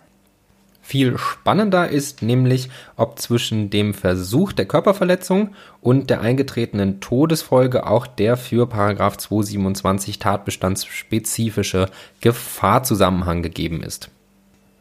Viel 0.81 1.17
spannender 1.17 1.89
ist 1.89 2.21
nämlich, 2.21 2.69
ob 2.95 3.19
zwischen 3.19 3.69
dem 3.69 3.93
Versuch 3.93 4.53
der 4.53 4.65
Körperverletzung 4.65 5.55
und 5.81 6.09
der 6.09 6.21
eingetretenen 6.21 7.01
Todesfolge 7.01 7.87
auch 7.87 8.07
der 8.07 8.37
für 8.37 8.69
227 8.69 10.19
tatbestandsspezifische 10.19 11.89
Gefahrzusammenhang 12.21 13.41
gegeben 13.41 13.83
ist. 13.83 14.09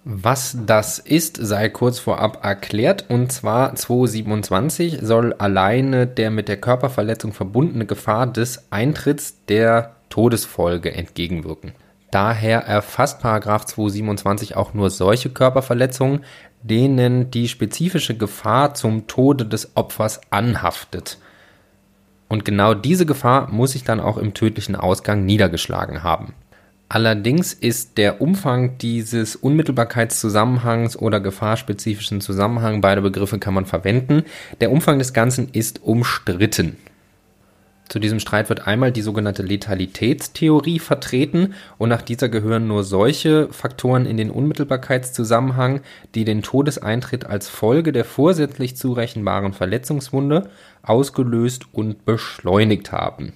Was 0.04 0.56
das 0.64 1.00
ist, 1.00 1.36
sei 1.36 1.68
kurz 1.68 1.98
vorab 1.98 2.44
erklärt. 2.44 3.06
Und 3.08 3.32
zwar 3.32 3.74
227 3.74 5.00
soll 5.02 5.32
alleine 5.32 6.06
der 6.06 6.30
mit 6.30 6.46
der 6.46 6.60
Körperverletzung 6.60 7.32
verbundene 7.32 7.86
Gefahr 7.86 8.28
des 8.28 8.70
Eintritts 8.70 9.44
der 9.48 9.96
Todesfolge 10.08 10.92
entgegenwirken. 10.94 11.72
Daher 12.10 12.60
erfasst 12.60 13.20
Paragraph 13.20 13.64
227 13.66 14.56
auch 14.56 14.74
nur 14.74 14.90
solche 14.90 15.30
Körperverletzungen, 15.30 16.24
denen 16.62 17.30
die 17.30 17.48
spezifische 17.48 18.16
Gefahr 18.16 18.74
zum 18.74 19.06
Tode 19.06 19.46
des 19.46 19.76
Opfers 19.76 20.20
anhaftet. 20.30 21.18
Und 22.28 22.44
genau 22.44 22.74
diese 22.74 23.06
Gefahr 23.06 23.50
muss 23.50 23.72
sich 23.72 23.84
dann 23.84 24.00
auch 24.00 24.18
im 24.18 24.34
tödlichen 24.34 24.76
Ausgang 24.76 25.24
niedergeschlagen 25.24 26.02
haben. 26.02 26.34
Allerdings 26.88 27.52
ist 27.52 27.98
der 27.98 28.20
Umfang 28.20 28.78
dieses 28.78 29.34
Unmittelbarkeitszusammenhangs 29.34 30.96
oder 30.96 31.18
gefahrspezifischen 31.18 32.20
Zusammenhang, 32.20 32.80
beide 32.80 33.02
Begriffe 33.02 33.40
kann 33.40 33.54
man 33.54 33.66
verwenden, 33.66 34.22
der 34.60 34.70
Umfang 34.70 34.98
des 34.98 35.12
Ganzen 35.12 35.48
ist 35.50 35.82
umstritten. 35.82 36.76
Zu 37.88 38.00
diesem 38.00 38.18
Streit 38.18 38.48
wird 38.48 38.66
einmal 38.66 38.90
die 38.90 39.02
sogenannte 39.02 39.42
Letalitätstheorie 39.42 40.80
vertreten 40.80 41.54
und 41.78 41.88
nach 41.88 42.02
dieser 42.02 42.28
gehören 42.28 42.66
nur 42.66 42.82
solche 42.82 43.48
Faktoren 43.52 44.06
in 44.06 44.16
den 44.16 44.30
Unmittelbarkeitszusammenhang, 44.30 45.80
die 46.14 46.24
den 46.24 46.42
Todeseintritt 46.42 47.26
als 47.26 47.48
Folge 47.48 47.92
der 47.92 48.04
vorsätzlich 48.04 48.76
zurechenbaren 48.76 49.52
Verletzungswunde 49.52 50.50
ausgelöst 50.82 51.66
und 51.72 52.04
beschleunigt 52.04 52.90
haben. 52.90 53.34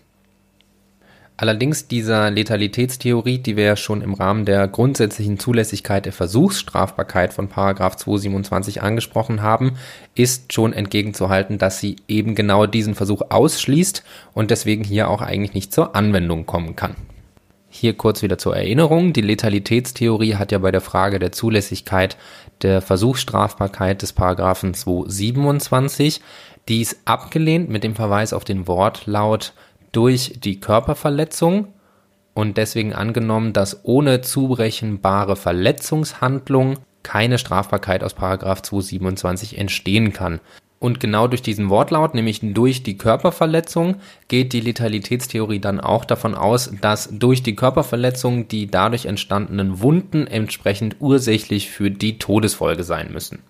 Allerdings 1.41 1.89
dieser 1.89 2.31
Letalitätstheorie, 2.31 3.39
die 3.39 3.57
wir 3.57 3.65
ja 3.65 3.77
schon 3.77 4.03
im 4.03 4.13
Rahmen 4.13 4.45
der 4.45 4.69
grundsätzlichen 4.69 5.39
Zulässigkeit 5.39 6.05
der 6.05 6.13
Versuchsstrafbarkeit 6.13 7.33
von 7.33 7.49
Paragraph 7.49 7.97
227 7.97 8.83
angesprochen 8.83 9.41
haben, 9.41 9.79
ist 10.15 10.53
schon 10.53 10.75
entgegenzuhalten, 10.75 11.57
dass 11.57 11.81
sie 11.81 11.97
eben 12.09 12.35
genau 12.35 12.67
diesen 12.67 12.95
Versuch 12.95 13.23
ausschließt 13.31 14.05
und 14.35 14.51
deswegen 14.51 14.85
hier 14.85 15.09
auch 15.09 15.23
eigentlich 15.23 15.55
nicht 15.55 15.73
zur 15.73 15.97
Anwendung 15.97 16.45
kommen 16.45 16.77
kann. 16.77 16.95
Hier 17.71 17.95
kurz 17.95 18.21
wieder 18.21 18.37
zur 18.37 18.55
Erinnerung. 18.55 19.15
Die 19.15 19.23
Letalitätstheorie 19.23 20.35
hat 20.35 20.53
ja 20.53 20.59
bei 20.59 20.73
der 20.73 20.83
Frage 20.83 21.19
der 21.19 21.33
Zulässigkeit 21.33 22.19
der 22.61 22.83
Versuchsstrafbarkeit 22.83 24.03
des 24.03 24.13
Paragraphen 24.13 24.75
227 24.75 26.21
dies 26.69 27.01
abgelehnt 27.07 27.71
mit 27.71 27.83
dem 27.83 27.95
Verweis 27.95 28.35
auf 28.35 28.45
den 28.45 28.69
Wortlaut 28.69 29.55
durch 29.93 30.35
die 30.43 30.61
Körperverletzung 30.61 31.69
und 32.35 32.57
deswegen 32.57 32.95
angenommen, 32.95 33.53
dass 33.53 33.85
ohne 33.85 34.21
zurechenbare 34.21 35.37
Verletzungshandlung 35.37 36.79
keine 37.03 37.39
Strafbarkeit 37.39 38.05
aus 38.05 38.15
227 38.15 39.59
entstehen 39.59 40.13
kann. 40.13 40.41
Und 40.79 40.99
genau 40.99 41.29
durch 41.29 41.43
diesen 41.43 41.69
Wortlaut, 41.69 42.15
nämlich 42.15 42.41
durch 42.43 42.83
die 42.83 42.97
Körperverletzung, 42.97 43.97
geht 44.29 44.55
die 44.55 44.63
Letalitätstheorie 44.63 45.59
dann 45.59 45.79
auch 45.79 46.07
davon 46.07 46.35
aus, 46.35 46.73
dass 46.81 47.11
durch 47.13 47.43
die 47.43 47.55
Körperverletzung 47.55 48.49
die 48.49 48.67
dadurch 48.67 49.05
entstandenen 49.05 49.81
Wunden 49.83 50.27
entsprechend 50.27 50.97
ursächlich 51.01 51.69
für 51.71 51.91
die 51.91 52.19
Todesfolge 52.19 52.83
sein 52.83 53.13
müssen. 53.13 53.41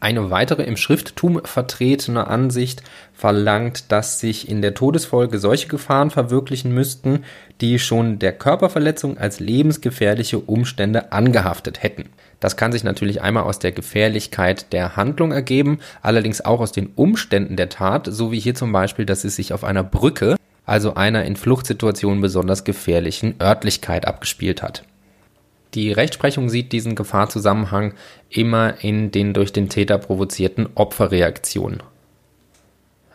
Eine 0.00 0.30
weitere 0.30 0.62
im 0.62 0.76
Schrifttum 0.76 1.40
vertretene 1.44 2.28
Ansicht 2.28 2.84
verlangt, 3.14 3.90
dass 3.90 4.20
sich 4.20 4.48
in 4.48 4.62
der 4.62 4.74
Todesfolge 4.74 5.40
solche 5.40 5.66
Gefahren 5.66 6.10
verwirklichen 6.10 6.72
müssten, 6.72 7.24
die 7.60 7.80
schon 7.80 8.20
der 8.20 8.32
Körperverletzung 8.32 9.18
als 9.18 9.40
lebensgefährliche 9.40 10.38
Umstände 10.38 11.10
angehaftet 11.10 11.82
hätten. 11.82 12.10
Das 12.38 12.56
kann 12.56 12.70
sich 12.70 12.84
natürlich 12.84 13.22
einmal 13.22 13.42
aus 13.42 13.58
der 13.58 13.72
Gefährlichkeit 13.72 14.72
der 14.72 14.94
Handlung 14.94 15.32
ergeben, 15.32 15.80
allerdings 16.00 16.44
auch 16.44 16.60
aus 16.60 16.70
den 16.70 16.90
Umständen 16.94 17.56
der 17.56 17.68
Tat, 17.68 18.06
so 18.08 18.30
wie 18.30 18.38
hier 18.38 18.54
zum 18.54 18.70
Beispiel, 18.70 19.04
dass 19.04 19.24
es 19.24 19.34
sich 19.34 19.52
auf 19.52 19.64
einer 19.64 19.82
Brücke, 19.82 20.36
also 20.64 20.94
einer 20.94 21.24
in 21.24 21.34
Fluchtsituationen 21.34 22.20
besonders 22.20 22.62
gefährlichen 22.62 23.34
Örtlichkeit 23.40 24.06
abgespielt 24.06 24.62
hat. 24.62 24.84
Die 25.78 25.92
Rechtsprechung 25.92 26.48
sieht 26.48 26.72
diesen 26.72 26.96
Gefahrzusammenhang 26.96 27.94
immer 28.30 28.82
in 28.82 29.12
den 29.12 29.32
durch 29.32 29.52
den 29.52 29.68
Täter 29.68 29.96
provozierten 29.98 30.68
Opferreaktionen. 30.74 31.84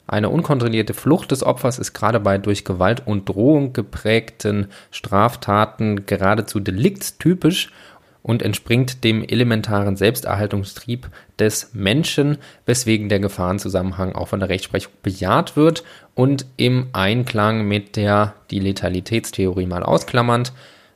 Eine 0.08 0.30
unkontrollierte 0.30 0.94
Flucht 0.94 1.32
des 1.32 1.44
Opfers 1.44 1.78
ist 1.78 1.92
gerade 1.92 2.22
bei 2.22 2.38
durch 2.38 2.64
Gewalt 2.64 3.06
und 3.06 3.28
Drohung 3.28 3.74
geprägten 3.74 4.68
Straftaten 4.92 6.06
geradezu 6.06 6.62
deliktstypisch 6.62 7.74
und 8.22 8.42
entspringt 8.42 9.04
dem 9.04 9.26
elementaren 9.28 9.98
Selbsterhaltungstrieb 9.98 11.10
des 11.38 11.72
Menschen, 11.74 12.38
weswegen 12.66 13.10
der 13.10 13.20
Gefahrenzusammenhang 13.20 14.14
auch 14.14 14.30
von 14.30 14.40
der 14.40 14.48
Rechtsprechung 14.48 14.94
bejaht 15.04 15.58
wird 15.58 15.84
und 16.16 16.46
im 16.56 16.88
Einklang 16.94 17.68
mit 17.68 17.98
der 17.98 18.36
die 18.52 18.60
Letalitätstheorie 18.60 19.66
mal 19.66 19.84
ausklammernd 19.84 20.54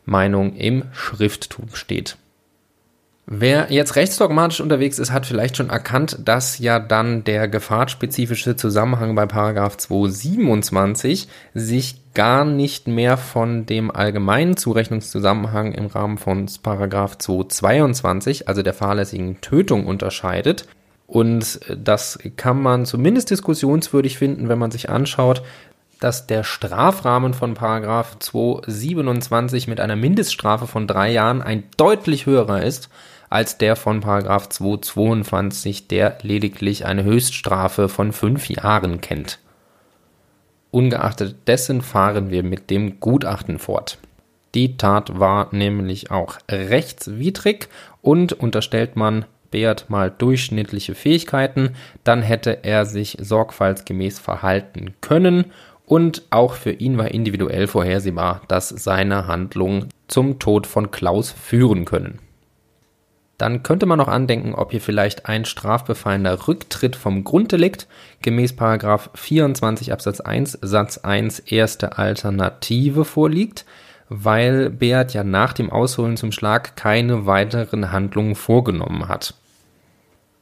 Meinung 0.07 0.55
im 0.55 0.85
Schrifttum 0.93 1.67
steht. 1.73 2.17
Wer 3.29 3.67
jetzt 3.69 3.97
rechtsdogmatisch 3.97 4.61
unterwegs 4.61 4.99
ist, 4.99 5.11
hat 5.11 5.25
vielleicht 5.25 5.57
schon 5.57 5.69
erkannt, 5.69 6.17
dass 6.23 6.59
ja 6.59 6.79
dann 6.79 7.25
der 7.25 7.49
gefahrspezifische 7.49 8.55
Zusammenhang 8.55 9.15
bei 9.15 9.25
Paragraph 9.25 9.75
227 9.75 11.27
sich 11.53 12.13
gar 12.13 12.45
nicht 12.45 12.87
mehr 12.87 13.17
von 13.17 13.65
dem 13.65 13.91
allgemeinen 13.91 14.55
Zurechnungszusammenhang 14.55 15.73
im 15.73 15.87
Rahmen 15.87 16.17
von 16.17 16.47
Paragraph 16.63 17.17
222, 17.17 18.47
also 18.47 18.63
der 18.63 18.73
fahrlässigen 18.73 19.41
Tötung, 19.41 19.87
unterscheidet. 19.87 20.65
Und 21.05 21.59
das 21.77 22.19
kann 22.37 22.61
man 22.61 22.85
zumindest 22.85 23.29
diskussionswürdig 23.29 24.17
finden, 24.17 24.47
wenn 24.47 24.59
man 24.59 24.71
sich 24.71 24.89
anschaut, 24.89 25.43
dass 25.99 26.27
der 26.27 26.43
Strafrahmen 26.43 27.33
von 27.33 27.53
Paragraph 27.53 28.19
227 28.19 29.67
mit 29.67 29.79
einer 29.79 29.95
Mindeststrafe 29.95 30.67
von 30.67 30.87
drei 30.87 31.11
Jahren 31.11 31.41
ein 31.41 31.63
deutlich 31.77 32.25
höherer 32.25 32.63
ist 32.63 32.89
als 33.29 33.57
der 33.57 33.75
von 33.75 33.99
Paragraph 33.99 34.49
222, 34.49 35.87
der 35.87 36.17
lediglich 36.21 36.85
eine 36.85 37.03
Höchststrafe 37.03 37.89
von 37.89 38.13
fünf 38.13 38.49
Jahren 38.49 39.01
kennt. 39.01 39.39
Ungeachtet 40.71 41.35
dessen 41.47 41.81
fahren 41.81 42.29
wir 42.29 42.43
mit 42.43 42.69
dem 42.69 42.99
Gutachten 42.99 43.59
fort. 43.59 43.97
Die 44.55 44.77
Tat 44.77 45.19
war 45.19 45.49
nämlich 45.51 46.09
auch 46.09 46.37
rechtswidrig 46.49 47.67
und 48.01 48.33
unterstellt 48.33 48.95
man 48.95 49.25
Beat 49.51 49.89
mal 49.89 50.11
durchschnittliche 50.11 50.95
Fähigkeiten, 50.95 51.75
dann 52.03 52.21
hätte 52.21 52.63
er 52.63 52.85
sich 52.85 53.17
sorgfaltsgemäß 53.19 54.19
verhalten 54.19 54.93
können 55.01 55.45
und 55.87 56.23
auch 56.31 56.53
für 56.53 56.73
ihn 56.73 56.97
war 56.97 57.11
individuell 57.11 57.65
vorhersehbar, 57.65 58.41
dass 58.49 58.67
seine 58.67 59.25
Handlungen 59.25 59.87
zum 60.07 60.37
Tod 60.37 60.67
von 60.67 60.91
Klaus 60.91 61.31
führen 61.31 61.85
können. 61.85 62.19
Dann 63.37 63.63
könnte 63.63 63.85
man 63.85 63.97
noch 63.97 64.09
andenken, 64.09 64.53
ob 64.53 64.71
hier 64.71 64.81
vielleicht 64.81 65.27
ein 65.27 65.45
strafbefallener 65.45 66.47
Rücktritt 66.47 66.97
vom 66.97 67.23
Grunddelikt 67.23 67.87
gemäß 68.21 68.55
24 69.13 69.93
Absatz 69.93 70.19
1 70.19 70.59
Satz 70.61 70.97
1 70.97 71.39
erste 71.39 71.97
Alternative 71.97 73.05
vorliegt, 73.05 73.65
weil 74.09 74.69
Beat 74.69 75.13
ja 75.13 75.23
nach 75.23 75.53
dem 75.53 75.69
Ausholen 75.69 76.17
zum 76.17 76.33
Schlag 76.33 76.75
keine 76.75 77.25
weiteren 77.25 77.93
Handlungen 77.93 78.35
vorgenommen 78.35 79.07
hat. 79.07 79.35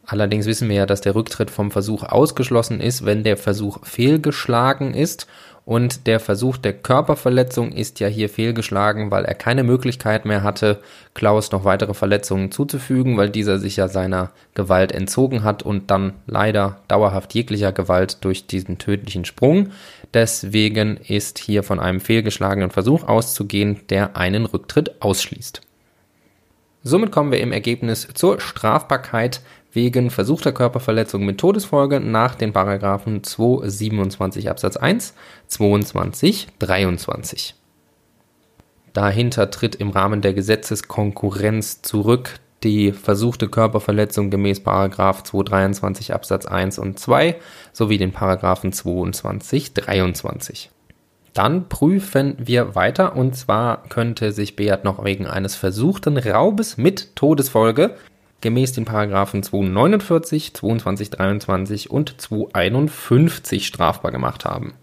Allerdings 0.05 0.45
wissen 0.45 0.69
wir 0.69 0.75
ja, 0.75 0.85
dass 0.85 1.01
der 1.01 1.15
Rücktritt 1.15 1.49
vom 1.49 1.71
Versuch 1.71 2.03
ausgeschlossen 2.03 2.79
ist, 2.79 3.05
wenn 3.05 3.23
der 3.23 3.37
Versuch 3.37 3.79
fehlgeschlagen 3.85 4.93
ist 4.93 5.27
und 5.65 6.05
der 6.05 6.19
Versuch 6.19 6.57
der 6.57 6.73
Körperverletzung 6.73 7.71
ist 7.71 7.99
ja 7.99 8.07
hier 8.07 8.29
fehlgeschlagen, 8.29 9.09
weil 9.09 9.25
er 9.25 9.33
keine 9.33 9.63
Möglichkeit 9.63 10.23
mehr 10.25 10.43
hatte, 10.43 10.79
Klaus 11.15 11.51
noch 11.51 11.63
weitere 11.63 11.95
Verletzungen 11.95 12.51
zuzufügen, 12.51 13.17
weil 13.17 13.31
dieser 13.31 13.57
sich 13.57 13.77
ja 13.77 13.87
seiner 13.87 14.29
Gewalt 14.53 14.91
entzogen 14.91 15.43
hat 15.43 15.63
und 15.63 15.89
dann 15.89 16.13
leider 16.27 16.81
dauerhaft 16.87 17.33
jeglicher 17.33 17.71
Gewalt 17.71 18.23
durch 18.23 18.45
diesen 18.45 18.77
tödlichen 18.77 19.25
Sprung. 19.25 19.71
Deswegen 20.13 20.97
ist 20.97 21.39
hier 21.39 21.63
von 21.63 21.79
einem 21.79 21.99
fehlgeschlagenen 21.99 22.69
Versuch 22.69 23.03
auszugehen, 23.07 23.79
der 23.89 24.15
einen 24.15 24.45
Rücktritt 24.45 25.01
ausschließt. 25.01 25.61
Somit 26.83 27.11
kommen 27.11 27.31
wir 27.31 27.39
im 27.39 27.51
Ergebnis 27.51 28.07
zur 28.13 28.39
Strafbarkeit 28.39 29.41
wegen 29.75 30.09
versuchter 30.09 30.51
Körperverletzung 30.51 31.25
mit 31.25 31.37
Todesfolge 31.37 31.99
nach 31.99 32.35
den 32.35 32.53
Paragraphen 32.53 33.23
227 33.23 34.49
Absatz 34.49 34.77
1, 34.77 35.13
22, 35.47 36.47
23. 36.59 37.55
Dahinter 38.93 39.51
tritt 39.51 39.75
im 39.75 39.89
Rahmen 39.89 40.21
der 40.21 40.33
Gesetzeskonkurrenz 40.33 41.81
zurück 41.81 42.39
die 42.63 42.93
versuchte 42.93 43.47
Körperverletzung 43.47 44.31
gemäß 44.31 44.61
Paragraph 44.63 45.23
223 45.23 46.13
Absatz 46.13 46.45
1 46.45 46.79
und 46.79 46.97
2 46.97 47.35
sowie 47.73 47.97
den 47.97 48.11
Paragraphen 48.11 48.71
22, 48.71 49.73
23. 49.73 50.71
Dann 51.33 51.67
prüfen 51.67 52.37
wir 52.39 52.75
weiter 52.75 53.15
und 53.15 53.35
zwar 53.35 53.83
könnte 53.89 54.31
sich 54.31 54.55
Beat 54.55 54.85
noch 54.85 55.03
wegen 55.03 55.27
eines 55.27 55.55
versuchten 55.55 56.17
Raubes 56.17 56.77
mit 56.77 57.15
Todesfolge 57.15 57.95
gemäß 58.45 58.73
den 58.73 58.85
Paragraphen 58.85 59.41
249, 59.41 60.53
22, 60.53 61.09
23 61.09 61.89
und 61.89 62.21
251 62.21 63.65
strafbar 63.65 64.11
gemacht 64.11 64.45
haben. 64.45 64.75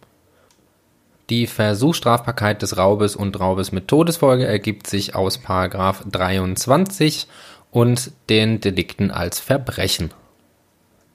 Die 1.31 1.47
Versuchsstrafbarkeit 1.47 2.61
des 2.61 2.77
Raubes 2.77 3.15
und 3.15 3.39
Raubes 3.39 3.71
mit 3.71 3.87
Todesfolge 3.87 4.45
ergibt 4.45 4.89
sich 4.89 5.15
aus 5.15 5.39
Paragraph 5.39 6.03
23 6.11 7.29
und 7.71 8.11
den 8.29 8.61
Delikten 8.61 9.13
als 9.13 9.39
Verbrechen. 9.39 10.11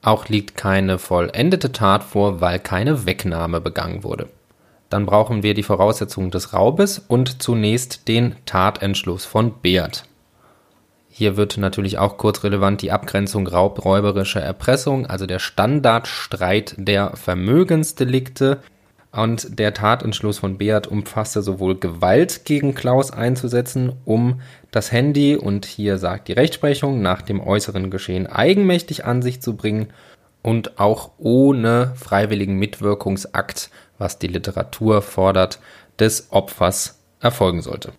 Auch 0.00 0.28
liegt 0.28 0.56
keine 0.56 0.98
vollendete 0.98 1.70
Tat 1.70 2.02
vor, 2.02 2.40
weil 2.40 2.60
keine 2.60 3.04
Wegnahme 3.04 3.60
begangen 3.60 4.04
wurde. 4.04 4.30
Dann 4.88 5.04
brauchen 5.04 5.42
wir 5.42 5.52
die 5.52 5.62
Voraussetzungen 5.62 6.30
des 6.30 6.54
Raubes 6.54 6.98
und 6.98 7.42
zunächst 7.42 8.08
den 8.08 8.36
Tatentschluss 8.46 9.26
von 9.26 9.52
Beat. 9.60 10.07
Hier 11.18 11.36
wird 11.36 11.58
natürlich 11.58 11.98
auch 11.98 12.16
kurz 12.16 12.44
relevant 12.44 12.80
die 12.80 12.92
Abgrenzung 12.92 13.48
raubräuberischer 13.48 14.40
Erpressung, 14.40 15.04
also 15.06 15.26
der 15.26 15.40
Standardstreit 15.40 16.76
der 16.78 17.16
Vermögensdelikte. 17.16 18.58
Und 19.10 19.58
der 19.58 19.74
Tatentschluss 19.74 20.38
von 20.38 20.58
Beat 20.58 20.86
umfasste 20.86 21.42
sowohl 21.42 21.76
Gewalt 21.76 22.44
gegen 22.44 22.76
Klaus 22.76 23.10
einzusetzen, 23.10 23.94
um 24.04 24.40
das 24.70 24.92
Handy, 24.92 25.34
und 25.34 25.66
hier 25.66 25.98
sagt 25.98 26.28
die 26.28 26.34
Rechtsprechung, 26.34 27.02
nach 27.02 27.22
dem 27.22 27.40
äußeren 27.40 27.90
Geschehen 27.90 28.28
eigenmächtig 28.28 29.04
an 29.04 29.20
sich 29.20 29.42
zu 29.42 29.56
bringen 29.56 29.88
und 30.40 30.78
auch 30.78 31.10
ohne 31.18 31.94
freiwilligen 31.96 32.60
Mitwirkungsakt, 32.60 33.70
was 33.98 34.20
die 34.20 34.28
Literatur 34.28 35.02
fordert, 35.02 35.58
des 35.98 36.28
Opfers 36.30 37.00
erfolgen 37.18 37.60
sollte. 37.60 37.92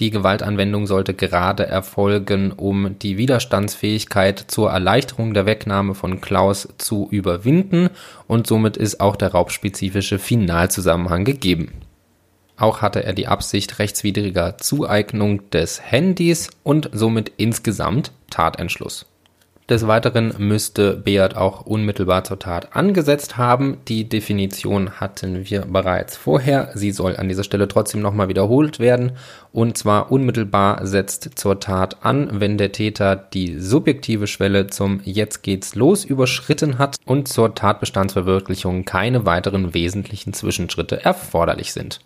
Die 0.00 0.10
Gewaltanwendung 0.10 0.86
sollte 0.86 1.12
gerade 1.12 1.66
erfolgen, 1.66 2.52
um 2.52 2.98
die 3.00 3.16
Widerstandsfähigkeit 3.18 4.38
zur 4.46 4.70
Erleichterung 4.70 5.34
der 5.34 5.44
Wegnahme 5.44 5.94
von 5.94 6.20
Klaus 6.20 6.68
zu 6.78 7.08
überwinden 7.10 7.90
und 8.28 8.46
somit 8.46 8.76
ist 8.76 9.00
auch 9.00 9.16
der 9.16 9.32
raubspezifische 9.32 10.20
Finalzusammenhang 10.20 11.24
gegeben. 11.24 11.72
Auch 12.56 12.80
hatte 12.80 13.02
er 13.02 13.12
die 13.12 13.26
Absicht 13.26 13.80
rechtswidriger 13.80 14.58
Zueignung 14.58 15.50
des 15.50 15.80
Handys 15.82 16.50
und 16.62 16.90
somit 16.92 17.32
insgesamt 17.36 18.12
Tatentschluss. 18.30 19.06
Des 19.68 19.86
Weiteren 19.86 20.32
müsste 20.38 20.96
Beat 20.96 21.36
auch 21.36 21.66
unmittelbar 21.66 22.24
zur 22.24 22.38
Tat 22.38 22.74
angesetzt 22.74 23.36
haben. 23.36 23.76
Die 23.86 24.08
Definition 24.08 24.92
hatten 24.92 25.50
wir 25.50 25.66
bereits 25.66 26.16
vorher. 26.16 26.70
Sie 26.72 26.90
soll 26.90 27.18
an 27.18 27.28
dieser 27.28 27.44
Stelle 27.44 27.68
trotzdem 27.68 28.00
nochmal 28.00 28.28
wiederholt 28.28 28.78
werden. 28.78 29.12
Und 29.52 29.76
zwar 29.76 30.10
unmittelbar 30.10 30.86
setzt 30.86 31.38
zur 31.38 31.60
Tat 31.60 32.02
an, 32.02 32.40
wenn 32.40 32.56
der 32.56 32.72
Täter 32.72 33.14
die 33.14 33.58
subjektive 33.58 34.26
Schwelle 34.26 34.68
zum 34.68 35.02
Jetzt 35.04 35.42
geht's 35.42 35.74
los 35.74 36.02
überschritten 36.02 36.78
hat 36.78 36.96
und 37.04 37.28
zur 37.28 37.54
Tatbestandsverwirklichung 37.54 38.86
keine 38.86 39.26
weiteren 39.26 39.74
wesentlichen 39.74 40.32
Zwischenschritte 40.32 41.04
erforderlich 41.04 41.74
sind. 41.74 42.00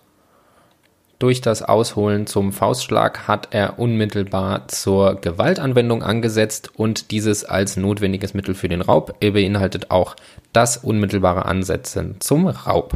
Durch 1.22 1.40
das 1.40 1.62
Ausholen 1.62 2.26
zum 2.26 2.52
Faustschlag 2.52 3.28
hat 3.28 3.46
er 3.52 3.78
unmittelbar 3.78 4.66
zur 4.66 5.20
Gewaltanwendung 5.20 6.02
angesetzt 6.02 6.72
und 6.74 7.12
dieses 7.12 7.44
als 7.44 7.76
notwendiges 7.76 8.35
Mittel 8.35 8.56
für 8.56 8.68
den 8.68 8.80
Raub. 8.80 9.14
Er 9.20 9.30
beinhaltet 9.30 9.92
auch 9.92 10.16
das 10.52 10.78
unmittelbare 10.78 11.44
Ansetzen 11.44 12.16
zum 12.18 12.48
Raub. 12.48 12.94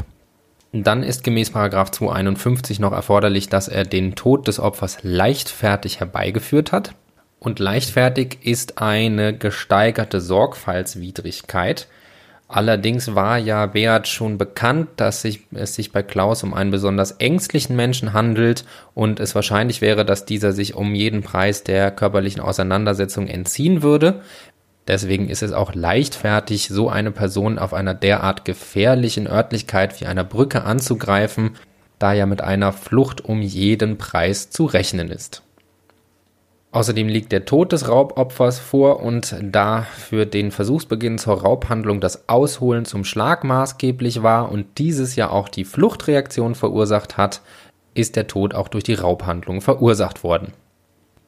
Dann 0.72 1.04
ist 1.04 1.22
gemäß 1.22 1.52
251 1.52 2.80
noch 2.80 2.90
erforderlich, 2.90 3.48
dass 3.48 3.68
er 3.68 3.84
den 3.84 4.16
Tod 4.16 4.48
des 4.48 4.58
Opfers 4.58 4.98
leichtfertig 5.02 6.00
herbeigeführt 6.00 6.72
hat. 6.72 6.96
Und 7.38 7.60
leichtfertig 7.60 8.38
ist 8.42 8.78
eine 8.82 9.38
gesteigerte 9.38 10.20
Sorgfaltswidrigkeit. 10.20 11.86
Allerdings 12.48 13.16
war 13.16 13.38
ja 13.38 13.66
Beat 13.66 14.06
schon 14.06 14.38
bekannt, 14.38 14.88
dass 14.96 15.24
es 15.24 15.74
sich 15.74 15.90
bei 15.90 16.02
Klaus 16.04 16.44
um 16.44 16.54
einen 16.54 16.70
besonders 16.70 17.12
ängstlichen 17.12 17.74
Menschen 17.74 18.12
handelt 18.12 18.64
und 18.94 19.18
es 19.18 19.34
wahrscheinlich 19.34 19.80
wäre, 19.80 20.04
dass 20.04 20.26
dieser 20.26 20.52
sich 20.52 20.74
um 20.74 20.94
jeden 20.94 21.22
Preis 21.22 21.64
der 21.64 21.90
körperlichen 21.90 22.40
Auseinandersetzung 22.40 23.26
entziehen 23.26 23.82
würde. 23.82 24.22
Deswegen 24.86 25.28
ist 25.28 25.42
es 25.42 25.52
auch 25.52 25.74
leichtfertig, 25.74 26.68
so 26.68 26.88
eine 26.88 27.10
Person 27.10 27.58
auf 27.58 27.74
einer 27.74 27.94
derart 27.94 28.44
gefährlichen 28.44 29.26
Örtlichkeit 29.26 30.00
wie 30.00 30.06
einer 30.06 30.22
Brücke 30.22 30.62
anzugreifen, 30.62 31.56
da 31.98 32.12
ja 32.12 32.26
mit 32.26 32.42
einer 32.42 32.72
Flucht 32.72 33.24
um 33.24 33.42
jeden 33.42 33.98
Preis 33.98 34.50
zu 34.50 34.66
rechnen 34.66 35.10
ist. 35.10 35.42
Außerdem 36.76 37.08
liegt 37.08 37.32
der 37.32 37.46
Tod 37.46 37.72
des 37.72 37.88
Raubopfers 37.88 38.58
vor 38.58 39.02
und 39.02 39.34
da 39.40 39.84
für 39.96 40.26
den 40.26 40.50
Versuchsbeginn 40.50 41.16
zur 41.16 41.40
Raubhandlung 41.40 42.02
das 42.02 42.28
Ausholen 42.28 42.84
zum 42.84 43.02
Schlag 43.02 43.44
maßgeblich 43.44 44.22
war 44.22 44.52
und 44.52 44.76
dieses 44.76 45.16
ja 45.16 45.30
auch 45.30 45.48
die 45.48 45.64
Fluchtreaktion 45.64 46.54
verursacht 46.54 47.16
hat, 47.16 47.40
ist 47.94 48.14
der 48.14 48.26
Tod 48.26 48.54
auch 48.54 48.68
durch 48.68 48.84
die 48.84 48.92
Raubhandlung 48.92 49.62
verursacht 49.62 50.22
worden. 50.22 50.52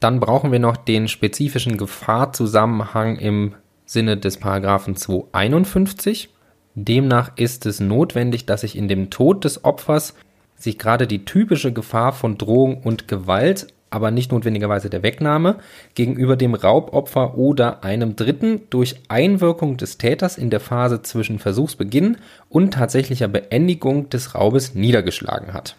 Dann 0.00 0.20
brauchen 0.20 0.52
wir 0.52 0.58
noch 0.58 0.76
den 0.76 1.08
spezifischen 1.08 1.78
Gefahrzusammenhang 1.78 3.16
im 3.16 3.54
Sinne 3.87 4.18
des 4.18 4.37
Paragraphen 4.37 4.96
251. 4.96 6.28
Demnach 6.74 7.32
ist 7.37 7.64
es 7.64 7.80
notwendig, 7.80 8.44
dass 8.44 8.61
sich 8.61 8.76
in 8.76 8.87
dem 8.87 9.08
Tod 9.08 9.46
des 9.46 9.64
Opfers 9.64 10.14
sich 10.56 10.78
gerade 10.78 11.06
die 11.06 11.24
typische 11.24 11.72
Gefahr 11.72 12.12
von 12.12 12.37
Drohung 12.37 12.82
und 12.82 13.08
Gewalt 13.08 13.68
aber 13.90 14.11
nicht 14.11 14.33
notwendigerweise 14.33 14.90
der 14.90 15.03
Wegnahme, 15.03 15.57
gegenüber 15.94 16.37
dem 16.37 16.55
Raubopfer 16.55 17.37
oder 17.37 17.85
einem 17.85 18.16
Dritten 18.16 18.62
durch 18.70 18.96
Einwirkung 19.09 19.77
des 19.77 19.98
Täters 19.98 20.38
in 20.38 20.51
der 20.51 20.61
Phase 20.61 21.03
zwischen 21.03 21.38
Versuchsbeginn 21.38 22.18
und 22.48 22.74
tatsächlicher 22.74 23.29
Beendigung 23.29 24.09
des 24.11 24.35
Raubes 24.35 24.74
niedergeschlagen 24.74 25.53
hat. 25.53 25.77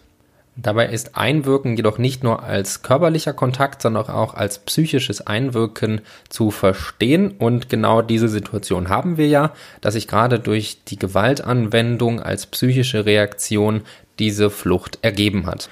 Dabei 0.56 0.88
ist 0.88 1.16
Einwirken 1.16 1.76
jedoch 1.76 1.98
nicht 1.98 2.22
nur 2.22 2.42
als 2.42 2.82
körperlicher 2.82 3.32
Kontakt, 3.32 3.80
sondern 3.80 4.08
auch 4.08 4.34
als 4.34 4.58
psychisches 4.58 5.26
Einwirken 5.26 6.02
zu 6.28 6.50
verstehen. 6.50 7.30
Und 7.38 7.68
genau 7.68 8.02
diese 8.02 8.28
Situation 8.28 8.88
haben 8.88 9.16
wir 9.16 9.28
ja, 9.28 9.54
dass 9.80 9.94
sich 9.94 10.06
gerade 10.06 10.38
durch 10.38 10.84
die 10.84 10.98
Gewaltanwendung 10.98 12.20
als 12.20 12.46
psychische 12.46 13.06
Reaktion 13.06 13.82
diese 14.18 14.50
Flucht 14.50 14.98
ergeben 15.02 15.46
hat. 15.46 15.70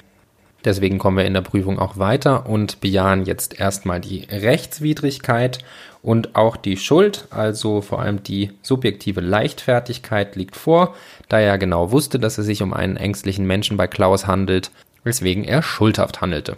Deswegen 0.65 0.97
kommen 0.97 1.17
wir 1.17 1.25
in 1.25 1.33
der 1.33 1.41
Prüfung 1.41 1.79
auch 1.79 1.97
weiter 1.97 2.47
und 2.47 2.81
bejahen 2.81 3.25
jetzt 3.25 3.59
erstmal 3.59 4.01
die 4.01 4.25
Rechtswidrigkeit 4.29 5.59
und 6.01 6.35
auch 6.35 6.57
die 6.57 6.77
Schuld, 6.77 7.27
also 7.29 7.81
vor 7.81 8.01
allem 8.01 8.23
die 8.23 8.51
subjektive 8.61 9.21
Leichtfertigkeit 9.21 10.35
liegt 10.35 10.55
vor, 10.55 10.95
da 11.29 11.39
er 11.39 11.57
genau 11.57 11.91
wusste, 11.91 12.19
dass 12.19 12.37
es 12.37 12.45
sich 12.45 12.61
um 12.61 12.73
einen 12.73 12.97
ängstlichen 12.97 13.45
Menschen 13.47 13.77
bei 13.77 13.87
Klaus 13.87 14.27
handelt, 14.27 14.71
weswegen 15.03 15.45
er 15.45 15.61
schuldhaft 15.61 16.19
handelte. 16.19 16.57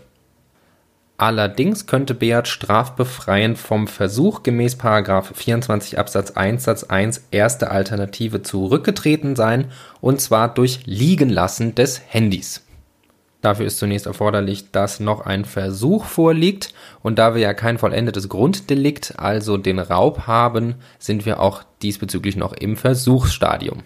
Allerdings 1.17 1.85
könnte 1.85 2.15
Beat 2.15 2.47
strafbefreiend 2.47 3.59
vom 3.59 3.87
Versuch 3.87 4.41
gemäß 4.41 4.75
24 4.81 5.99
Absatz 5.99 6.31
1 6.31 6.63
Satz 6.63 6.83
1 6.85 7.27
erste 7.29 7.69
Alternative 7.69 8.41
zurückgetreten 8.41 9.35
sein, 9.35 9.65
und 10.01 10.19
zwar 10.19 10.51
durch 10.51 10.79
Liegenlassen 10.87 11.75
des 11.75 12.01
Handys. 12.07 12.63
Dafür 13.41 13.65
ist 13.65 13.79
zunächst 13.79 14.05
erforderlich, 14.05 14.69
dass 14.71 14.99
noch 14.99 15.25
ein 15.25 15.45
Versuch 15.45 16.05
vorliegt 16.05 16.75
und 17.01 17.17
da 17.17 17.33
wir 17.33 17.41
ja 17.41 17.55
kein 17.55 17.79
vollendetes 17.79 18.29
Grunddelikt, 18.29 19.15
also 19.17 19.57
den 19.57 19.79
Raub 19.79 20.27
haben, 20.27 20.75
sind 20.99 21.25
wir 21.25 21.39
auch 21.39 21.63
diesbezüglich 21.81 22.35
noch 22.35 22.53
im 22.53 22.77
Versuchsstadium. 22.77 23.81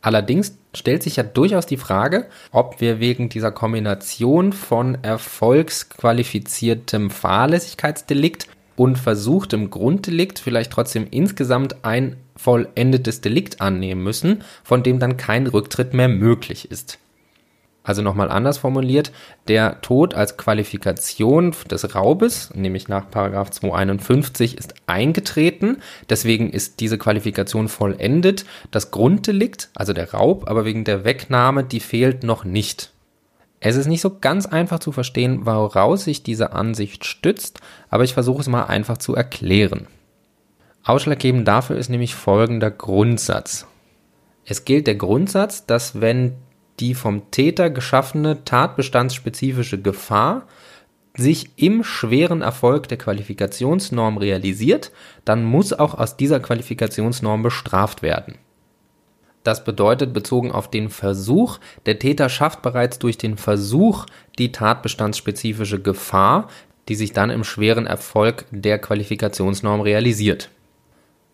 Allerdings 0.00 0.56
stellt 0.74 1.02
sich 1.02 1.16
ja 1.16 1.24
durchaus 1.24 1.66
die 1.66 1.76
Frage, 1.76 2.28
ob 2.52 2.80
wir 2.80 3.00
wegen 3.00 3.28
dieser 3.28 3.50
Kombination 3.50 4.52
von 4.52 4.96
erfolgsqualifiziertem 5.02 7.10
Fahrlässigkeitsdelikt 7.10 8.46
und 8.76 8.96
versuchtem 8.96 9.70
Grunddelikt 9.70 10.38
vielleicht 10.38 10.70
trotzdem 10.70 11.08
insgesamt 11.10 11.84
ein 11.84 12.16
vollendetes 12.36 13.20
Delikt 13.20 13.60
annehmen 13.60 14.04
müssen, 14.04 14.44
von 14.62 14.84
dem 14.84 15.00
dann 15.00 15.16
kein 15.16 15.48
Rücktritt 15.48 15.94
mehr 15.94 16.08
möglich 16.08 16.70
ist. 16.70 17.00
Also 17.88 18.02
nochmal 18.02 18.30
anders 18.30 18.58
formuliert, 18.58 19.12
der 19.48 19.80
Tod 19.80 20.12
als 20.12 20.36
Qualifikation 20.36 21.54
des 21.70 21.94
Raubes, 21.94 22.50
nämlich 22.54 22.86
nach 22.86 23.08
251, 23.08 24.58
ist 24.58 24.74
eingetreten. 24.86 25.78
Deswegen 26.10 26.50
ist 26.50 26.80
diese 26.80 26.98
Qualifikation 26.98 27.68
vollendet. 27.68 28.44
Das 28.70 28.90
Grunddelikt, 28.90 29.70
also 29.74 29.94
der 29.94 30.12
Raub, 30.12 30.50
aber 30.50 30.66
wegen 30.66 30.84
der 30.84 31.06
Wegnahme, 31.06 31.64
die 31.64 31.80
fehlt 31.80 32.24
noch 32.24 32.44
nicht. 32.44 32.92
Es 33.58 33.74
ist 33.74 33.86
nicht 33.86 34.02
so 34.02 34.18
ganz 34.20 34.44
einfach 34.44 34.80
zu 34.80 34.92
verstehen, 34.92 35.46
woraus 35.46 36.04
sich 36.04 36.22
diese 36.22 36.52
Ansicht 36.52 37.06
stützt, 37.06 37.58
aber 37.88 38.04
ich 38.04 38.12
versuche 38.12 38.42
es 38.42 38.48
mal 38.48 38.64
einfach 38.64 38.98
zu 38.98 39.14
erklären. 39.14 39.86
Ausschlaggebend 40.84 41.48
dafür 41.48 41.78
ist 41.78 41.88
nämlich 41.88 42.14
folgender 42.14 42.70
Grundsatz. 42.70 43.66
Es 44.44 44.66
gilt 44.66 44.86
der 44.86 44.96
Grundsatz, 44.96 45.64
dass 45.64 46.02
wenn 46.02 46.34
die 46.80 46.94
vom 46.94 47.30
Täter 47.30 47.70
geschaffene 47.70 48.44
tatbestandsspezifische 48.44 49.80
Gefahr 49.80 50.46
sich 51.16 51.50
im 51.56 51.82
schweren 51.82 52.42
Erfolg 52.42 52.88
der 52.88 52.98
Qualifikationsnorm 52.98 54.18
realisiert, 54.18 54.92
dann 55.24 55.44
muss 55.44 55.72
auch 55.72 55.94
aus 55.94 56.16
dieser 56.16 56.38
Qualifikationsnorm 56.38 57.42
bestraft 57.42 58.02
werden. 58.02 58.36
Das 59.42 59.64
bedeutet, 59.64 60.12
bezogen 60.12 60.52
auf 60.52 60.70
den 60.70 60.90
Versuch, 60.90 61.58
der 61.86 61.98
Täter 61.98 62.28
schafft 62.28 62.62
bereits 62.62 62.98
durch 62.98 63.18
den 63.18 63.36
Versuch 63.36 64.06
die 64.38 64.52
tatbestandsspezifische 64.52 65.80
Gefahr, 65.80 66.48
die 66.88 66.94
sich 66.94 67.12
dann 67.12 67.30
im 67.30 67.44
schweren 67.44 67.86
Erfolg 67.86 68.44
der 68.50 68.78
Qualifikationsnorm 68.78 69.80
realisiert 69.80 70.50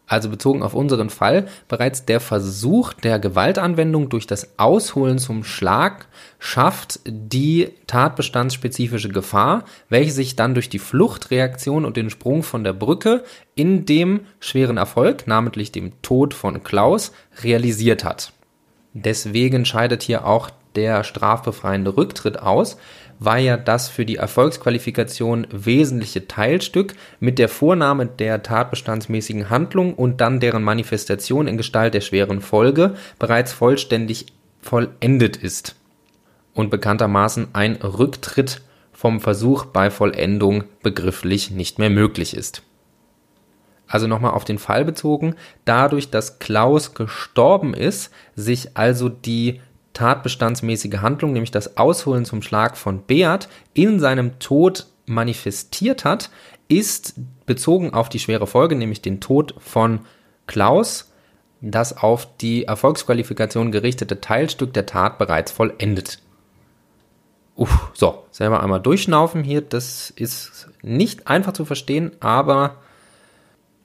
also 0.06 0.28
bezogen 0.28 0.62
auf 0.62 0.74
unseren 0.74 1.08
Fall, 1.08 1.46
bereits 1.66 2.04
der 2.04 2.20
Versuch 2.20 2.92
der 2.92 3.18
Gewaltanwendung 3.18 4.10
durch 4.10 4.26
das 4.26 4.58
Ausholen 4.58 5.18
zum 5.18 5.44
Schlag 5.44 6.06
schafft 6.38 7.00
die 7.06 7.70
tatbestandsspezifische 7.86 9.08
Gefahr, 9.08 9.64
welche 9.88 10.12
sich 10.12 10.36
dann 10.36 10.54
durch 10.54 10.68
die 10.68 10.78
Fluchtreaktion 10.78 11.84
und 11.84 11.96
den 11.96 12.10
Sprung 12.10 12.42
von 12.42 12.64
der 12.64 12.74
Brücke 12.74 13.24
in 13.54 13.86
dem 13.86 14.20
schweren 14.40 14.76
Erfolg, 14.76 15.26
namentlich 15.26 15.72
dem 15.72 15.92
Tod 16.02 16.34
von 16.34 16.62
Klaus, 16.62 17.12
realisiert 17.42 18.04
hat. 18.04 18.32
Deswegen 18.92 19.64
scheidet 19.64 20.02
hier 20.02 20.26
auch 20.26 20.50
der 20.76 21.04
strafbefreiende 21.04 21.96
Rücktritt 21.96 22.38
aus, 22.40 22.76
weil 23.24 23.44
ja 23.44 23.56
das 23.56 23.88
für 23.88 24.04
die 24.04 24.16
Erfolgsqualifikation 24.16 25.46
wesentliche 25.50 26.28
Teilstück 26.28 26.94
mit 27.20 27.38
der 27.38 27.48
Vornahme 27.48 28.06
der 28.06 28.42
tatbestandsmäßigen 28.42 29.50
Handlung 29.50 29.94
und 29.94 30.20
dann 30.20 30.40
deren 30.40 30.62
Manifestation 30.62 31.46
in 31.46 31.56
Gestalt 31.56 31.94
der 31.94 32.00
schweren 32.00 32.40
Folge 32.40 32.94
bereits 33.18 33.52
vollständig 33.52 34.26
vollendet 34.60 35.36
ist 35.36 35.76
und 36.54 36.70
bekanntermaßen 36.70 37.48
ein 37.52 37.76
Rücktritt 37.76 38.62
vom 38.92 39.20
Versuch 39.20 39.66
bei 39.66 39.90
Vollendung 39.90 40.64
begrifflich 40.82 41.50
nicht 41.50 41.78
mehr 41.78 41.90
möglich 41.90 42.36
ist. 42.36 42.62
Also 43.86 44.06
nochmal 44.06 44.32
auf 44.32 44.44
den 44.44 44.58
Fall 44.58 44.84
bezogen, 44.84 45.34
dadurch, 45.64 46.10
dass 46.10 46.38
Klaus 46.38 46.94
gestorben 46.94 47.74
ist, 47.74 48.10
sich 48.34 48.76
also 48.76 49.08
die 49.08 49.60
tatbestandsmäßige 49.94 50.98
Handlung, 50.98 51.32
nämlich 51.32 51.50
das 51.50 51.78
Ausholen 51.78 52.24
zum 52.24 52.42
Schlag 52.42 52.76
von 52.76 53.02
Beat, 53.02 53.48
in 53.72 53.98
seinem 53.98 54.38
Tod 54.38 54.86
manifestiert 55.06 56.04
hat, 56.04 56.30
ist 56.68 57.14
bezogen 57.46 57.94
auf 57.94 58.08
die 58.08 58.18
schwere 58.18 58.46
Folge, 58.46 58.74
nämlich 58.76 59.02
den 59.02 59.20
Tod 59.20 59.54
von 59.58 60.00
Klaus, 60.46 61.12
das 61.60 61.96
auf 61.96 62.28
die 62.36 62.64
Erfolgsqualifikation 62.64 63.72
gerichtete 63.72 64.20
Teilstück 64.20 64.74
der 64.74 64.86
Tat 64.86 65.18
bereits 65.18 65.50
vollendet. 65.52 66.18
Uff, 67.56 67.90
so, 67.94 68.24
selber 68.30 68.62
einmal 68.62 68.80
durchschnaufen 68.80 69.44
hier, 69.44 69.60
das 69.60 70.10
ist 70.10 70.68
nicht 70.82 71.28
einfach 71.28 71.52
zu 71.52 71.64
verstehen, 71.64 72.12
aber 72.20 72.76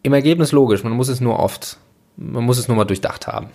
im 0.01 0.13
Ergebnis 0.13 0.51
logisch, 0.51 0.83
man 0.83 0.93
muss 0.93 1.07
es 1.07 1.21
nur 1.21 1.39
oft, 1.39 1.77
man 2.17 2.43
muss 2.43 2.57
es 2.57 2.67
nur 2.67 2.77
mal 2.77 2.85
durchdacht 2.85 3.27
haben. 3.27 3.51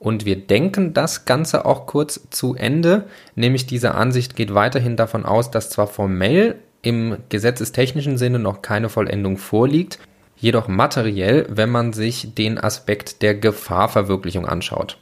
Und 0.00 0.24
wir 0.24 0.36
denken 0.36 0.94
das 0.94 1.24
Ganze 1.24 1.64
auch 1.64 1.86
kurz 1.86 2.28
zu 2.30 2.54
Ende, 2.54 3.04
nämlich 3.34 3.66
diese 3.66 3.94
Ansicht 3.94 4.36
geht 4.36 4.54
weiterhin 4.54 4.96
davon 4.96 5.26
aus, 5.26 5.50
dass 5.50 5.70
zwar 5.70 5.88
formell 5.88 6.56
im 6.82 7.16
gesetzestechnischen 7.28 8.16
Sinne 8.16 8.38
noch 8.38 8.62
keine 8.62 8.88
Vollendung 8.88 9.36
vorliegt, 9.36 9.98
jedoch 10.36 10.68
materiell, 10.68 11.46
wenn 11.50 11.70
man 11.70 11.92
sich 11.92 12.34
den 12.34 12.58
Aspekt 12.58 13.22
der 13.22 13.34
Gefahrverwirklichung 13.34 14.46
anschaut. 14.46 14.98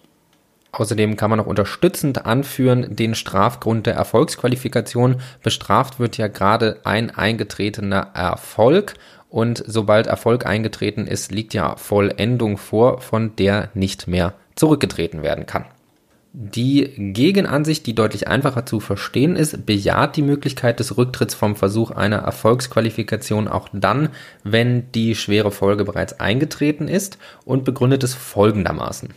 Außerdem 0.72 1.16
kann 1.16 1.30
man 1.30 1.38
noch 1.38 1.46
unterstützend 1.46 2.26
anführen 2.26 2.96
den 2.96 3.14
Strafgrund 3.14 3.87
der 3.87 3.94
Erfolgsqualifikation. 3.94 5.20
Bestraft 5.42 5.98
wird 5.98 6.18
ja 6.18 6.28
gerade 6.28 6.80
ein 6.85 7.11
eingetretener 7.11 8.11
Erfolg 8.14 8.94
und 9.28 9.62
sobald 9.66 10.06
Erfolg 10.06 10.46
eingetreten 10.46 11.06
ist, 11.06 11.32
liegt 11.32 11.54
ja 11.54 11.76
Vollendung 11.76 12.59
vor, 12.59 13.00
von 13.00 13.37
der 13.37 13.70
nicht 13.74 14.06
mehr 14.06 14.35
zurückgetreten 14.56 15.22
werden 15.22 15.46
kann. 15.46 15.66
Die 16.38 16.92
Gegenansicht, 16.98 17.86
die 17.86 17.94
deutlich 17.94 18.28
einfacher 18.28 18.66
zu 18.66 18.78
verstehen 18.78 19.36
ist, 19.36 19.64
bejaht 19.64 20.16
die 20.16 20.22
Möglichkeit 20.22 20.80
des 20.80 20.98
Rücktritts 20.98 21.34
vom 21.34 21.57
Versuch 21.57 21.92
einer 21.92 22.18
Erfolgsqualifikation 22.18 23.48
auch 23.48 23.70
dann, 23.72 24.11
wenn 24.44 24.92
die 24.92 25.14
schwere 25.14 25.50
Folge 25.50 25.84
bereits 25.84 26.20
eingetreten 26.20 26.88
ist 26.88 27.16
und 27.46 27.64
begründet 27.64 28.04
es 28.04 28.12
folgendermaßen. 28.12 29.14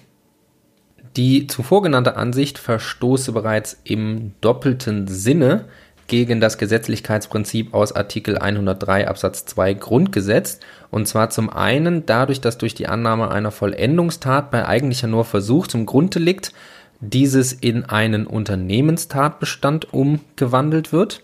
Die 1.18 1.48
zuvor 1.48 1.82
genannte 1.82 2.16
Ansicht 2.16 2.58
verstoße 2.58 3.34
bereits 3.34 3.82
im 3.84 4.32
doppelten 4.40 5.08
Sinne, 5.08 5.66
gegen 6.10 6.42
das 6.42 6.58
Gesetzlichkeitsprinzip 6.58 7.74
aus 7.74 7.94
Artikel 7.94 8.38
103 8.38 9.08
Absatz 9.08 9.46
2 9.46 9.76
Grundgesetz. 9.76 10.60
Und 10.92 11.08
zwar 11.08 11.30
zum 11.30 11.50
einen 11.50 12.06
dadurch, 12.06 12.42
dass 12.42 12.58
durch 12.58 12.76
die 12.76 12.88
Annahme 12.88 13.32
einer 13.32 13.52
Vollendungstat 13.52 14.52
bei 14.52 14.68
eigentlicher 14.68 15.08
nur 15.08 15.24
Versuch 15.24 15.68
zum 15.68 15.86
Grunddelikt 15.86 16.52
dieses 17.00 17.54
in 17.54 17.86
einen 17.86 18.28
Unternehmenstatbestand 18.28 19.94
umgewandelt 19.94 20.92
wird. 20.92 21.24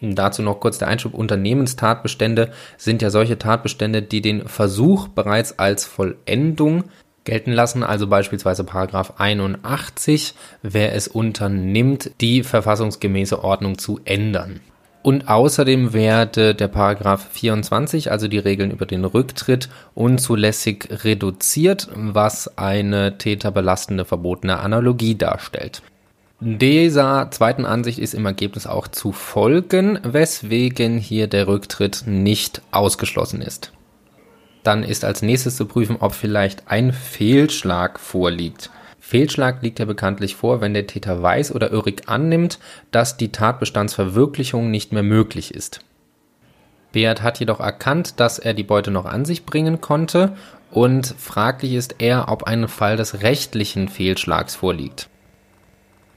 Dazu 0.00 0.42
noch 0.42 0.60
kurz 0.60 0.78
der 0.78 0.86
Einschub. 0.86 1.14
Unternehmenstatbestände 1.14 2.52
sind 2.76 3.02
ja 3.02 3.10
solche 3.10 3.38
Tatbestände, 3.38 4.02
die 4.02 4.22
den 4.22 4.46
Versuch 4.46 5.08
bereits 5.08 5.58
als 5.58 5.84
Vollendung 5.86 6.84
gelten 7.28 7.52
lassen, 7.52 7.82
also 7.82 8.06
beispielsweise 8.06 8.64
Paragraph 8.64 9.14
81, 9.18 10.34
wer 10.62 10.94
es 10.94 11.08
unternimmt, 11.08 12.10
die 12.22 12.42
verfassungsgemäße 12.42 13.44
Ordnung 13.44 13.76
zu 13.76 14.00
ändern. 14.06 14.60
Und 15.02 15.28
außerdem 15.28 15.92
werde 15.92 16.54
der 16.54 16.68
Paragraph 16.68 17.28
24, 17.32 18.10
also 18.10 18.28
die 18.28 18.38
Regeln 18.38 18.70
über 18.70 18.86
den 18.86 19.04
Rücktritt, 19.04 19.68
unzulässig 19.94 20.88
reduziert, 21.04 21.88
was 21.94 22.56
eine 22.56 23.18
täterbelastende 23.18 24.06
verbotene 24.06 24.58
Analogie 24.58 25.14
darstellt. 25.14 25.82
Dieser 26.40 27.30
zweiten 27.30 27.66
Ansicht 27.66 27.98
ist 27.98 28.14
im 28.14 28.24
Ergebnis 28.24 28.66
auch 28.66 28.88
zu 28.88 29.12
folgen, 29.12 29.98
weswegen 30.02 30.96
hier 30.96 31.26
der 31.26 31.46
Rücktritt 31.46 32.04
nicht 32.06 32.62
ausgeschlossen 32.70 33.42
ist. 33.42 33.72
Dann 34.68 34.82
ist 34.82 35.02
als 35.02 35.22
nächstes 35.22 35.56
zu 35.56 35.64
prüfen, 35.64 35.96
ob 35.98 36.12
vielleicht 36.12 36.64
ein 36.66 36.92
Fehlschlag 36.92 37.98
vorliegt. 37.98 38.68
Fehlschlag 39.00 39.62
liegt 39.62 39.78
ja 39.78 39.86
bekanntlich 39.86 40.36
vor, 40.36 40.60
wenn 40.60 40.74
der 40.74 40.86
Täter 40.86 41.22
weiß 41.22 41.54
oder 41.54 41.70
irrig 41.70 42.02
annimmt, 42.06 42.58
dass 42.90 43.16
die 43.16 43.32
Tatbestandsverwirklichung 43.32 44.70
nicht 44.70 44.92
mehr 44.92 45.02
möglich 45.02 45.54
ist. 45.54 45.80
Beat 46.92 47.22
hat 47.22 47.40
jedoch 47.40 47.60
erkannt, 47.60 48.20
dass 48.20 48.38
er 48.38 48.52
die 48.52 48.62
Beute 48.62 48.90
noch 48.90 49.06
an 49.06 49.24
sich 49.24 49.46
bringen 49.46 49.80
konnte 49.80 50.36
und 50.70 51.14
fraglich 51.16 51.72
ist 51.72 51.94
eher, 51.98 52.26
ob 52.28 52.42
ein 52.42 52.68
Fall 52.68 52.98
des 52.98 53.22
rechtlichen 53.22 53.88
Fehlschlags 53.88 54.54
vorliegt. 54.54 55.08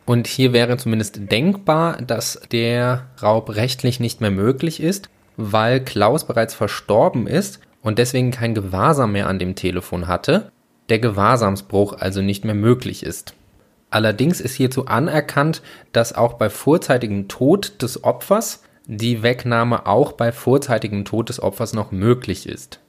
Und 0.06 0.28
hier 0.28 0.52
wäre 0.52 0.76
zumindest 0.76 1.32
denkbar, 1.32 2.02
dass 2.02 2.42
der 2.52 3.06
Raub 3.24 3.56
rechtlich 3.56 4.02
nicht 4.02 4.20
mehr 4.20 4.30
möglich 4.30 4.82
ist, 4.82 5.08
weil 5.38 5.80
Klaus 5.80 6.28
bereits 6.28 6.54
verstorben 6.54 7.28
ist 7.28 7.62
und 7.82 8.00
deswegen 8.00 8.32
kein 8.32 8.54
Gewahrsam 8.54 9.14
mehr 9.14 9.28
an 9.28 9.40
dem 9.40 9.56
Telefon 9.56 10.08
hatte, 10.08 10.52
der 10.90 11.00
Gewahrsamsbruch 11.00 11.94
also 11.94 12.22
nicht 12.22 12.46
mehr 12.46 12.56
möglich 12.56 13.04
ist. 13.04 13.34
Allerdings 13.90 14.40
ist 14.40 14.56
hierzu 14.56 14.86
anerkannt, 14.86 15.62
dass 15.92 16.14
auch 16.14 16.34
bei 16.34 16.50
vorzeitigem 16.50 17.28
Tod 17.28 17.82
des 17.82 18.04
Opfers 18.04 18.64
die 18.86 19.22
Wegnahme 19.22 19.86
auch 19.86 20.14
bei 20.14 20.32
vorzeitigem 20.32 21.06
Tod 21.06 21.30
des 21.30 21.42
Opfers 21.42 21.74
noch 21.74 21.92
möglich 21.92 22.48
ist. 22.48 22.80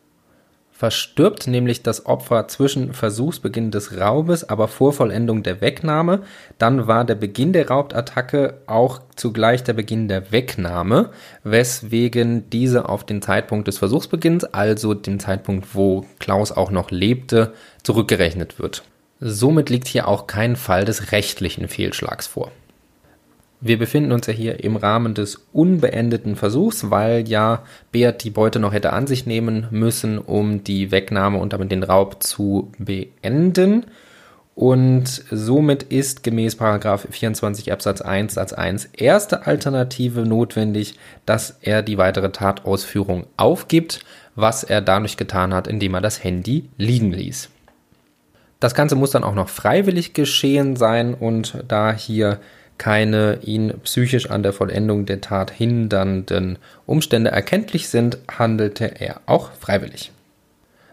Verstirbt 0.83 1.47
nämlich 1.47 1.85
das 1.85 2.07
Opfer 2.07 2.49
zwischen 2.49 2.93
Versuchsbeginn 2.93 3.71
des 3.71 4.01
Raubes, 4.01 4.49
aber 4.49 4.67
vor 4.67 4.93
Vollendung 4.93 5.45
der 5.45 5.61
Wegnahme, 5.61 6.23
dann 6.59 6.89
war 6.89 7.05
der 7.05 7.15
Beginn 7.15 7.53
der 7.53 7.69
Raubattacke 7.69 8.59
auch 8.67 9.01
zugleich 9.15 9.63
der 9.63 9.75
Beginn 9.75 10.09
der 10.09 10.33
Wegnahme, 10.33 11.11
weswegen 11.45 12.51
diese 12.51 12.89
auf 12.89 13.05
den 13.05 13.23
Zeitpunkt 13.23 13.69
des 13.69 13.79
Versuchsbeginns, 13.79 14.43
also 14.43 14.93
den 14.93 15.21
Zeitpunkt, 15.21 15.73
wo 15.73 16.05
Klaus 16.19 16.51
auch 16.51 16.73
noch 16.73 16.91
lebte, 16.91 17.53
zurückgerechnet 17.85 18.59
wird. 18.59 18.83
Somit 19.21 19.71
liegt 19.71 19.87
hier 19.87 20.09
auch 20.09 20.27
kein 20.27 20.57
Fall 20.57 20.85
des 20.85 21.13
rechtlichen 21.13 21.69
Fehlschlags 21.69 22.27
vor. 22.27 22.51
Wir 23.65 23.79
befinden 23.79 24.11
uns 24.11 24.27
ja 24.27 24.33
hier 24.33 24.65
im 24.65 24.75
Rahmen 24.75 25.15
des 25.15 25.47
unbeendeten 25.53 26.35
Versuchs, 26.35 26.91
weil 26.91 27.29
ja 27.29 27.63
Beat 27.93 28.25
die 28.25 28.31
Beute 28.31 28.59
noch 28.59 28.73
hätte 28.73 28.93
an 28.93 29.07
sich 29.07 29.25
nehmen 29.25 29.69
müssen, 29.71 30.19
um 30.19 30.65
die 30.65 30.91
Wegnahme 30.91 31.39
und 31.39 31.53
damit 31.53 31.71
den 31.71 31.85
Raub 31.85 32.25
zu 32.25 32.73
beenden. 32.79 33.87
Und 34.57 35.07
somit 35.31 35.85
ist 35.85 36.25
gemäß 36.25 36.57
24 36.57 37.71
Absatz 37.71 38.01
1 38.01 38.35
Satz 38.35 38.53
1 38.53 38.87
erste 38.97 39.47
Alternative 39.47 40.23
notwendig, 40.23 40.99
dass 41.25 41.57
er 41.61 41.83
die 41.83 41.99
weitere 41.99 42.33
Tatausführung 42.33 43.27
aufgibt, 43.37 44.01
was 44.35 44.65
er 44.65 44.81
dadurch 44.81 45.17
getan 45.17 45.55
hat, 45.55 45.69
indem 45.69 45.95
er 45.95 46.01
das 46.01 46.25
Handy 46.25 46.69
liegen 46.79 47.13
ließ. 47.13 47.49
Das 48.59 48.75
Ganze 48.75 48.97
muss 48.97 49.13
dann 49.13 49.25
auch 49.25 49.35
noch 49.37 49.49
freiwillig 49.49 50.15
geschehen 50.15 50.75
sein 50.75 51.15
und 51.15 51.63
da 51.69 51.93
hier 51.93 52.41
keine 52.83 53.39
ihn 53.45 53.75
psychisch 53.85 54.29
an 54.29 54.43
der 54.43 54.53
Vollendung 54.53 55.07
der 55.07 55.21
Tat 55.21 55.53
hindernden 55.53 56.59
Umstände 56.85 57.31
erkenntlich 57.31 57.89
sind, 57.89 58.19
handelte 58.29 59.01
er 59.01 59.21
auch 59.27 59.53
freiwillig. 59.53 60.11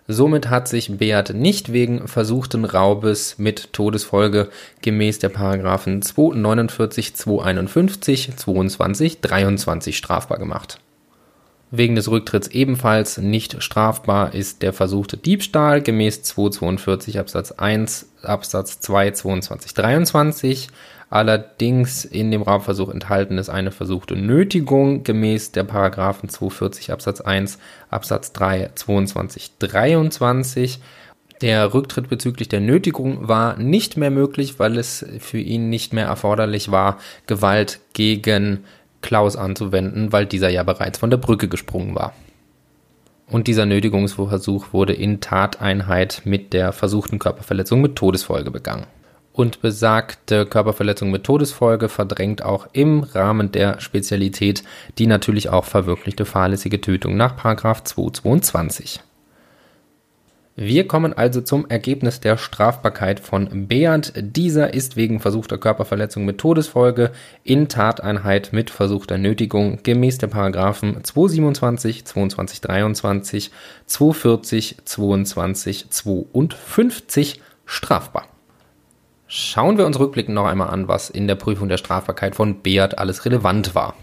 Somit 0.07 0.51
hat 0.51 0.67
sich 0.67 0.99
Beat 0.99 1.33
nicht 1.33 1.73
wegen 1.73 2.07
versuchten 2.07 2.65
Raubes 2.65 3.39
mit 3.39 3.73
Todesfolge 3.73 4.49
gemäß 4.83 5.17
der 5.17 5.29
Paragraphen 5.29 6.03
249, 6.03 7.15
251, 7.15 8.37
22, 8.37 9.21
23 9.21 9.97
strafbar 9.97 10.37
gemacht. 10.37 10.79
Wegen 11.71 11.95
des 11.95 12.09
Rücktritts 12.09 12.49
ebenfalls 12.49 13.17
nicht 13.17 13.63
strafbar 13.63 14.35
ist 14.35 14.61
der 14.61 14.73
versuchte 14.73 15.17
Diebstahl 15.17 15.81
gemäß 15.81 16.21
242 16.21 17.17
Absatz 17.17 17.51
1 17.51 18.09
Absatz 18.21 18.79
2 18.79 19.11
22 19.11 19.73
23 19.73 20.67
Allerdings 21.09 22.05
in 22.05 22.29
dem 22.29 22.43
Raubversuch 22.43 22.89
enthalten 22.89 23.39
ist 23.39 23.49
eine 23.49 23.71
versuchte 23.71 24.15
Nötigung 24.15 25.03
gemäß 25.03 25.51
der 25.51 25.63
Paragraphen 25.63 26.29
240 26.29 26.91
Absatz 26.91 27.19
1 27.19 27.57
Absatz 27.89 28.31
3 28.33 28.71
22 28.75 29.57
23. 29.57 30.79
Der 31.41 31.73
Rücktritt 31.73 32.09
bezüglich 32.09 32.49
der 32.49 32.59
Nötigung 32.59 33.27
war 33.27 33.57
nicht 33.57 33.97
mehr 33.97 34.11
möglich, 34.11 34.59
weil 34.59 34.77
es 34.77 35.03
für 35.19 35.39
ihn 35.39 35.69
nicht 35.69 35.93
mehr 35.93 36.05
erforderlich 36.05 36.69
war, 36.69 36.99
Gewalt 37.25 37.79
gegen 37.93 38.65
Klaus 39.01 39.35
anzuwenden, 39.35 40.11
weil 40.11 40.25
dieser 40.25 40.49
ja 40.49 40.61
bereits 40.63 40.99
von 40.99 41.09
der 41.09 41.17
Brücke 41.17 41.47
gesprungen 41.47 41.95
war. 41.95 42.13
Und 43.25 43.47
dieser 43.47 43.65
Nötigungsversuch 43.65 44.73
wurde 44.73 44.93
in 44.93 45.21
Tateinheit 45.21 46.23
mit 46.25 46.51
der 46.53 46.71
versuchten 46.71 47.17
Körperverletzung 47.19 47.81
mit 47.81 47.95
Todesfolge 47.95 48.51
begangen 48.51 48.85
und 49.39 49.61
besagte 49.61 50.45
Körperverletzung 50.45 51.11
mit 51.11 51.23
Todesfolge 51.23 51.87
verdrängt 51.87 52.41
auch 52.43 52.67
im 52.73 53.03
Rahmen 53.03 53.53
der 53.53 53.79
Spezialität 53.79 54.63
die 54.97 55.07
natürlich 55.07 55.47
auch 55.47 55.63
verwirklichte 55.63 56.25
fahrlässige 56.25 56.81
Tötung 56.81 57.15
nach 57.15 57.37
222. 57.37 58.99
Wir 60.57 60.89
kommen 60.89 61.13
also 61.13 61.39
zum 61.39 61.69
Ergebnis 61.69 62.19
der 62.19 62.35
Strafbarkeit 62.35 63.21
von 63.21 63.69
Beat. 63.69 64.11
Dieser 64.17 64.73
ist 64.73 64.97
wegen 64.97 65.21
versuchter 65.21 65.57
Körperverletzung 65.57 66.25
mit 66.25 66.37
Todesfolge 66.37 67.13
in 67.45 67.69
Tateinheit 67.69 68.51
mit 68.51 68.69
versuchter 68.69 69.17
Nötigung 69.17 69.79
gemäß 69.83 70.17
der 70.17 70.27
Paragraphen 70.27 71.01
227, 71.01 72.03
22, 72.03 72.59
23, 72.59 73.51
240, 73.85 74.77
22, 74.83 75.89
52 75.89 77.41
strafbar. 77.65 78.27
Schauen 79.31 79.77
wir 79.77 79.85
uns 79.85 79.99
rückblickend 79.99 80.33
noch 80.33 80.47
einmal 80.47 80.71
an, 80.71 80.87
was 80.87 81.11
in 81.11 81.27
der 81.27 81.35
Prüfung 81.35 81.69
der 81.69 81.77
Strafbarkeit 81.77 82.33
von 82.33 82.63
Beat 82.63 82.97
alles 82.97 83.25
relevant 83.25 83.75
war. 83.75 83.93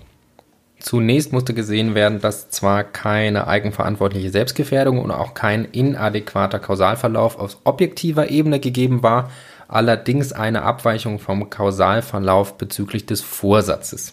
Zunächst 0.79 1.33
musste 1.33 1.53
gesehen 1.53 1.97
werden, 1.97 2.21
dass 2.21 2.49
zwar 2.51 2.85
keine 2.85 3.49
eigenverantwortliche 3.49 4.31
Selbstgefährdung 4.31 5.01
und 5.01 5.11
auch 5.11 5.35
kein 5.35 5.65
inadäquater 5.65 6.61
Kausalverlauf 6.61 7.41
auf 7.41 7.57
objektiver 7.65 8.31
Ebene 8.31 8.61
gegeben 8.61 9.03
war, 9.03 9.33
allerdings 9.67 10.33
eine 10.33 10.63
Abweichung 10.63 11.19
vom 11.19 11.51
Kausalverlauf 11.51 12.57
bezüglich 12.57 13.07
des 13.07 13.21
Vorsatzes. 13.21 14.13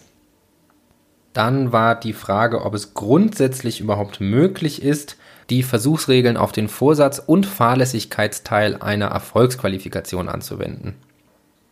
Dann 1.32 1.70
war 1.70 1.94
die 1.94 2.12
Frage, 2.12 2.64
ob 2.64 2.74
es 2.74 2.92
grundsätzlich 2.94 3.80
überhaupt 3.80 4.20
möglich 4.20 4.82
ist, 4.82 5.16
die 5.48 5.62
Versuchsregeln 5.62 6.36
auf 6.36 6.50
den 6.50 6.66
Vorsatz 6.66 7.22
und 7.24 7.46
Fahrlässigkeitsteil 7.46 8.78
einer 8.80 9.06
Erfolgsqualifikation 9.06 10.28
anzuwenden. 10.28 10.96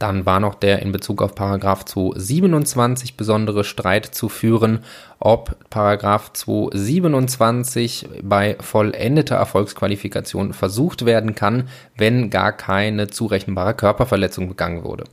Dann 0.02 0.26
war 0.26 0.40
noch 0.40 0.56
der 0.56 0.82
in 0.82 0.90
Bezug 0.90 1.22
auf 1.22 1.36
Paragraph 1.36 1.84
227 1.84 3.16
besondere 3.16 3.62
Streit 3.62 4.04
zu 4.06 4.28
führen, 4.28 4.80
ob 5.20 5.54
Paragraph 5.70 6.32
227 6.32 8.08
bei 8.20 8.56
vollendeter 8.58 9.36
Erfolgsqualifikation 9.36 10.54
versucht 10.54 11.06
werden 11.06 11.36
kann, 11.36 11.68
wenn 11.96 12.30
gar 12.30 12.50
keine 12.50 13.10
zurechenbare 13.10 13.74
Körperverletzung 13.74 14.48
begangen 14.48 14.82
wurde. 14.82 15.04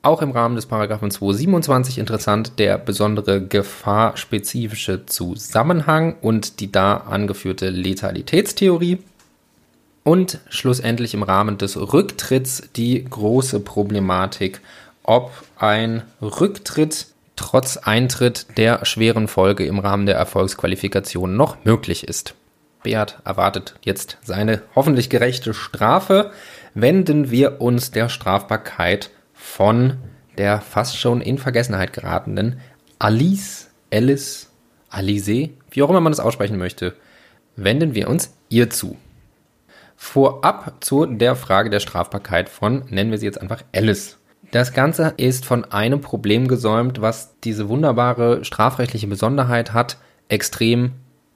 Auch 0.00 0.22
im 0.22 0.30
Rahmen 0.30 0.56
des 0.56 0.64
Paragraphen 0.64 1.10
227 1.10 1.98
interessant 1.98 2.58
der 2.58 2.78
besondere 2.78 3.46
gefahrspezifische 3.46 5.04
Zusammenhang 5.04 6.16
und 6.22 6.60
die 6.60 6.72
da 6.72 6.96
angeführte 6.96 7.68
Letalitätstheorie. 7.68 9.00
Und 10.04 10.40
schlussendlich 10.48 11.14
im 11.14 11.22
Rahmen 11.22 11.58
des 11.58 11.76
Rücktritts 11.76 12.68
die 12.74 13.04
große 13.04 13.60
Problematik, 13.60 14.60
ob 15.04 15.30
ein 15.56 16.02
Rücktritt 16.20 17.06
trotz 17.36 17.76
Eintritt 17.76 18.46
der 18.56 18.84
schweren 18.84 19.28
Folge 19.28 19.64
im 19.64 19.78
Rahmen 19.78 20.06
der 20.06 20.16
Erfolgsqualifikation 20.16 21.36
noch 21.36 21.64
möglich 21.64 22.06
ist. 22.06 22.34
Beat 22.82 23.18
erwartet 23.24 23.74
jetzt 23.82 24.18
seine 24.22 24.62
hoffentlich 24.74 25.08
gerechte 25.08 25.54
Strafe. 25.54 26.32
Wenden 26.74 27.30
wir 27.30 27.60
uns 27.60 27.90
der 27.90 28.08
Strafbarkeit 28.08 29.10
von 29.34 29.98
der 30.38 30.60
fast 30.60 30.98
schon 30.98 31.20
in 31.20 31.38
Vergessenheit 31.38 31.92
geratenen 31.92 32.60
Alice, 32.98 33.68
Alice, 33.90 34.48
Alice, 34.88 35.50
wie 35.70 35.82
auch 35.82 35.90
immer 35.90 36.00
man 36.00 36.12
es 36.12 36.20
aussprechen 36.20 36.58
möchte, 36.58 36.94
wenden 37.56 37.94
wir 37.94 38.08
uns 38.08 38.34
ihr 38.48 38.70
zu. 38.70 38.96
Vorab 40.04 40.74
zu 40.80 41.06
der 41.06 41.36
Frage 41.36 41.70
der 41.70 41.80
Strafbarkeit 41.80 42.50
von, 42.50 42.82
nennen 42.90 43.12
wir 43.12 43.18
sie 43.18 43.24
jetzt 43.24 43.40
einfach 43.40 43.62
Alice. 43.74 44.18
Das 44.50 44.74
Ganze 44.74 45.14
ist 45.16 45.46
von 45.46 45.64
einem 45.64 46.02
Problem 46.02 46.48
gesäumt, 46.48 47.00
was 47.00 47.38
diese 47.44 47.70
wunderbare 47.70 48.44
strafrechtliche 48.44 49.06
Besonderheit 49.06 49.72
hat, 49.72 49.96
extrem 50.28 50.90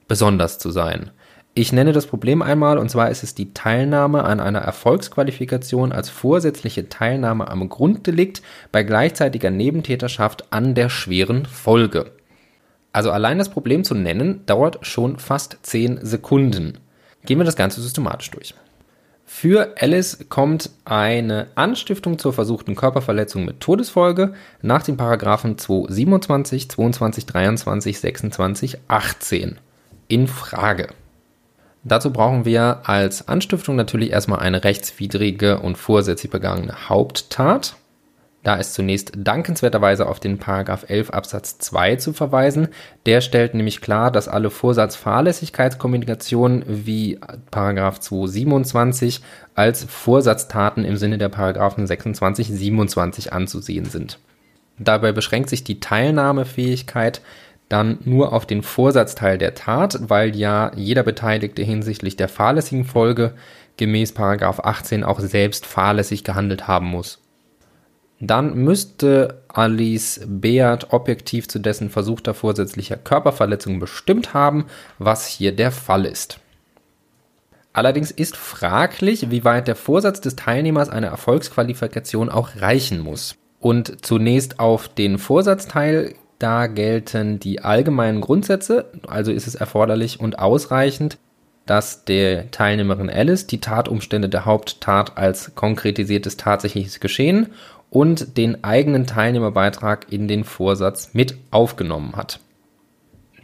besonders 0.07 0.59
zu 0.59 0.69
sein. 0.69 1.09
Ich 1.55 1.71
nenne 1.71 1.91
das 1.91 2.05
Problem 2.05 2.43
einmal, 2.43 2.77
und 2.77 2.91
zwar 2.91 3.09
ist 3.09 3.23
es 3.23 3.33
die 3.33 3.53
Teilnahme 3.53 4.25
an 4.25 4.39
einer 4.39 4.59
Erfolgsqualifikation 4.59 5.91
als 5.91 6.09
vorsätzliche 6.09 6.87
Teilnahme 6.89 7.47
am 7.47 7.69
Grunddelikt 7.69 8.43
bei 8.71 8.83
gleichzeitiger 8.83 9.49
Nebentäterschaft 9.49 10.51
an 10.51 10.75
der 10.75 10.89
schweren 10.89 11.45
Folge. 11.47 12.11
Also 12.91 13.11
allein 13.11 13.39
das 13.39 13.49
Problem 13.49 13.83
zu 13.83 13.95
nennen 13.95 14.45
dauert 14.45 14.85
schon 14.85 15.17
fast 15.17 15.57
10 15.63 16.05
Sekunden. 16.05 16.79
Gehen 17.27 17.39
wir 17.39 17.45
das 17.45 17.57
Ganze 17.57 17.81
systematisch 17.81 18.31
durch. 18.31 18.55
Für 19.25 19.75
Alice 19.81 20.29
kommt 20.29 20.69
eine 20.85 21.47
Anstiftung 21.55 22.17
zur 22.17 22.31
versuchten 22.31 22.75
Körperverletzung 22.75 23.43
mit 23.43 23.59
Todesfolge 23.59 24.33
nach 24.61 24.81
den 24.81 24.95
Paragraphen 24.95 25.57
227, 25.57 26.69
22, 26.69 27.25
23, 27.25 27.99
26, 27.99 28.77
18 28.87 29.59
in 30.07 30.27
Frage. 30.27 30.87
Dazu 31.83 32.13
brauchen 32.13 32.45
wir 32.45 32.83
als 32.85 33.27
Anstiftung 33.27 33.75
natürlich 33.75 34.11
erstmal 34.11 34.39
eine 34.39 34.63
rechtswidrige 34.63 35.59
und 35.59 35.77
vorsätzlich 35.77 36.31
begangene 36.31 36.87
Haupttat. 36.87 37.75
Da 38.47 38.55
ist 38.55 38.73
zunächst 38.75 39.11
dankenswerterweise 39.13 40.07
auf 40.07 40.21
den 40.21 40.37
Paragraph 40.37 40.85
11 40.87 41.09
Absatz 41.09 41.57
2 41.57 41.97
zu 41.97 42.13
verweisen. 42.13 42.69
Der 43.05 43.19
stellt 43.19 43.53
nämlich 43.53 43.81
klar, 43.81 44.09
dass 44.09 44.29
alle 44.29 44.49
Vorsatzfahrlässigkeitskommunikation 44.49 46.63
wie 46.65 47.19
Paragraph 47.51 47.99
227 47.99 49.19
als 49.53 49.83
Vorsatztaten 49.83 50.85
im 50.85 50.95
Sinne 50.95 51.17
der 51.17 51.27
Paragraphen 51.27 51.85
26, 51.85 52.47
27 52.47 53.33
anzusehen 53.33 53.83
sind. 53.83 54.17
Dabei 54.79 55.11
beschränkt 55.11 55.49
sich 55.49 55.65
die 55.65 55.81
Teilnahmefähigkeit 55.81 57.19
dann 57.67 57.97
nur 58.05 58.31
auf 58.31 58.45
den 58.45 58.63
Vorsatzteil 58.63 59.37
der 59.37 59.55
Tat, 59.55 59.99
weil 60.07 60.37
ja 60.37 60.71
jeder 60.73 61.03
Beteiligte 61.03 61.63
hinsichtlich 61.63 62.15
der 62.15 62.29
fahrlässigen 62.29 62.85
Folge 62.85 63.33
gemäß 63.75 64.13
Paragraph 64.13 64.61
18 64.61 65.03
auch 65.03 65.19
selbst 65.19 65.65
fahrlässig 65.65 66.23
gehandelt 66.23 66.69
haben 66.69 66.87
muss 66.87 67.26
dann 68.19 68.55
müsste 68.55 69.43
Alice 69.47 70.21
Beat 70.25 70.91
objektiv 70.91 71.47
zu 71.47 71.59
dessen 71.59 71.89
versuchter 71.89 72.33
vorsätzlicher 72.33 72.97
Körperverletzung 72.97 73.79
bestimmt 73.79 74.33
haben, 74.33 74.65
was 74.97 75.27
hier 75.27 75.55
der 75.55 75.71
Fall 75.71 76.05
ist. 76.05 76.39
Allerdings 77.73 78.09
ist 78.09 78.35
fraglich, 78.35 79.29
wie 79.29 79.43
weit 79.43 79.67
der 79.67 79.75
Vorsatz 79.75 80.19
des 80.19 80.35
Teilnehmers 80.35 80.89
einer 80.89 81.07
Erfolgsqualifikation 81.07 82.29
auch 82.29 82.49
reichen 82.59 82.99
muss. 82.99 83.35
Und 83.59 84.03
zunächst 84.03 84.59
auf 84.59 84.87
den 84.87 85.19
Vorsatzteil, 85.19 86.15
da 86.39 86.65
gelten 86.65 87.39
die 87.39 87.61
allgemeinen 87.61 88.21
Grundsätze, 88.21 88.85
also 89.05 89.31
ist 89.31 89.45
es 89.45 89.53
erforderlich 89.53 90.19
und 90.19 90.39
ausreichend, 90.39 91.19
dass 91.67 92.05
der 92.05 92.49
Teilnehmerin 92.49 93.09
Alice 93.09 93.45
die 93.45 93.59
Tatumstände 93.59 94.29
der 94.29 94.45
Haupttat 94.45 95.17
als 95.17 95.53
konkretisiertes 95.53 96.37
tatsächliches 96.37 96.99
Geschehen 96.99 97.47
und 97.89 98.37
den 98.37 98.63
eigenen 98.63 99.05
Teilnehmerbeitrag 99.05 100.11
in 100.11 100.27
den 100.27 100.43
Vorsatz 100.43 101.11
mit 101.13 101.37
aufgenommen 101.51 102.15
hat. 102.15 102.39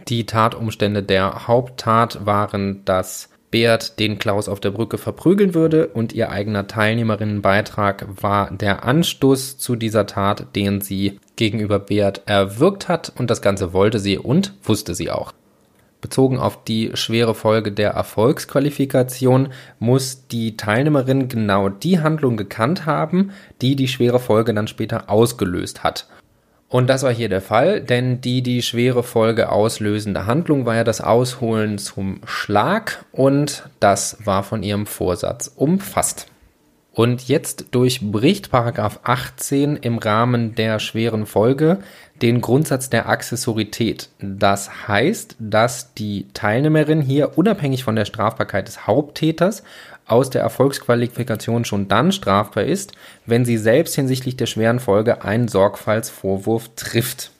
Die 0.07 0.25
Tatumstände 0.25 1.01
der 1.01 1.47
Haupttat 1.47 2.25
waren, 2.25 2.83
dass 2.85 3.29
Beat 3.51 3.99
den 3.99 4.17
Klaus 4.17 4.49
auf 4.49 4.59
der 4.59 4.71
Brücke 4.71 4.97
verprügeln 4.97 5.53
würde 5.53 5.87
und 5.87 6.11
ihr 6.11 6.31
eigener 6.31 6.67
Teilnehmerinnenbeitrag 6.67 8.07
war 8.21 8.49
der 8.51 8.83
Anstoß 8.83 9.59
zu 9.59 9.75
dieser 9.75 10.07
Tat, 10.07 10.55
den 10.55 10.81
sie 10.81 11.19
gegenüber 11.35 11.77
Beat 11.77 12.23
erwirkt 12.25 12.89
hat 12.89 13.13
und 13.15 13.29
das 13.29 13.43
Ganze 13.43 13.71
wollte 13.71 13.99
sie 13.99 14.17
und 14.17 14.53
wusste 14.63 14.95
sie 14.95 15.11
auch. 15.11 15.33
Bezogen 16.03 16.37
auf 16.37 16.63
die 16.65 16.91
schwere 16.93 17.33
Folge 17.33 17.71
der 17.71 17.91
Erfolgsqualifikation 17.91 19.49
muss 19.79 20.27
die 20.27 20.57
Teilnehmerin 20.57 21.29
genau 21.29 21.69
die 21.69 21.99
Handlung 21.99 22.37
gekannt 22.37 22.85
haben, 22.85 23.31
die 23.61 23.75
die 23.75 23.87
schwere 23.87 24.19
Folge 24.19 24.53
dann 24.53 24.67
später 24.67 25.09
ausgelöst 25.09 25.83
hat. 25.83 26.07
Und 26.67 26.87
das 26.87 27.03
war 27.03 27.13
hier 27.13 27.29
der 27.29 27.41
Fall, 27.41 27.81
denn 27.81 28.19
die 28.19 28.41
die 28.41 28.61
schwere 28.61 29.03
Folge 29.03 29.49
auslösende 29.49 30.25
Handlung 30.25 30.65
war 30.65 30.75
ja 30.75 30.83
das 30.83 31.01
Ausholen 31.01 31.77
zum 31.77 32.19
Schlag 32.25 33.05
und 33.11 33.63
das 33.79 34.17
war 34.25 34.43
von 34.43 34.61
ihrem 34.61 34.85
Vorsatz 34.85 35.51
umfasst. 35.55 36.27
Und 36.91 37.27
jetzt 37.27 37.67
durchbricht 37.71 38.51
Paragraph 38.51 38.99
18 39.03 39.77
im 39.77 39.97
Rahmen 39.99 40.53
der 40.55 40.79
schweren 40.79 41.25
Folge 41.25 41.79
den 42.24 42.39
Grundsatz 42.39 42.89
der 42.89 43.09
Accessorität. 43.09 44.07
Das 44.19 44.88
heißt, 44.88 45.36
dass 45.39 45.93
die 45.93 46.28
Teilnehmerin 46.34 47.01
hier 47.01 47.38
unabhängig 47.38 47.84
von 47.84 47.97
der 47.97 48.05
Strafbarkeit 48.05 48.69
des 48.69 48.88
Haupttäters 48.88 49.61
aus 50.07 50.30
der 50.30 50.41
Erfolgsqualifikation 50.41 51.65
schon 51.65 51.89
dann 51.89 52.13
strafbar 52.13 52.63
ist, 52.63 52.93
wenn 53.26 53.43
sie 53.43 53.57
selbst 53.57 53.95
hinsichtlich 53.95 54.38
der 54.38 54.45
schweren 54.45 54.80
Folge 54.80 55.24
einen 55.24 55.49
Sorgfaltsvorwurf 55.49 56.69
trifft. 56.78 57.32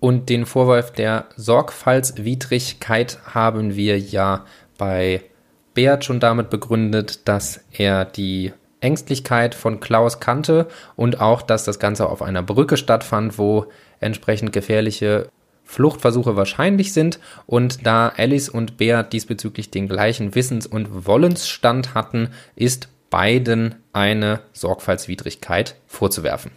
Und 0.00 0.30
den 0.30 0.46
Vorwurf 0.46 0.92
der 0.92 1.26
Sorgfaltswidrigkeit 1.36 3.18
haben 3.26 3.76
wir 3.76 3.98
ja 3.98 4.46
bei 4.78 5.20
Beat 5.74 6.02
schon 6.06 6.20
damit 6.20 6.48
begründet, 6.48 7.28
dass 7.28 7.60
er 7.72 8.06
die 8.06 8.54
Ängstlichkeit 8.80 9.54
von 9.54 9.80
Klaus 9.80 10.20
kannte 10.20 10.66
und 10.96 11.20
auch, 11.20 11.42
dass 11.42 11.64
das 11.64 11.78
Ganze 11.78 12.08
auf 12.08 12.22
einer 12.22 12.42
Brücke 12.42 12.76
stattfand, 12.78 13.38
wo 13.38 13.66
entsprechend 14.00 14.52
gefährliche 14.52 15.28
Fluchtversuche 15.64 16.36
wahrscheinlich 16.36 16.92
sind 16.92 17.18
und 17.46 17.86
da 17.86 18.12
Alice 18.16 18.48
und 18.48 18.76
Beat 18.76 19.12
diesbezüglich 19.12 19.70
den 19.70 19.88
gleichen 19.88 20.34
Wissens- 20.34 20.66
und 20.66 21.06
Wollensstand 21.06 21.94
hatten, 21.94 22.28
ist 22.54 22.88
beiden 23.10 23.76
eine 23.92 24.40
Sorgfaltswidrigkeit 24.52 25.76
vorzuwerfen. 25.86 26.50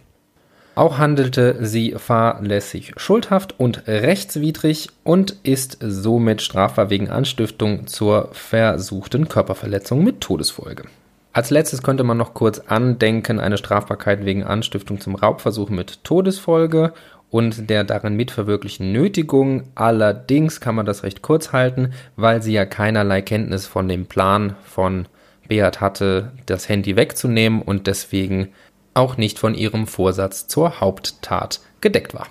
Auch 0.74 0.98
handelte 0.98 1.56
sie 1.66 1.96
fahrlässig 1.96 2.92
schuldhaft 2.98 3.58
und 3.58 3.88
rechtswidrig 3.88 4.90
und 5.02 5.34
ist 5.42 5.78
somit 5.80 6.40
strafbar 6.40 6.88
wegen 6.88 7.10
Anstiftung 7.10 7.88
zur 7.88 8.28
versuchten 8.32 9.28
Körperverletzung 9.28 10.04
mit 10.04 10.20
Todesfolge. 10.20 10.84
Als 11.32 11.50
letztes 11.50 11.82
könnte 11.82 12.04
man 12.04 12.16
noch 12.16 12.32
kurz 12.32 12.60
andenken, 12.60 13.40
eine 13.40 13.58
Strafbarkeit 13.58 14.24
wegen 14.24 14.44
Anstiftung 14.44 15.00
zum 15.00 15.16
Raubversuch 15.16 15.68
mit 15.68 16.04
Todesfolge 16.04 16.92
und 17.30 17.68
der 17.68 17.84
darin 17.84 18.14
mitverwirklichen 18.14 18.92
Nötigung. 18.92 19.64
Allerdings 19.74 20.60
kann 20.60 20.74
man 20.74 20.86
das 20.86 21.02
recht 21.02 21.22
kurz 21.22 21.52
halten, 21.52 21.92
weil 22.16 22.42
sie 22.42 22.52
ja 22.52 22.64
keinerlei 22.64 23.22
Kenntnis 23.22 23.66
von 23.66 23.88
dem 23.88 24.06
Plan 24.06 24.56
von 24.64 25.06
Beat 25.48 25.80
hatte, 25.80 26.32
das 26.46 26.68
Handy 26.68 26.96
wegzunehmen 26.96 27.62
und 27.62 27.86
deswegen 27.86 28.48
auch 28.94 29.16
nicht 29.16 29.38
von 29.38 29.54
ihrem 29.54 29.86
Vorsatz 29.86 30.46
zur 30.46 30.80
Haupttat 30.80 31.60
gedeckt 31.80 32.14
war. 32.14 32.26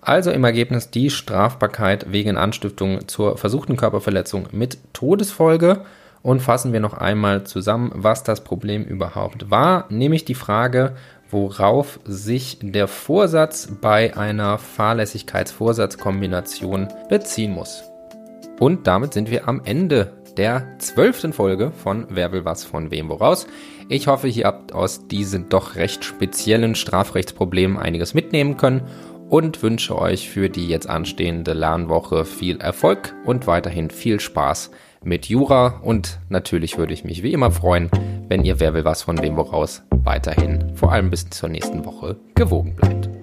Also 0.00 0.32
im 0.32 0.42
Ergebnis 0.42 0.90
die 0.90 1.10
Strafbarkeit 1.10 2.10
wegen 2.10 2.36
Anstiftung 2.36 3.06
zur 3.06 3.38
versuchten 3.38 3.76
Körperverletzung 3.76 4.48
mit 4.50 4.78
Todesfolge. 4.92 5.84
Und 6.22 6.40
fassen 6.40 6.72
wir 6.72 6.78
noch 6.78 6.94
einmal 6.94 7.44
zusammen, 7.44 7.90
was 7.94 8.22
das 8.22 8.44
Problem 8.44 8.84
überhaupt 8.84 9.50
war, 9.50 9.86
nämlich 9.88 10.24
die 10.24 10.36
Frage, 10.36 10.94
worauf 11.32 11.98
sich 12.04 12.58
der 12.62 12.86
Vorsatz 12.86 13.66
bei 13.80 14.16
einer 14.16 14.58
Fahrlässigkeitsvorsatzkombination 14.58 16.86
beziehen 17.08 17.50
muss. 17.52 17.82
Und 18.60 18.86
damit 18.86 19.14
sind 19.14 19.30
wir 19.30 19.48
am 19.48 19.62
Ende 19.64 20.12
der 20.36 20.78
zwölften 20.78 21.32
Folge 21.32 21.72
von 21.72 22.06
Wer 22.10 22.32
will 22.32 22.44
was 22.44 22.64
von 22.64 22.90
wem 22.90 23.08
woraus. 23.08 23.46
Ich 23.88 24.06
hoffe, 24.06 24.28
ihr 24.28 24.46
habt 24.46 24.72
aus 24.72 25.08
diesen 25.08 25.48
doch 25.48 25.76
recht 25.76 26.04
speziellen 26.04 26.74
Strafrechtsproblemen 26.74 27.76
einiges 27.76 28.14
mitnehmen 28.14 28.56
können 28.56 28.82
und 29.28 29.62
wünsche 29.62 29.98
euch 29.98 30.30
für 30.30 30.48
die 30.48 30.68
jetzt 30.68 30.88
anstehende 30.88 31.52
Lernwoche 31.54 32.24
viel 32.24 32.60
Erfolg 32.60 33.14
und 33.24 33.46
weiterhin 33.46 33.90
viel 33.90 34.20
Spaß 34.20 34.70
mit 35.04 35.26
Jura 35.26 35.80
und 35.82 36.18
natürlich 36.28 36.78
würde 36.78 36.94
ich 36.94 37.04
mich 37.04 37.22
wie 37.22 37.32
immer 37.32 37.50
freuen, 37.50 37.90
wenn 38.28 38.44
ihr 38.44 38.60
Wer 38.60 38.74
will 38.74 38.84
was 38.84 39.02
von 39.02 39.20
wem 39.22 39.36
woraus 39.36 39.82
weiterhin, 39.90 40.74
vor 40.74 40.92
allem 40.92 41.10
bis 41.10 41.28
zur 41.30 41.48
nächsten 41.48 41.84
Woche, 41.84 42.16
gewogen 42.34 42.74
bleibt. 42.76 43.21